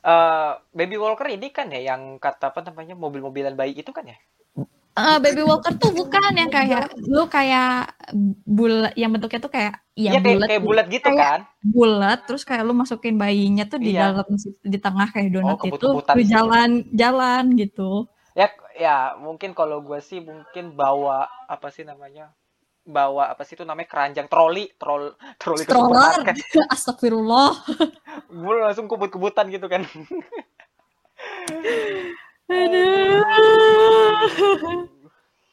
Eh, 0.00 0.52
baby 0.72 0.96
walker 0.96 1.28
ini 1.28 1.52
kan 1.52 1.68
ya 1.68 1.92
yang 1.92 2.16
kata 2.16 2.56
apa 2.56 2.64
namanya 2.64 2.96
mobil-mobilan 2.96 3.52
bayi 3.52 3.76
itu 3.76 3.92
kan 3.92 4.08
ya? 4.08 4.16
Eh, 4.90 5.18
baby 5.18 5.42
walker 5.42 5.70
tuh 5.74 5.94
bukan 5.94 6.34
yang 6.34 6.50
kayak 6.50 6.90
lu 6.98 7.24
kayak 7.26 7.94
bulat 8.42 8.90
yang 8.94 9.14
bentuknya 9.14 9.38
tuh 9.38 9.48
kayak 9.48 9.78
ya 9.94 10.10
Iya 10.10 10.18
kayak 10.18 10.26
bulat 10.26 10.48
kayak 10.50 10.62
bulat 10.62 10.86
gitu 10.88 11.06
Kayak- 11.06 11.22
kan? 11.22 11.40
bulat 11.62 12.18
terus 12.26 12.42
kayak 12.42 12.62
lu 12.64 12.74
masukin 12.74 13.14
bayinya 13.14 13.64
tuh 13.64 13.78
di 13.78 13.94
Iya. 13.94 14.10
dalam 14.12 14.26
di 14.60 14.78
tengah 14.78 15.08
kayak 15.08 15.30
donat 15.30 15.56
Oh, 15.56 15.64
itu 15.64 15.86
lu 15.86 16.02
gitu. 16.02 16.26
jalan 16.26 16.70
jalan 16.90 17.44
gitu 17.54 18.10
Ya 18.32 18.46
ya 18.72 18.96
mungkin 19.16 19.52
kalau 19.52 19.78
gue 19.80 19.98
sih 20.00 20.18
mungkin 20.18 20.72
bawa 20.72 21.26
apa 21.46 21.68
sih 21.68 21.82
namanya? 21.82 22.30
Bawa 22.80 23.30
apa 23.30 23.42
sih 23.42 23.54
itu 23.54 23.62
namanya 23.62 23.86
keranjang 23.86 24.26
troli, 24.26 24.70
trol 24.74 25.14
troli 25.36 25.62
ke 25.62 25.70
supermarket. 25.70 26.34
astagfirullah 26.74 27.50
Gue 28.28 28.54
langsung 28.58 28.86
kebut-kebutan 28.86 29.46
gitu 29.48 29.66
kan. 29.66 29.82
aduh 32.50 33.22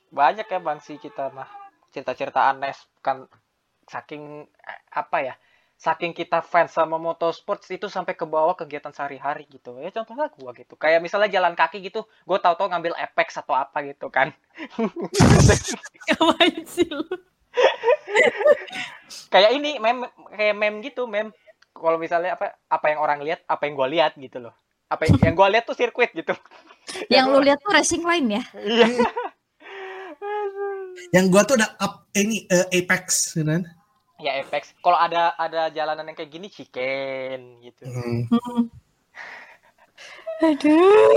Banyak 0.09 0.47
ya 0.49 0.59
bang 0.59 0.79
sih 0.81 0.97
kita 0.97 1.29
mah 1.29 1.45
cerita-cerita 1.93 2.49
aneh 2.49 2.73
kan 3.05 3.29
saking 3.85 4.49
eh, 4.49 4.79
apa 4.91 5.17
ya? 5.21 5.33
Saking 5.77 6.17
kita 6.17 6.41
fans 6.41 6.73
sama 6.73 6.97
motorsport 6.97 7.61
itu 7.69 7.85
sampai 7.85 8.17
ke 8.17 8.25
bawah 8.25 8.57
kegiatan 8.57 8.89
sehari-hari 8.89 9.45
gitu. 9.45 9.77
Ya 9.77 9.93
contohnya 9.93 10.33
gua 10.33 10.49
gitu. 10.57 10.73
Kayak 10.73 11.05
misalnya 11.05 11.29
jalan 11.29 11.53
kaki 11.53 11.85
gitu, 11.85 12.01
gue 12.01 12.37
tahu-tahu 12.41 12.73
ngambil 12.73 12.97
Apex 12.97 13.37
atau 13.37 13.53
apa 13.53 13.85
gitu 13.85 14.09
kan. 14.09 14.33
kayak 19.31 19.51
ini 19.55 19.77
mem 19.77 20.07
kayak 20.33 20.55
mem 20.55 20.75
gitu 20.83 21.05
mem 21.05 21.29
kalau 21.73 21.97
misalnya 22.01 22.33
apa 22.33 22.57
apa 22.67 22.85
yang 22.89 22.99
orang 23.01 23.19
lihat 23.21 23.39
apa 23.45 23.67
yang 23.67 23.73
gue 23.77 23.87
lihat 23.97 24.11
gitu 24.17 24.41
loh 24.41 24.53
apa 24.87 25.03
yang, 25.05 25.19
yang 25.19 25.35
gue 25.35 25.47
lihat 25.51 25.63
tuh 25.67 25.77
sirkuit 25.77 26.11
gitu 26.15 26.33
yang 27.13 27.31
lu 27.31 27.39
lihat 27.43 27.59
tuh 27.59 27.71
racing 27.73 28.03
line 28.03 28.41
ya? 28.41 28.43
Iya. 28.55 28.87
Yang 31.15 31.25
gua 31.29 31.41
tuh 31.45 31.55
ada 31.61 31.77
up 31.77 32.09
ini 32.17 32.49
eh, 32.49 32.67
Apex 32.81 33.37
gitu 33.37 33.45
kan. 33.45 33.63
ya 34.17 34.41
Apex. 34.41 34.73
Kalau 34.81 34.97
ada 34.97 35.37
ada 35.37 35.69
jalanan 35.69 36.09
yang 36.09 36.17
kayak 36.17 36.33
gini 36.33 36.49
chicken 36.49 37.61
gitu. 37.61 37.85
Hmm. 37.85 38.25
Hmm. 38.27 38.63
aduh. 40.41 41.13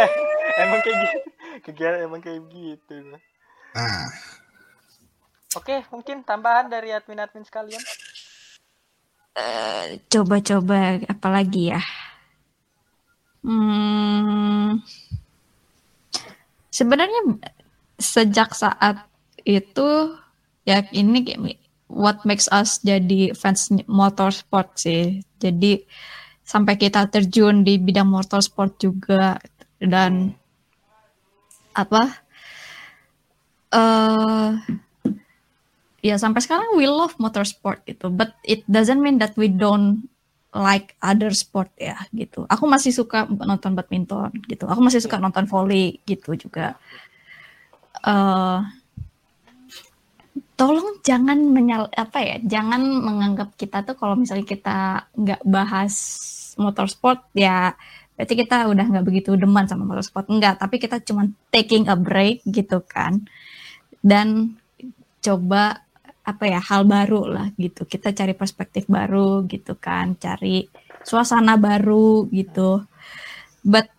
Emang 0.62 0.80
kayak 0.86 0.96
gitu 1.02 1.34
kegiatan 1.62 2.02
emang 2.02 2.20
kayak 2.24 2.42
gitu. 2.50 2.94
Ah, 3.74 4.08
oke 5.54 5.86
mungkin 5.90 6.22
tambahan 6.26 6.68
dari 6.70 6.90
admin-admin 6.90 7.46
sekalian? 7.46 7.82
Eh, 9.34 9.98
coba-coba 10.10 11.02
apa 11.10 11.28
lagi 11.30 11.74
ya? 11.74 11.82
Hmm, 13.44 14.80
sebenarnya 16.74 17.38
sejak 18.02 18.50
saat 18.58 19.06
itu 19.46 20.18
ya 20.66 20.82
ini 20.90 21.22
what 21.86 22.26
makes 22.26 22.50
us 22.50 22.82
jadi 22.82 23.30
fans 23.38 23.70
motorsport 23.86 24.74
sih. 24.74 25.22
Jadi 25.38 25.86
sampai 26.42 26.74
kita 26.74 27.06
terjun 27.06 27.62
di 27.62 27.78
bidang 27.78 28.10
motorsport 28.10 28.74
juga 28.82 29.38
dan 29.78 30.34
apa 31.74 32.02
eh 33.74 34.50
ya 36.04 36.14
sampai 36.20 36.40
sekarang 36.42 36.74
we 36.74 36.90
love 36.90 37.14
motorsport 37.22 37.86
gitu. 37.86 38.10
But 38.10 38.34
it 38.42 38.66
doesn't 38.66 38.98
mean 38.98 39.22
that 39.22 39.38
we 39.38 39.46
don't 39.46 40.10
like 40.54 40.94
other 41.02 41.34
sport 41.34 41.68
ya 41.74 41.98
gitu. 42.14 42.46
Aku 42.46 42.70
masih 42.70 42.94
suka 42.94 43.26
nonton 43.26 43.74
badminton 43.74 44.30
gitu. 44.46 44.70
Aku 44.70 44.78
masih 44.78 45.02
suka 45.02 45.18
nonton 45.18 45.50
volley 45.50 45.98
gitu 46.06 46.38
juga. 46.38 46.78
Eh 48.06 48.60
tolong 50.54 51.02
jangan 51.02 51.34
menyal 51.50 51.90
apa 51.90 52.22
ya 52.22 52.36
jangan 52.46 52.78
menganggap 53.02 53.58
kita 53.58 53.82
tuh 53.82 53.98
kalau 53.98 54.14
misalnya 54.14 54.46
kita 54.46 54.78
nggak 55.18 55.42
bahas 55.42 55.94
motorsport 56.54 57.26
ya 57.34 57.74
berarti 58.14 58.34
kita 58.38 58.70
udah 58.70 58.86
nggak 58.86 59.06
begitu 59.06 59.34
demen 59.34 59.66
sama 59.66 59.82
motorsport. 59.82 60.30
Enggak 60.30 60.62
tapi 60.62 60.78
kita 60.78 61.02
cuma 61.02 61.26
taking 61.50 61.90
a 61.90 61.98
break 61.98 62.46
gitu 62.46 62.78
kan. 62.86 63.26
Dan 63.98 64.54
coba 65.18 65.82
apa 66.24 66.44
ya 66.48 66.60
hal 66.60 66.88
baru 66.88 67.28
lah 67.28 67.46
gitu. 67.60 67.84
Kita 67.84 68.10
cari 68.16 68.32
perspektif 68.32 68.88
baru 68.88 69.44
gitu 69.44 69.76
kan 69.76 70.16
cari 70.16 70.64
suasana 71.04 71.60
baru 71.60 72.24
gitu. 72.32 72.80
But 73.60 73.92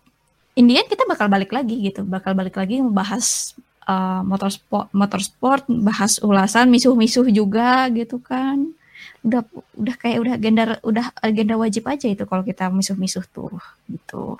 in 0.58 0.66
the 0.66 0.82
end 0.82 0.90
kita 0.90 1.06
bakal 1.06 1.30
balik 1.30 1.54
lagi 1.54 1.78
gitu. 1.78 2.02
Bakal 2.02 2.34
balik 2.34 2.58
lagi 2.58 2.82
membahas 2.82 3.54
uh, 3.86 4.26
motorsport 4.26 4.90
motorsport 4.90 5.62
bahas 5.70 6.18
ulasan 6.18 6.66
misuh-misuh 6.68 7.30
juga 7.30 7.86
gitu 7.94 8.18
kan. 8.18 8.74
Udah 9.22 9.46
udah 9.78 9.94
kayak 9.94 10.18
udah 10.22 10.32
agenda 10.34 10.64
udah 10.82 11.06
agenda 11.22 11.54
wajib 11.54 11.86
aja 11.86 12.10
itu 12.10 12.26
kalau 12.26 12.42
kita 12.42 12.66
misuh-misuh 12.74 13.26
tuh 13.30 13.54
gitu. 13.86 14.34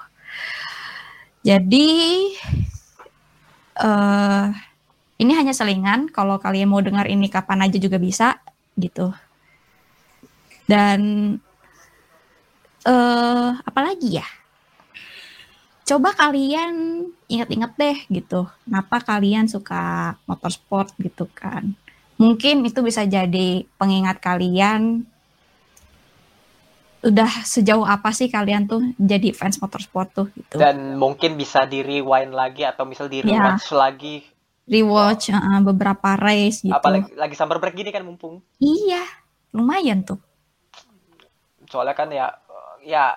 Jadi 1.47 1.95
eh 3.79 4.47
ini 5.17 5.33
hanya 5.37 5.53
selingan. 5.57 6.09
Kalau 6.13 6.37
kalian 6.41 6.69
mau 6.69 6.81
dengar 6.85 7.09
ini 7.09 7.29
kapan 7.29 7.69
aja 7.69 7.79
juga 7.81 7.97
bisa, 7.97 8.41
gitu. 8.77 9.13
Dan 10.69 11.01
eh 12.87 13.51
apalagi 13.67 14.23
ya? 14.23 14.27
coba 15.87 16.11
kalian 16.19 17.07
ingat-ingat 17.31 17.73
deh 17.79 17.99
gitu. 18.11 18.51
Kenapa 18.67 18.99
kalian 19.01 19.47
suka 19.47 20.19
motorsport 20.27 20.91
gitu 20.99 21.31
kan? 21.31 21.79
Mungkin 22.19 22.67
itu 22.67 22.83
bisa 22.83 23.07
jadi 23.07 23.63
pengingat 23.79 24.19
kalian 24.19 25.07
udah 27.07 27.31
sejauh 27.47 27.87
apa 27.87 28.11
sih 28.11 28.27
kalian 28.27 28.67
tuh 28.67 28.83
jadi 28.99 29.31
fans 29.31 29.63
motorsport 29.63 30.11
tuh 30.11 30.27
gitu. 30.35 30.59
Dan 30.59 30.99
mungkin 30.99 31.39
bisa 31.39 31.63
di 31.63 31.87
rewind 31.87 32.35
lagi 32.35 32.67
atau 32.67 32.83
misal 32.83 33.07
di 33.07 33.23
rewatch 33.23 33.71
lagi. 33.71 34.27
Rewatch 34.67 35.31
uh, 35.31 35.63
beberapa 35.63 36.19
race 36.19 36.67
gitu. 36.67 36.75
Apalagi 36.75 37.15
lagi 37.15 37.39
summer 37.39 37.63
break 37.63 37.79
gini 37.79 37.95
kan 37.95 38.03
mumpung. 38.03 38.43
Iya, 38.59 39.03
lumayan 39.55 40.03
tuh. 40.03 40.19
Soalnya 41.71 41.95
kan 41.95 42.11
ya 42.11 42.27
ya 42.83 43.15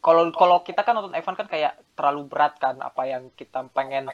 kalau 0.00 0.32
kalau 0.32 0.64
kita 0.64 0.80
kan 0.84 0.96
nonton 0.96 1.16
F1 1.16 1.36
kan 1.36 1.48
kayak 1.48 1.72
terlalu 1.96 2.28
berat 2.28 2.56
kan 2.56 2.76
apa 2.80 3.04
yang 3.04 3.28
kita 3.36 3.64
pengen 3.72 4.08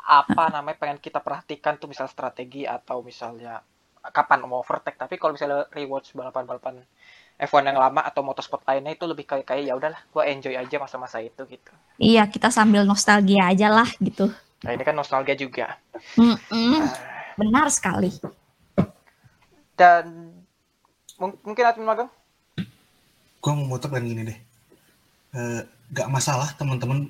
apa 0.00 0.44
namanya 0.52 0.76
pengen 0.80 1.00
kita 1.00 1.20
perhatikan 1.20 1.76
tuh 1.76 1.88
misal 1.88 2.08
strategi 2.08 2.64
atau 2.64 3.04
misalnya 3.04 3.60
kapan 4.00 4.44
mau 4.48 4.64
overtake 4.64 4.96
tapi 4.96 5.20
kalau 5.20 5.36
misalnya 5.36 5.68
rewatch 5.72 6.16
balapan-balapan 6.16 6.80
F1 7.40 7.72
yang 7.72 7.80
lama 7.80 8.00
atau 8.04 8.20
motorsport 8.20 8.64
lainnya 8.68 8.96
itu 8.96 9.04
lebih 9.04 9.24
kayak 9.28 9.48
kayak 9.48 9.64
ya 9.68 9.76
udahlah 9.76 10.00
gua 10.12 10.28
enjoy 10.28 10.56
aja 10.56 10.76
masa-masa 10.76 11.20
itu 11.20 11.40
gitu 11.48 11.72
Iya, 12.00 12.24
kita 12.32 12.48
sambil 12.48 12.88
nostalgia 12.88 13.52
aja 13.52 13.68
lah 13.68 13.84
gitu. 14.00 14.32
Nah 14.60 14.70
ini 14.70 14.82
kan 14.82 14.92
nostalgia 14.92 15.34
juga. 15.34 15.76
Mm-mm, 16.16 16.84
benar 17.36 17.66
sekali. 17.70 18.12
dan 19.72 20.36
mung- 21.16 21.40
mungkin 21.40 21.64
admin 21.64 21.88
magang? 21.88 22.10
Gue 23.40 23.52
mau 23.56 23.64
muter 23.66 23.88
dan 23.88 24.04
gini 24.04 24.28
deh. 24.28 24.38
Eh, 25.32 25.60
gak 25.88 26.12
masalah 26.12 26.52
teman-teman 26.52 27.08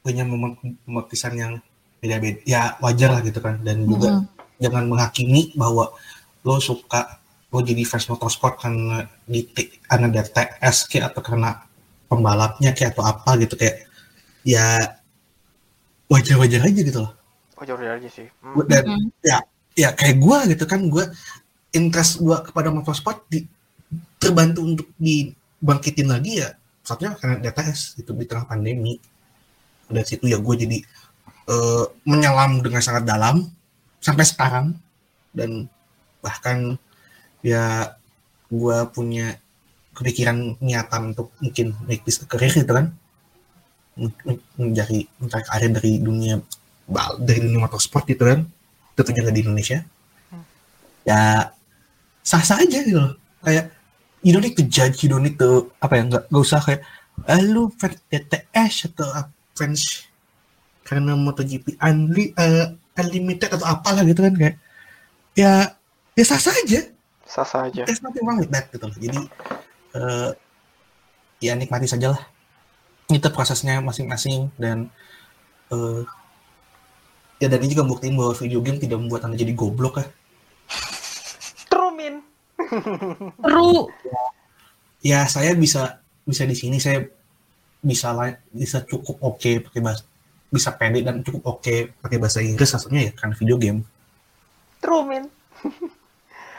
punya 0.00 0.24
momen 0.24 0.56
pembaptisan 0.88 1.36
yang 1.36 1.52
beda-beda. 2.00 2.40
Ya 2.48 2.80
wajar 2.80 3.12
lah 3.12 3.20
gitu 3.20 3.44
kan. 3.44 3.60
Dan 3.60 3.84
juga 3.84 4.16
Mm-mm. 4.16 4.32
jangan 4.56 4.88
menghakimi 4.88 5.52
bahwa 5.52 5.92
lo 6.40 6.56
suka 6.56 7.20
lo 7.52 7.60
jadi 7.60 7.84
fans 7.84 8.08
motorsport 8.08 8.56
karena 8.56 9.04
di 9.28 9.44
karena 9.84 10.08
dari 10.08 10.30
TS 10.32 10.88
kayak 10.88 11.12
atau 11.12 11.20
karena 11.20 11.68
pembalapnya 12.08 12.72
kayak 12.72 12.96
atau 12.96 13.04
apa 13.04 13.36
gitu. 13.36 13.60
Kayak 13.60 13.84
ya 14.40 14.96
wajar-wajar 16.06 16.60
aja 16.66 16.80
gitu 16.82 16.98
loh. 17.02 17.12
Oh 17.56 17.64
jauh 17.64 17.80
aja 17.80 18.08
sih. 18.08 18.28
Hmm. 18.44 18.62
Dan 18.68 18.84
Mm-mm. 18.84 19.08
ya 19.24 19.40
ya 19.76 19.88
kayak 19.92 20.16
gue 20.20 20.38
gitu 20.56 20.64
kan 20.68 20.80
gue 20.88 21.04
interest 21.72 22.20
gue 22.20 22.36
kepada 22.48 22.72
motorsport 22.72 23.24
di, 23.28 23.44
terbantu 24.16 24.64
untuk 24.64 24.88
dibangkitin 24.96 26.08
lagi 26.08 26.40
ya 26.40 26.56
satunya 26.80 27.12
karena 27.18 27.42
DTS 27.42 28.00
itu 28.00 28.10
di 28.12 28.24
tengah 28.28 28.46
pandemi. 28.46 29.00
Dari 29.86 30.06
situ 30.06 30.28
ya 30.28 30.38
gue 30.38 30.54
jadi 30.54 30.78
eh, 31.48 31.84
menyelam 32.04 32.60
dengan 32.60 32.82
sangat 32.84 33.04
dalam 33.08 33.48
sampai 33.98 34.24
sekarang. 34.28 34.66
Dan 35.32 35.68
bahkan 36.20 36.80
ya 37.40 37.96
gue 38.52 38.78
punya 38.92 39.36
kepikiran 39.96 40.60
niatan 40.60 41.16
untuk 41.16 41.32
mungkin 41.40 41.72
make 41.88 42.04
this 42.04 42.20
a 42.20 42.28
career 42.28 42.52
gitu 42.52 42.68
kan 42.68 42.92
mencari 43.96 45.08
mencari 45.16 45.44
karir 45.48 45.70
dari 45.72 45.92
dunia 45.96 46.36
bal- 46.84 47.18
dari 47.20 47.40
dunia 47.40 47.64
motorsport 47.64 48.04
gitu 48.04 48.28
kan. 48.28 48.44
Tentunya 48.92 49.20
nggak 49.24 49.36
di 49.36 49.42
Indonesia. 49.42 49.78
Ya 51.08 51.52
sah 52.20 52.42
sah 52.44 52.60
aja 52.60 52.78
gitu 52.84 53.00
loh. 53.00 53.16
Kayak 53.40 53.72
you 54.20 54.36
don't 54.36 54.44
need 54.44 54.56
to 54.56 54.66
judge 54.68 55.00
you 55.04 55.08
don't 55.08 55.24
need 55.24 55.40
to 55.40 55.72
apa 55.80 55.96
ya 55.96 56.02
nggak 56.08 56.24
nggak 56.28 56.44
usah 56.44 56.60
kayak 56.60 56.82
ah, 57.24 57.40
lu 57.40 57.72
fans 57.72 57.96
TTS 58.12 58.92
atau 58.92 59.08
fans 59.56 60.04
karena 60.86 61.18
MotoGP 61.18 61.82
unli, 61.82 62.30
eh, 62.36 62.66
unlimited 63.00 63.50
atau 63.50 63.66
apalah 63.66 64.06
gitu 64.06 64.22
kan 64.22 64.34
kayak 64.36 64.56
ya 65.34 65.72
ya 66.12 66.24
sah 66.24 66.38
sah 66.38 66.52
aja. 66.52 66.84
Sah 67.26 67.42
sah 67.48 67.66
aja. 67.66 67.82
There's 67.88 68.04
nothing 68.04 68.22
wrong 68.22 68.38
with 68.38 68.52
that 68.52 68.68
gitu 68.70 68.84
loh. 68.86 68.96
Jadi 69.00 69.20
eh, 69.96 70.30
ya 71.40 71.52
nikmati 71.56 71.88
saja 71.88 72.12
lah 72.12 72.35
itu 73.06 73.28
prosesnya 73.30 73.78
masing-masing 73.78 74.50
dan 74.58 74.90
eh, 75.70 76.02
ya 77.38 77.46
dan 77.46 77.60
ini 77.62 77.70
juga 77.70 77.86
buktiin 77.86 78.18
bahwa 78.18 78.34
video 78.34 78.60
game 78.64 78.82
tidak 78.82 78.98
membuat 78.98 79.28
anda 79.28 79.38
jadi 79.38 79.54
goblok 79.54 80.02
ya. 80.02 80.06
True 81.70 81.92
min 81.94 82.14
Seru. 83.38 83.86
ya 85.04 85.22
saya 85.30 85.54
bisa 85.54 86.02
bisa 86.26 86.42
di 86.42 86.56
sini 86.58 86.82
saya 86.82 87.06
bisa 87.78 88.10
bisa 88.50 88.82
cukup 88.82 89.22
oke 89.22 89.70
pakai 89.70 89.80
bahasa 89.84 90.02
bisa 90.50 90.74
pede 90.74 91.06
dan 91.06 91.22
cukup 91.22 91.58
oke 91.58 91.94
pakai 92.02 92.18
bahasa 92.18 92.42
Inggris 92.42 92.74
satunya 92.74 93.10
ya 93.10 93.12
karena 93.14 93.34
video 93.38 93.56
game. 93.60 93.80
True 94.82 95.04
min 95.06 95.24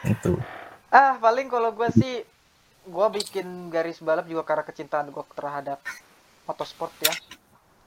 itu. 0.06 0.38
Ah, 0.88 1.20
paling 1.20 1.52
kalau 1.52 1.68
gue 1.76 1.88
sih, 1.92 2.24
gue 2.88 3.06
bikin 3.20 3.68
garis 3.68 4.00
balap 4.00 4.24
juga 4.24 4.40
karena 4.46 4.64
kecintaan 4.64 5.12
gue 5.12 5.24
terhadap 5.36 5.78
motorsport 6.48 6.90
ya. 7.04 7.14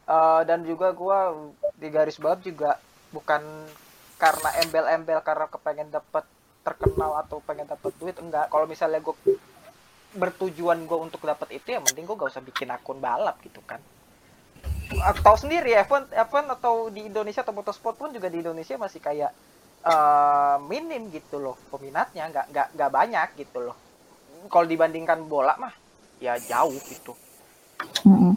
Eh, 0.05 0.41
dan 0.45 0.61
juga 0.61 0.93
gue 0.93 1.19
di 1.81 1.87
garis 1.89 2.21
balap 2.21 2.45
juga 2.45 2.77
bukan 3.09 3.41
karena 4.21 4.49
embel-embel 4.61 5.19
karena 5.25 5.49
kepengen 5.49 5.89
dapat 5.89 6.23
terkenal 6.61 7.17
atau 7.25 7.41
pengen 7.41 7.65
dapat 7.65 7.89
duit 7.97 8.15
enggak. 8.21 8.47
Kalau 8.53 8.69
misalnya 8.69 9.01
gue 9.01 9.17
bertujuan 10.13 10.85
gue 10.85 10.99
untuk 10.99 11.23
dapat 11.25 11.55
itu 11.55 11.73
ya 11.73 11.79
mending 11.81 12.05
gue 12.05 12.19
gak 12.19 12.31
usah 12.37 12.43
bikin 12.43 12.69
akun 12.69 13.01
balap 13.01 13.41
gitu 13.41 13.63
kan. 13.65 13.81
Aku 14.91 15.23
tahu 15.23 15.47
sendiri 15.47 15.71
F1, 15.87 16.11
F1 16.11 16.45
atau 16.51 16.91
di 16.91 17.07
Indonesia 17.07 17.41
atau 17.41 17.55
motorsport 17.55 17.95
pun 17.95 18.11
juga 18.11 18.27
di 18.27 18.43
Indonesia 18.43 18.75
masih 18.75 18.99
kayak 18.99 19.31
eh, 19.85 20.57
minim 20.67 21.09
gitu 21.09 21.41
loh 21.41 21.57
peminatnya 21.73 22.29
nggak 22.29 22.45
nggak 22.53 22.67
nggak 22.77 22.91
banyak 22.91 23.27
gitu 23.41 23.71
loh 23.71 23.77
kalau 24.49 24.65
dibandingkan 24.65 25.25
bola 25.25 25.57
mah 25.57 25.73
ya 26.21 26.37
jauh 26.37 26.77
gitu 26.85 27.17
Mm-mm. 28.05 28.30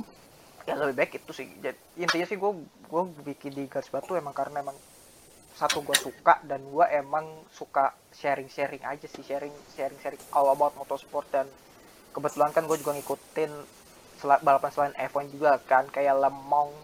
Ya 0.74 0.82
lebih 0.82 0.96
baik 0.98 1.12
itu 1.22 1.30
sih. 1.30 1.46
Jadi, 1.62 1.78
intinya 2.02 2.26
sih 2.26 2.34
gue 2.34 2.50
gue 2.90 3.02
bikin 3.22 3.54
di 3.54 3.64
garis 3.70 3.88
batu 3.94 4.18
emang 4.18 4.34
karena 4.34 4.60
emang 4.60 4.74
satu 5.54 5.86
gue 5.86 5.94
suka 5.94 6.42
dan 6.42 6.66
gue 6.66 6.86
emang 6.90 7.46
suka 7.54 7.94
sharing 8.10 8.50
sharing 8.50 8.82
aja 8.82 9.06
sih 9.06 9.22
sharing 9.22 9.54
sharing 9.78 9.98
sharing 10.02 10.18
all 10.34 10.50
about 10.50 10.74
motorsport 10.74 11.30
dan 11.30 11.46
kebetulan 12.10 12.50
kan 12.50 12.66
gue 12.66 12.74
juga 12.74 12.90
ngikutin 12.98 13.52
sel- 14.18 14.42
balapan 14.42 14.70
selain 14.74 14.94
F1 14.98 15.30
juga 15.30 15.62
kan 15.62 15.86
kayak 15.86 16.18
Le 16.18 16.30
Mans 16.30 16.74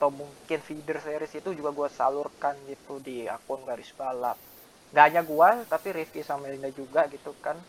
atau 0.00 0.08
mungkin 0.08 0.58
feeder 0.64 0.98
series 1.04 1.36
itu 1.38 1.52
juga 1.52 1.70
gue 1.70 1.88
salurkan 1.92 2.56
gitu 2.66 2.98
di 2.98 3.28
akun 3.28 3.62
garis 3.62 3.92
balap. 3.94 4.40
Gak 4.90 5.04
hanya 5.12 5.22
gue 5.22 5.48
tapi 5.68 5.92
Rifki 5.92 6.24
sama 6.24 6.48
Linda 6.48 6.72
juga 6.72 7.04
gitu 7.12 7.36
kan 7.44 7.60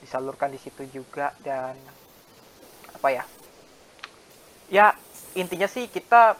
disalurkan 0.00 0.50
di 0.50 0.58
situ 0.58 0.82
juga 0.90 1.36
dan 1.44 1.76
apa 2.96 3.08
ya 3.12 3.24
ya 4.72 4.96
intinya 5.36 5.68
sih 5.68 5.84
kita 5.92 6.32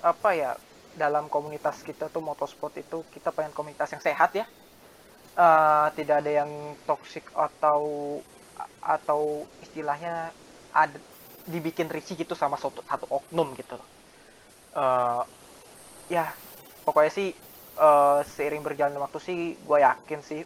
apa 0.00 0.30
ya 0.32 0.56
dalam 0.96 1.28
komunitas 1.28 1.84
kita 1.84 2.08
tuh 2.08 2.24
motorsport 2.24 2.72
itu 2.80 3.04
kita 3.12 3.28
pengen 3.30 3.52
komunitas 3.52 3.92
yang 3.92 4.00
sehat 4.00 4.32
ya. 4.32 4.48
Eh, 5.38 5.86
tidak 5.94 6.24
ada 6.24 6.30
yang 6.42 6.50
toksik 6.88 7.28
atau 7.36 8.18
atau 8.82 9.46
istilahnya 9.62 10.32
ada 10.74 10.98
dibikin 11.46 11.86
risih 11.86 12.18
gitu 12.18 12.34
sama 12.34 12.56
satu 12.56 12.80
satu 12.88 13.06
oknum 13.06 13.52
gitu. 13.54 13.76
Eh, 14.74 15.22
ya 16.08 16.32
pokoknya 16.88 17.12
sih 17.12 17.28
eh, 17.78 18.20
seiring 18.24 18.64
berjalannya 18.64 18.98
waktu 18.98 19.20
sih 19.20 19.38
gue 19.60 19.78
yakin 19.78 20.20
sih 20.24 20.42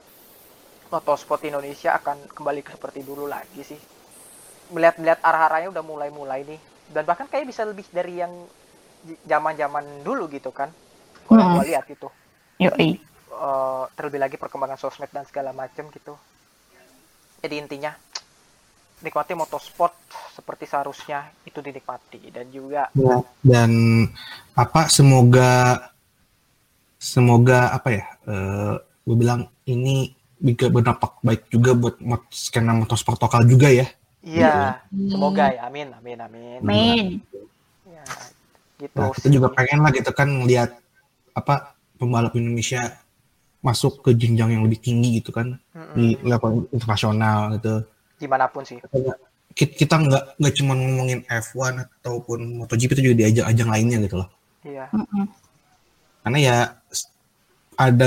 motorsport 0.92 1.40
Indonesia 1.48 1.96
akan 1.96 2.28
kembali 2.36 2.60
ke 2.60 2.76
seperti 2.76 3.00
dulu 3.06 3.30
lagi 3.30 3.62
sih. 3.64 3.80
Melihat-melihat 4.74 5.24
arah-arahnya 5.24 5.72
udah 5.72 5.84
mulai-mulai 5.84 6.44
nih 6.44 6.71
dan 6.94 7.04
bahkan 7.08 7.26
kayak 7.30 7.48
bisa 7.50 7.62
lebih 7.64 7.86
dari 7.90 8.20
yang 8.22 8.32
zaman-zaman 9.26 9.84
dulu 10.06 10.30
gitu 10.30 10.50
kan. 10.54 10.70
Kalau 11.26 11.44
Hmm. 11.44 11.54
gue 11.58 11.64
lihat 11.72 11.86
itu 11.90 12.08
Yoi. 12.58 13.00
Eh, 13.32 13.84
terlebih 13.96 14.20
lagi 14.20 14.36
perkembangan 14.36 14.78
sosmed 14.78 15.08
dan 15.10 15.24
segala 15.24 15.50
macam 15.56 15.88
gitu. 15.90 16.14
Jadi 17.42 17.54
intinya 17.58 17.90
nikmati 19.02 19.34
motorsport 19.34 19.94
seperti 20.36 20.64
seharusnya 20.70 21.26
itu 21.48 21.58
dinikmati. 21.58 22.30
Dan 22.30 22.46
juga 22.54 22.86
Ya, 22.92 23.24
dan 23.40 23.72
apa 24.52 24.84
semoga 24.92 25.80
semoga 27.00 27.74
apa 27.76 27.88
ya 27.90 28.04
eh 28.30 28.74
gue 29.02 29.16
bilang 29.18 29.50
ini 29.66 30.14
juga 30.38 30.66
berdampak 30.70 31.18
baik 31.26 31.42
juga 31.50 31.70
buat 31.74 31.96
mot 32.02 32.22
skena 32.30 32.72
motorsport 32.78 33.18
lokal 33.18 33.42
juga 33.46 33.68
ya 33.70 33.86
iya 34.22 34.78
semoga 34.88 35.50
ya 35.52 35.66
amin 35.66 35.88
amin 35.98 36.18
amin 36.22 36.58
Amin. 36.62 37.06
ya, 37.86 38.04
gitu 38.78 38.94
nah, 38.98 39.10
kita 39.10 39.28
juga 39.28 39.48
pengen 39.50 39.82
lah 39.82 39.90
gitu 39.90 40.10
kan 40.14 40.28
melihat 40.30 40.70
apa 41.34 41.74
pembalap 41.98 42.32
Indonesia 42.38 42.98
masuk 43.62 44.02
ke 44.02 44.10
jenjang 44.14 44.58
yang 44.58 44.62
lebih 44.66 44.82
tinggi 44.82 45.22
gitu 45.22 45.30
kan 45.30 45.54
Mm-mm. 45.74 45.94
di 45.94 46.18
level 46.22 46.66
internasional 46.74 47.54
gitu 47.58 47.86
di 48.18 48.26
mana 48.26 48.46
pun 48.50 48.62
sih 48.66 48.78
ki- 49.54 49.74
kita 49.76 49.98
nggak 49.98 50.24
nggak 50.38 50.54
cuma 50.58 50.72
ngomongin 50.74 51.20
F1 51.28 51.86
ataupun 52.00 52.62
MotoGP 52.62 52.90
itu 52.98 53.02
juga 53.10 53.16
di 53.20 53.24
ajang-ajang 53.28 53.68
lainnya 53.68 53.98
gitu 54.00 54.16
loh. 54.22 54.28
Iya. 54.64 54.88
Mm-mm. 54.94 55.24
Karena 56.22 56.38
ya 56.38 56.56
ada 57.76 58.06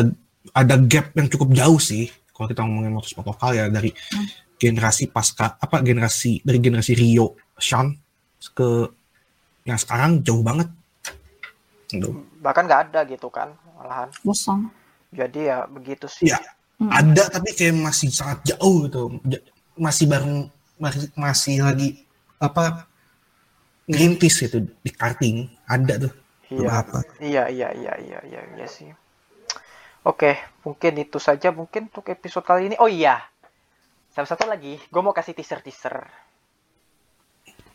ada 0.55 0.75
gap 0.79 1.11
yang 1.13 1.27
cukup 1.29 1.51
jauh 1.53 1.79
sih 1.79 2.09
kalau 2.31 2.47
kita 2.47 2.63
ngomongin 2.63 2.95
motorsport 2.95 3.27
lokal 3.27 3.51
ya 3.55 3.65
dari 3.67 3.91
Hmm. 3.91 4.27
Generasi 4.55 5.11
pasca 5.11 5.59
apa 5.59 5.83
generasi 5.83 6.39
dari 6.43 6.59
generasi 6.63 6.93
Rio 6.95 7.35
Sean 7.59 7.91
ke 8.55 8.87
yang 9.65 9.79
sekarang 9.81 10.21
jauh 10.21 10.45
banget. 10.45 10.69
Gitu. 11.89 12.13
Bahkan 12.39 12.63
nggak 12.69 12.81
ada 12.91 13.01
gitu 13.09 13.27
kan 13.27 13.51
malahan. 13.77 14.09
Kosong. 14.21 14.69
Jadi 15.11 15.49
ya 15.49 15.65
begitu 15.65 16.05
sih. 16.07 16.29
Iya. 16.29 16.39
Mm. 16.75 16.91
Ada 16.91 17.23
tapi 17.39 17.55
kayak 17.55 17.75
masih 17.79 18.09
sangat 18.11 18.55
jauh 18.55 18.85
gitu. 18.85 19.15
Masih 19.79 20.05
bareng 20.07 20.51
masih, 20.75 21.07
masih 21.15 21.55
lagi 21.63 21.89
apa 22.39 22.83
ngerintis 23.87 24.43
gitu 24.43 24.65
di 24.83 24.91
karting 24.91 25.47
ada 25.69 26.09
tuh 26.09 26.13
Iya. 26.49 26.57
beberapa. 26.61 26.97
Iya, 27.17 27.43
iya, 27.49 27.69
iya, 27.73 27.93
iya, 27.97 28.19
iya, 28.21 28.41
iya 28.53 28.67
sih. 28.69 28.89
Oke, 30.05 30.37
mungkin 30.61 30.93
itu 31.01 31.17
saja 31.17 31.49
mungkin 31.49 31.89
untuk 31.89 32.05
episode 32.13 32.45
kali 32.45 32.69
ini. 32.69 32.77
Oh 32.77 32.85
iya, 32.85 33.25
sama 34.15 34.31
satu 34.31 34.47
lagi, 34.47 34.79
gue 34.79 35.01
mau 35.03 35.11
kasih 35.11 35.35
teaser-teaser. 35.35 36.07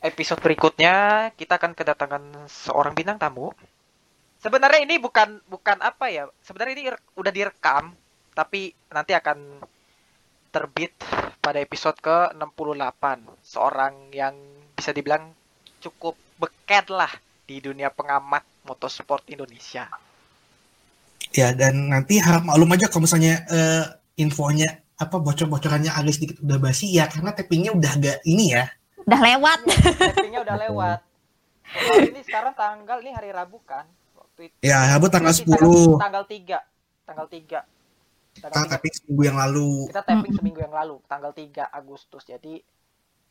Episode 0.00 0.40
berikutnya 0.40 1.28
kita 1.36 1.60
akan 1.60 1.76
kedatangan 1.76 2.48
seorang 2.48 2.96
bintang 2.96 3.20
tamu. 3.20 3.52
Sebenarnya 4.40 4.88
ini 4.88 4.96
bukan 4.96 5.44
bukan 5.44 5.76
apa 5.84 6.08
ya? 6.08 6.32
Sebenarnya 6.40 6.72
ini 6.72 6.84
udah 7.20 7.28
direkam, 7.28 7.92
tapi 8.32 8.72
nanti 8.88 9.12
akan 9.12 9.60
terbit 10.48 10.96
pada 11.44 11.60
episode 11.60 12.00
ke-68. 12.00 13.04
Seorang 13.44 14.08
yang 14.16 14.32
bisa 14.72 14.96
dibilang 14.96 15.36
cukup 15.84 16.16
beket 16.40 16.88
lah 16.88 17.12
di 17.44 17.60
dunia 17.60 17.92
pengamat 17.92 18.64
motorsport 18.64 19.28
Indonesia. 19.28 19.92
Ya 21.36 21.52
dan 21.52 21.92
nanti 21.92 22.16
harap 22.16 22.48
maklum 22.48 22.72
aja 22.72 22.88
kalau 22.88 23.04
misalnya 23.04 23.44
eh, 23.44 23.84
infonya 24.16 24.80
apa 25.00 25.16
bocor-bocorannya 25.16 25.88
agak 25.90 26.12
sedikit 26.12 26.36
udah 26.44 26.60
basi 26.60 26.92
ya 26.92 27.08
karena 27.08 27.32
tappingnya 27.32 27.72
udah 27.72 27.90
agak 27.96 28.16
ini 28.28 28.52
ya. 28.52 28.68
Udah 29.00 29.20
lewat. 29.24 29.58
Settingnya 29.96 30.40
udah 30.44 30.56
lewat. 30.68 30.98
Soalnya 31.70 32.10
ini 32.12 32.22
sekarang 32.22 32.52
tanggal 32.52 33.00
ini 33.00 33.10
hari 33.16 33.32
Rabu 33.32 33.64
kan. 33.64 33.88
Waktu 34.12 34.52
itu. 34.52 34.54
Ya, 34.60 34.84
Rabu 34.92 35.08
tanggal 35.08 35.32
10. 35.32 35.48
Tanggal 35.96 36.24
3. 36.28 36.60
Tanggal 37.08 37.26
3. 37.26 37.64
Tanggal 38.30 38.52
Kita 38.52 38.68
3. 38.68 38.72
tapping 38.76 38.94
seminggu 38.94 39.22
yang 39.24 39.38
lalu. 39.40 39.70
Kita 39.88 40.02
tapping 40.04 40.34
seminggu 40.36 40.60
yang 40.60 40.74
lalu, 40.74 40.96
tanggal 41.08 41.32
3 41.32 41.64
Agustus. 41.66 42.22
Jadi 42.28 42.60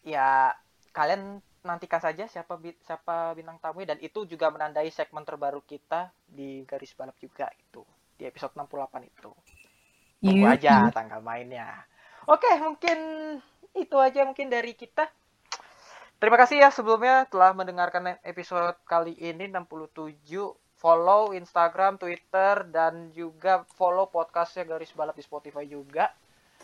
ya 0.04 0.50
kalian 0.90 1.38
nantikan 1.62 2.00
saja 2.00 2.24
siapa 2.26 2.56
bi- 2.56 2.80
siapa 2.82 3.36
bintang 3.36 3.60
tamunya 3.60 3.94
dan 3.94 4.00
itu 4.00 4.24
juga 4.24 4.48
menandai 4.48 4.88
segmen 4.90 5.28
terbaru 5.28 5.60
kita 5.68 6.10
di 6.24 6.64
garis 6.64 6.96
balap 6.96 7.20
juga 7.20 7.52
itu 7.52 7.84
di 8.16 8.24
episode 8.26 8.56
68 8.56 9.06
itu. 9.06 9.32
Tunggu 10.20 10.46
Iya. 10.46 10.56
aja 10.60 10.74
tanggal 10.92 11.20
mainnya. 11.24 11.88
Oke, 12.28 12.48
mungkin 12.60 12.98
itu 13.74 13.96
aja 13.96 14.28
mungkin 14.28 14.52
dari 14.52 14.76
kita. 14.76 15.08
Terima 16.20 16.36
kasih 16.36 16.60
ya 16.60 16.70
sebelumnya 16.70 17.24
telah 17.32 17.56
mendengarkan 17.56 18.20
episode 18.28 18.76
kali 18.84 19.16
ini 19.16 19.48
67. 19.48 20.52
Follow 20.80 21.36
Instagram, 21.36 22.00
Twitter, 22.00 22.64
dan 22.72 23.12
juga 23.12 23.68
follow 23.76 24.08
podcastnya 24.08 24.64
Garis 24.64 24.96
Balap 24.96 25.12
di 25.12 25.24
Spotify 25.24 25.68
juga. 25.68 26.08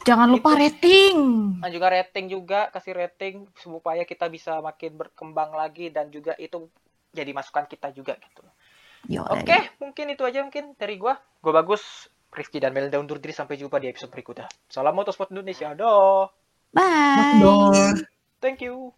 Jangan 0.08 0.32
lupa 0.32 0.56
Itu. 0.56 0.60
rating. 0.60 1.18
Dan 1.60 1.72
juga 1.72 1.88
rating 1.92 2.26
juga, 2.32 2.60
kasih 2.72 2.96
rating 2.96 3.48
supaya 3.60 4.08
kita 4.08 4.32
bisa 4.32 4.60
makin 4.60 4.96
berkembang 4.96 5.52
lagi 5.52 5.92
dan 5.92 6.12
juga 6.12 6.32
itu 6.36 6.68
jadi 7.12 7.32
masukan 7.32 7.68
kita 7.68 7.92
juga 7.92 8.16
gitu. 8.16 8.44
Oke, 9.36 9.72
mungkin 9.80 10.06
itu 10.12 10.24
aja 10.24 10.44
mungkin 10.44 10.80
dari 10.80 10.96
gua. 10.96 11.20
Gua 11.44 11.52
bagus, 11.52 12.08
Rifki 12.36 12.60
dan 12.60 12.76
Melinda 12.76 13.00
undur 13.00 13.18
diri 13.18 13.32
sampai 13.32 13.56
jumpa 13.56 13.80
di 13.80 13.88
episode 13.88 14.12
berikutnya. 14.12 14.52
Salam 14.68 14.94
Motorsport 14.94 15.32
Indonesia. 15.32 15.72
Doh. 15.74 16.28
Bye. 16.76 18.04
Thank 18.44 18.62
you. 18.68 18.92